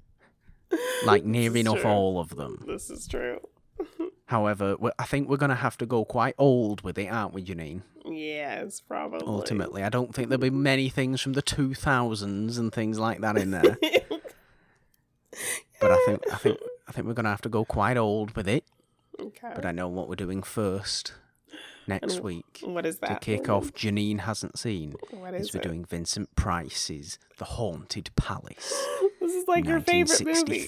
[1.06, 1.90] like near This enough true.
[1.90, 2.62] all of them.
[2.66, 3.40] This is true.
[4.26, 7.44] However, I think we're going to have to go quite old with it, aren't we,
[7.44, 7.82] Janine?
[8.04, 9.26] Yes, probably.
[9.26, 10.62] Ultimately, I don't think there'll be mm-hmm.
[10.62, 13.78] many things from the 2000s and things like that in there.
[15.80, 16.58] but I think I think
[16.88, 18.64] I think we're going to have to go quite old with it.
[19.20, 19.52] okay.
[19.54, 21.14] But I know what we're doing first
[21.88, 23.08] next And week what is that?
[23.08, 23.72] to kick off.
[23.72, 24.94] Janine hasn't seen.
[25.10, 25.64] What Is is we're it?
[25.64, 28.74] doing Vincent Price's The Haunted Palace,
[29.20, 30.66] This is like your favorite movie.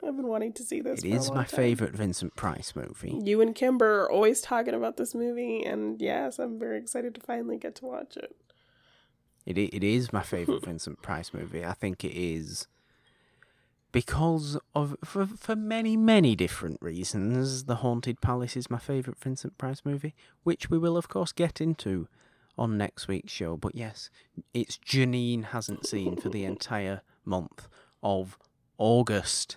[0.00, 0.08] 1963.
[0.08, 1.02] I've been wanting to see this.
[1.02, 1.56] It long my time.
[1.56, 3.18] favorite Vincent Price movie.
[3.22, 7.20] You and Kimber are always talking about this movie, and yes, I'm very excited to
[7.20, 8.36] finally get to watch it.
[9.44, 11.64] It it is my favorite Vincent Price movie.
[11.64, 12.66] I think it is
[13.92, 17.64] because of for for many many different reasons.
[17.64, 21.60] The Haunted Palace is my favorite Vincent Price movie, which we will of course get
[21.60, 22.08] into
[22.58, 23.56] on next week's show.
[23.56, 24.10] But yes,
[24.52, 27.68] it's Janine hasn't seen for the entire month
[28.02, 28.38] of
[28.78, 29.56] August,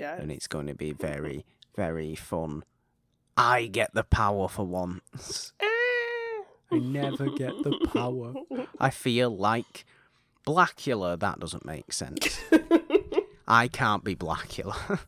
[0.00, 0.16] Yeah.
[0.16, 1.44] and it's going to be very
[1.76, 2.64] very fun.
[3.36, 5.52] I get the power for once.
[5.60, 5.66] Eh.
[6.72, 8.34] I never get the power.
[8.78, 9.84] I feel like
[10.46, 12.40] Blacula, that doesn't make sense.
[13.48, 14.98] I can't be Blacula.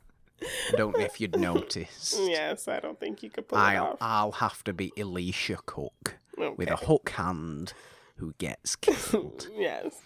[0.43, 2.17] I don't know if you'd notice.
[2.21, 3.99] yes, I don't think you could pull it I'll off.
[4.01, 6.19] I'll have to be Elisha Cook
[6.57, 7.73] with a hook hand
[8.17, 9.49] who gets killed.
[9.57, 10.01] yes.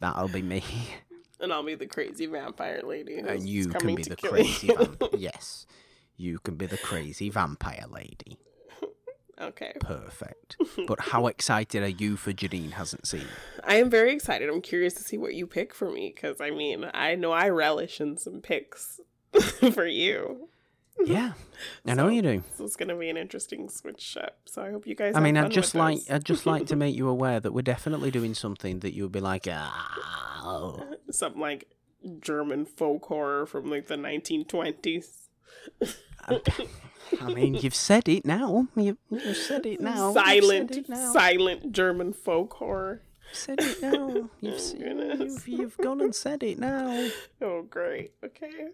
[0.00, 0.62] That'll be me.
[1.44, 3.18] And I'll be the crazy vampire lady.
[3.18, 5.66] And you can be the crazy vamp- Yes.
[6.16, 8.38] You can be the crazy vampire lady.
[9.40, 9.72] okay.
[9.80, 10.56] Perfect.
[10.86, 13.26] But how excited are you for Janine hasn't seen?
[13.62, 14.48] I am very excited.
[14.48, 17.48] I'm curious to see what you pick for me because I mean, I know I
[17.48, 19.00] relish in some picks
[19.72, 20.48] for you.
[21.04, 21.32] Yeah.
[21.86, 22.42] I know you do.
[22.56, 24.38] So it's going to be an interesting switch up.
[24.46, 26.10] So I hope you guys I mean, I'd just like this.
[26.10, 29.20] I'd just like to make you aware that we're definitely doing something that you'll be
[29.20, 31.68] like, ah, oh." something like
[32.20, 35.06] German folk horror from like the 1920s.
[36.26, 36.40] I
[37.20, 38.66] I mean, you've said it now.
[38.76, 40.12] You've, you've said it now.
[40.12, 41.12] Silent, it now.
[41.12, 43.02] silent German folk horror.
[43.32, 44.30] said it now.
[44.40, 47.08] You've, s- you've, you've gone and said it now.
[47.42, 48.12] Oh, great.
[48.24, 48.68] Okay.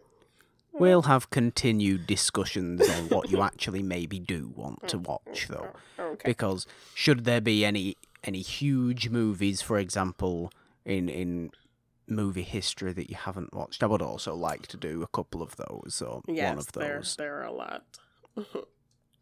[0.72, 5.70] We'll have continued discussions on what you actually maybe do want to watch, though.
[5.98, 6.22] Okay.
[6.30, 10.52] Because should there be any any huge movies, for example,
[10.84, 11.50] in in
[12.06, 15.56] movie history that you haven't watched, I would also like to do a couple of
[15.56, 17.16] those or yes, one of there, those.
[17.16, 17.84] there are a lot.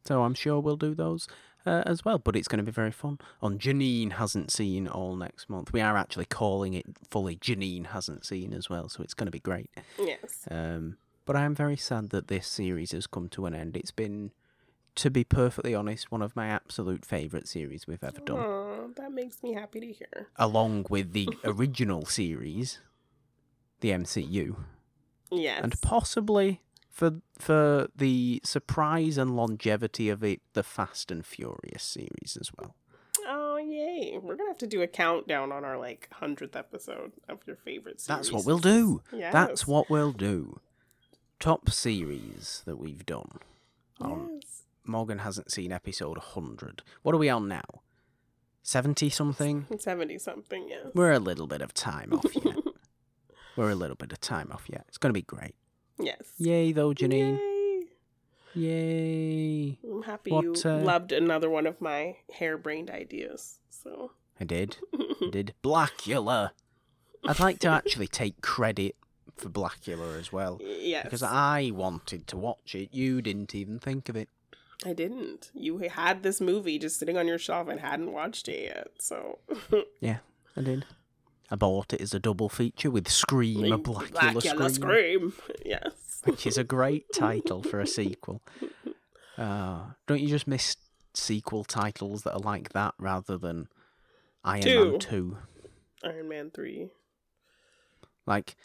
[0.04, 1.28] So I'm sure we'll do those
[1.66, 2.18] uh, as well.
[2.18, 3.18] But it's going to be very fun.
[3.42, 5.70] On Janine hasn't seen all next month.
[5.70, 9.30] We are actually calling it fully Janine hasn't seen as well, so it's going to
[9.32, 9.68] be great.
[9.98, 10.46] Yes.
[10.50, 10.96] Um,
[11.28, 13.76] but I am very sad that this series has come to an end.
[13.76, 14.32] It's been,
[14.96, 19.12] to be perfectly honest, one of my absolute favourite series we've ever done, Aw, that
[19.12, 20.28] makes me happy to hear.
[20.36, 22.80] along with the original series,
[23.80, 24.56] the MCU,
[25.30, 25.60] Yes.
[25.62, 32.36] and possibly for for the surprise and longevity of it, the Fast and Furious series
[32.40, 32.74] as well.
[33.26, 34.14] oh, yay.
[34.14, 37.56] We're going to have to do a countdown on our like 100th episode of your
[37.56, 38.06] favorite series.
[38.06, 39.02] That's what we'll do.
[39.12, 39.32] Yes.
[39.32, 40.60] That's what we'll do.
[41.40, 43.38] Top series that we've done.
[44.00, 44.62] Um, Yes.
[44.84, 46.82] Morgan hasn't seen episode 100.
[47.02, 47.82] What are we on now?
[48.62, 49.66] 70 something?
[49.78, 50.86] 70 something, yes.
[50.94, 52.56] We're a little bit of time off yet.
[53.56, 54.84] We're a little bit of time off yet.
[54.88, 55.54] It's going to be great.
[55.98, 56.22] Yes.
[56.38, 57.38] Yay, though, Janine.
[57.38, 57.84] Yay.
[58.54, 59.78] Yay.
[59.84, 63.58] I'm happy What, you uh, loved another one of my harebrained ideas.
[63.68, 64.76] So, I did.
[64.94, 65.54] I did.
[65.62, 66.50] Blacula.
[67.26, 68.96] I'd like to actually take credit
[69.40, 70.60] for Blacula as well.
[70.62, 71.04] yes.
[71.04, 72.88] Because I wanted to watch it.
[72.92, 74.28] You didn't even think of it.
[74.86, 75.50] I didn't.
[75.54, 78.88] You had this movie just sitting on your shelf and hadn't watched it yet.
[78.98, 79.38] So,
[80.00, 80.18] Yeah,
[80.56, 80.84] I did.
[81.50, 85.32] I bought it as a double feature with Scream, a Blacula, Blacula Scream, Scream.
[85.64, 86.20] Yes.
[86.24, 88.42] which is a great title for a sequel.
[89.36, 90.74] Uh, don't you just miss
[91.14, 93.68] sequel titles that are like that rather than
[94.42, 94.90] Iron Two.
[94.90, 95.36] Man 2?
[96.02, 96.88] Iron Man 3.
[98.26, 98.56] Like,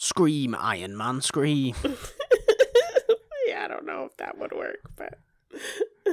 [0.00, 1.74] Scream, Iron Man, Scream.
[3.46, 5.18] yeah, I don't know if that would work, but.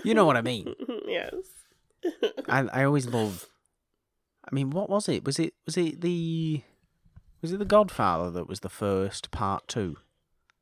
[0.03, 0.75] You know what I mean?
[1.07, 1.33] yes.
[2.49, 3.45] I I always love.
[4.43, 5.23] I mean, what was it?
[5.25, 6.63] Was it was it the
[7.41, 9.95] was it the Godfather that was the first part two?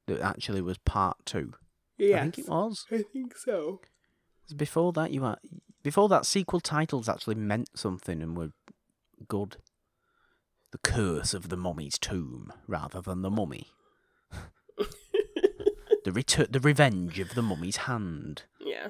[0.05, 1.53] That actually was part two.
[1.97, 2.85] Yeah, I think it was.
[2.91, 3.81] I think so.
[4.55, 5.39] Before that, you had
[5.81, 8.51] before that sequel titles actually meant something and were
[9.27, 9.57] good.
[10.75, 13.67] The Curse of the Mummy's Tomb, rather than the Mummy.
[16.03, 18.43] the the Revenge of the Mummy's Hand.
[18.59, 18.89] Yeah.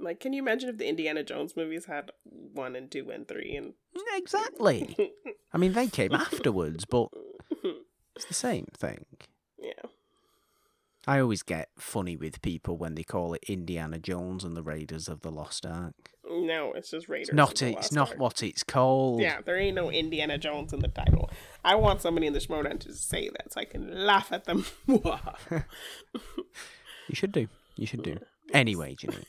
[0.00, 3.54] Like, can you imagine if the Indiana Jones movies had one and two and three
[3.54, 3.74] and
[4.16, 5.12] Exactly.
[5.52, 7.06] I mean, they came afterwards, but
[8.16, 9.04] it's the same thing.
[9.62, 9.90] yeah.
[11.06, 15.06] I always get funny with people when they call it Indiana Jones and the Raiders
[15.06, 16.10] of the Lost Ark.
[16.50, 17.28] No, it's just Raiders.
[17.28, 17.54] It's not.
[17.54, 19.20] the It's not what it's called.
[19.20, 21.30] Yeah, there ain't no Indiana Jones in the title.
[21.64, 24.66] I want somebody in the Schmodown to say that so I can laugh at them.
[27.10, 27.48] You should do.
[27.76, 28.18] You should do.
[28.54, 29.24] Anyway, Janine,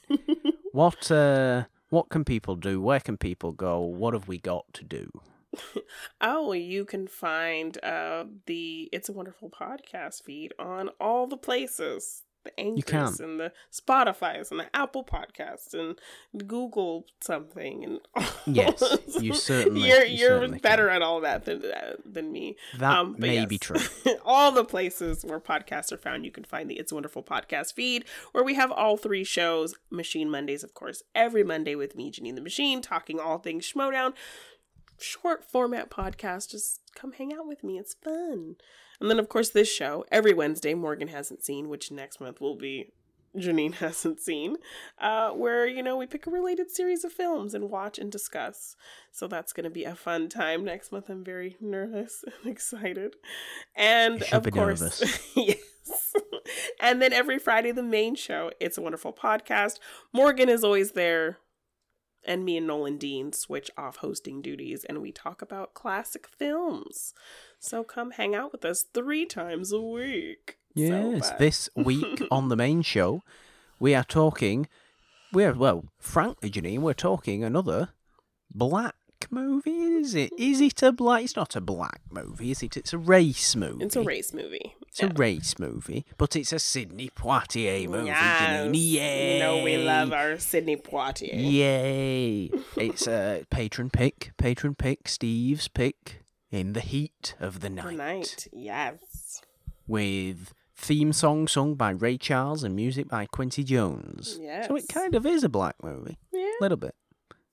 [0.72, 2.80] what uh, what can people do?
[2.80, 3.80] Where can people go?
[3.82, 5.10] What have we got to do?
[6.22, 12.22] oh, you can find uh, the It's a Wonderful podcast feed on all the places.
[12.44, 13.30] The Anchors can.
[13.30, 16.00] and the Spotify's and the Apple Podcasts and
[16.48, 18.00] Google something and
[18.48, 18.82] Yes,
[19.20, 22.58] you certainly- you're you you're certainly better at all that than uh, than me.
[22.80, 23.78] That Um, but may be true.
[24.26, 28.06] all the places where podcasts are found, you can find the It's Wonderful podcast feed,
[28.32, 29.76] where we have all three shows.
[29.92, 34.14] Machine Mondays, of course, every Monday with me, Janine the Machine, talking all things Schmodown.
[35.00, 36.50] Short format podcast.
[36.52, 37.78] Just come hang out with me.
[37.80, 38.56] It's fun.
[39.02, 40.76] And then, of course, this show every Wednesday.
[40.76, 42.94] Morgan hasn't seen, which next month will be
[43.36, 44.58] Janine hasn't seen,
[45.00, 48.76] uh, where, you know, we pick a related series of films and watch and discuss.
[49.12, 51.10] So that's going to be a fun time next month.
[51.10, 53.16] I'm very nervous and excited.
[53.76, 55.02] And of course,
[55.36, 56.14] yes.
[56.80, 59.80] and then every Friday, the main show, It's a Wonderful Podcast.
[60.14, 61.40] Morgan is always there.
[62.24, 67.14] And me and Nolan Dean switch off hosting duties and we talk about classic films.
[67.60, 70.58] So come hang out with us three times a week.
[70.74, 71.38] Yes, fun.
[71.40, 73.22] this week on the main show,
[73.80, 74.68] we are talking.
[75.34, 77.90] We're well, frankly, Janine, we're talking another
[78.54, 78.96] black
[79.30, 79.72] movie.
[79.72, 80.32] Is it?
[80.38, 80.66] Is mm-hmm.
[80.66, 81.24] it a black?
[81.24, 82.78] It's not a black movie, is it?
[82.78, 83.84] It's a race movie.
[83.86, 84.76] It's a race movie.
[84.88, 88.42] It's a race movie, but it's a Sidney Poitier movie, Yes.
[88.42, 88.74] Janine.
[88.76, 89.34] Yay!
[89.36, 91.32] You know we love our Sidney Poitier.
[91.34, 92.52] Yay!
[92.78, 97.98] it's a patron pick, patron pick, Steve's pick in the heat of the The night,
[97.98, 98.48] night.
[98.52, 99.42] Yes.
[99.88, 104.38] with theme song sung by Ray Charles and music by Quincy Jones.
[104.42, 104.68] Yes.
[104.68, 106.52] So it kind of is a black movie, Yeah.
[106.60, 106.96] a little bit.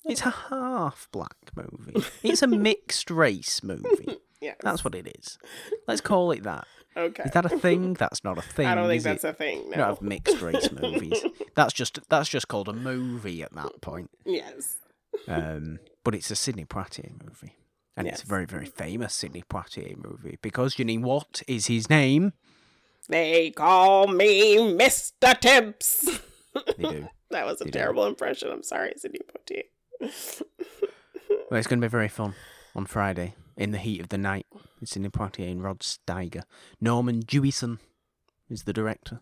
[0.08, 2.04] It's a half black movie.
[2.22, 4.16] It's a mixed race movie.
[4.40, 4.54] yeah.
[4.62, 5.38] That's what it is.
[5.86, 6.66] Let's call it that.
[6.96, 7.24] okay.
[7.24, 7.94] Is that a thing?
[7.98, 8.66] That's not a thing.
[8.66, 9.28] I don't think that's it?
[9.30, 9.70] a thing.
[9.70, 9.76] No.
[9.76, 11.24] don't have mixed race movies.
[11.54, 14.10] That's just that's just called a movie at that point.
[14.24, 14.76] yes.
[15.26, 17.56] Um, but it's a Sidney Poitier movie,
[17.96, 21.90] and it's a very very famous Sidney Poitier movie because you Janine, what is his
[21.90, 22.32] name?
[23.08, 25.38] They call me Mr.
[25.40, 26.20] Tibbs.
[26.76, 27.08] They do.
[27.30, 27.78] that was a They do.
[27.78, 28.50] terrible impression.
[28.52, 29.64] I'm sorry, Sidney Poitier.
[30.00, 32.34] Well, it's going to be very fun
[32.76, 34.46] on Friday in the heat of the night.
[34.80, 36.42] It's Sidney Poitier and Rod Steiger.
[36.80, 37.78] Norman Jewison
[38.48, 39.20] is the director.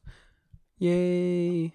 [0.79, 1.73] Yay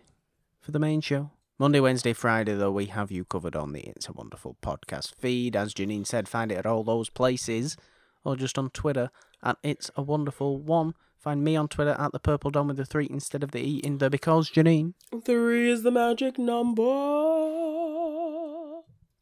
[0.60, 1.32] for the main show.
[1.58, 5.56] Monday, Wednesday, Friday, though, we have you covered on the It's a Wonderful podcast feed.
[5.56, 7.78] As Janine said, find it at all those places
[8.24, 9.10] or just on Twitter
[9.44, 10.96] at It's a Wonderful One.
[11.18, 13.78] Find me on Twitter at the Purple Dom with the three instead of the E
[13.84, 14.96] in there because Janine.
[15.24, 17.41] Three is the magic number.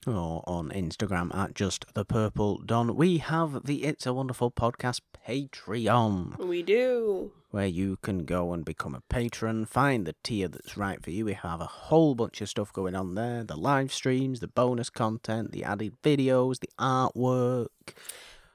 [0.07, 2.95] Or on Instagram at just the purple don.
[2.95, 7.31] We have the It's a Wonderful Podcast Patreon, We do.
[7.51, 11.25] where you can go and become a patron, find the tier that's right for you.
[11.25, 14.89] We have a whole bunch of stuff going on there: the live streams, the bonus
[14.89, 17.67] content, the added videos, the artwork,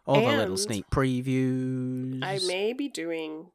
[0.06, 2.22] all the little sneak previews.
[2.24, 3.48] I may be doing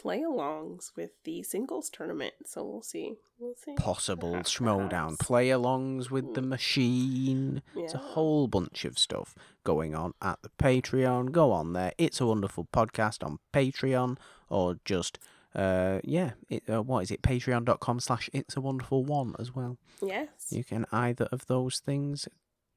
[0.00, 3.14] play alongs with the singles tournament, so we'll see.
[3.38, 3.74] We'll see.
[3.74, 7.62] possible Perhaps, Schmodown play alongs with the machine.
[7.76, 9.34] It's a whole bunch of stuff
[9.64, 11.32] going on at the Patreon.
[11.32, 11.92] Go on there.
[11.98, 14.18] It's a wonderful podcast on Patreon
[14.48, 15.18] or just
[15.54, 17.22] uh yeah, it, uh, what is it?
[17.22, 19.78] Patreon.com slash it's a wonderful one as well.
[20.02, 20.28] Yes.
[20.50, 22.28] You can either of those things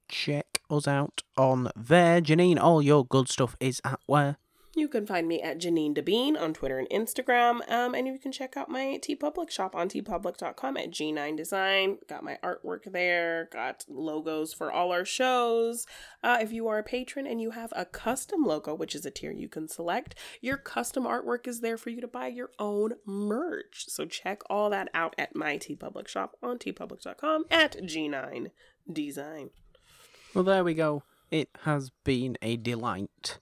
[0.07, 2.21] check us out on there.
[2.21, 4.37] Janine, all your good stuff is at where?
[4.73, 7.69] You can find me at Janine Devine on Twitter and Instagram.
[7.69, 11.97] Um, and you can check out my TeePublic shop on teepublic.com at G9 Design.
[12.07, 15.85] Got my artwork there, got logos for all our shows.
[16.23, 19.11] Uh, if you are a patron and you have a custom logo, which is a
[19.11, 22.93] tier you can select, your custom artwork is there for you to buy your own
[23.05, 23.85] merch.
[23.89, 28.51] So check all that out at my TeePublic shop on teepublic.com at G9
[28.91, 29.49] Design.
[30.33, 31.03] Well, there we go.
[31.29, 33.39] It has been a delight.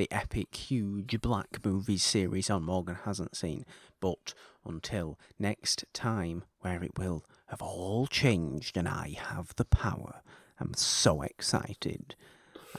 [0.00, 3.66] The epic, huge black movies series on Morgan hasn't seen.
[4.00, 4.32] But
[4.64, 10.22] until next time, where it will have all changed and I have the power,
[10.58, 12.14] I'm so excited.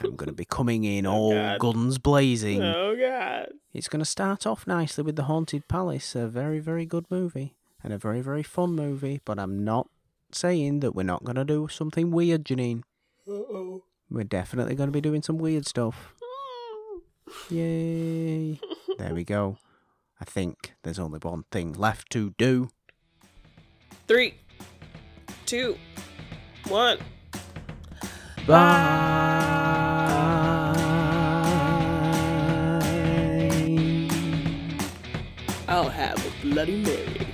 [0.04, 1.60] I'm going to be coming in Oh, all God.
[1.60, 2.64] guns blazing.
[2.64, 3.50] Oh, God.
[3.72, 7.54] It's going to start off nicely with The Haunted Palace, a very, very good movie
[7.84, 9.22] and a very, very fun movie.
[9.24, 9.88] But I'm not
[10.32, 12.80] saying that we're not going to do something weird, Janine.
[13.28, 13.84] Uh oh.
[14.10, 16.16] We're definitely going to be doing some weird stuff.
[17.50, 18.60] Yay.
[18.98, 19.58] there we go.
[20.20, 22.70] I think there's only one thing left to do.
[24.08, 24.36] Three,
[25.46, 25.78] two,
[26.68, 26.98] one.
[28.48, 29.72] Bye.
[35.68, 37.31] I'll have a Bloody Mary.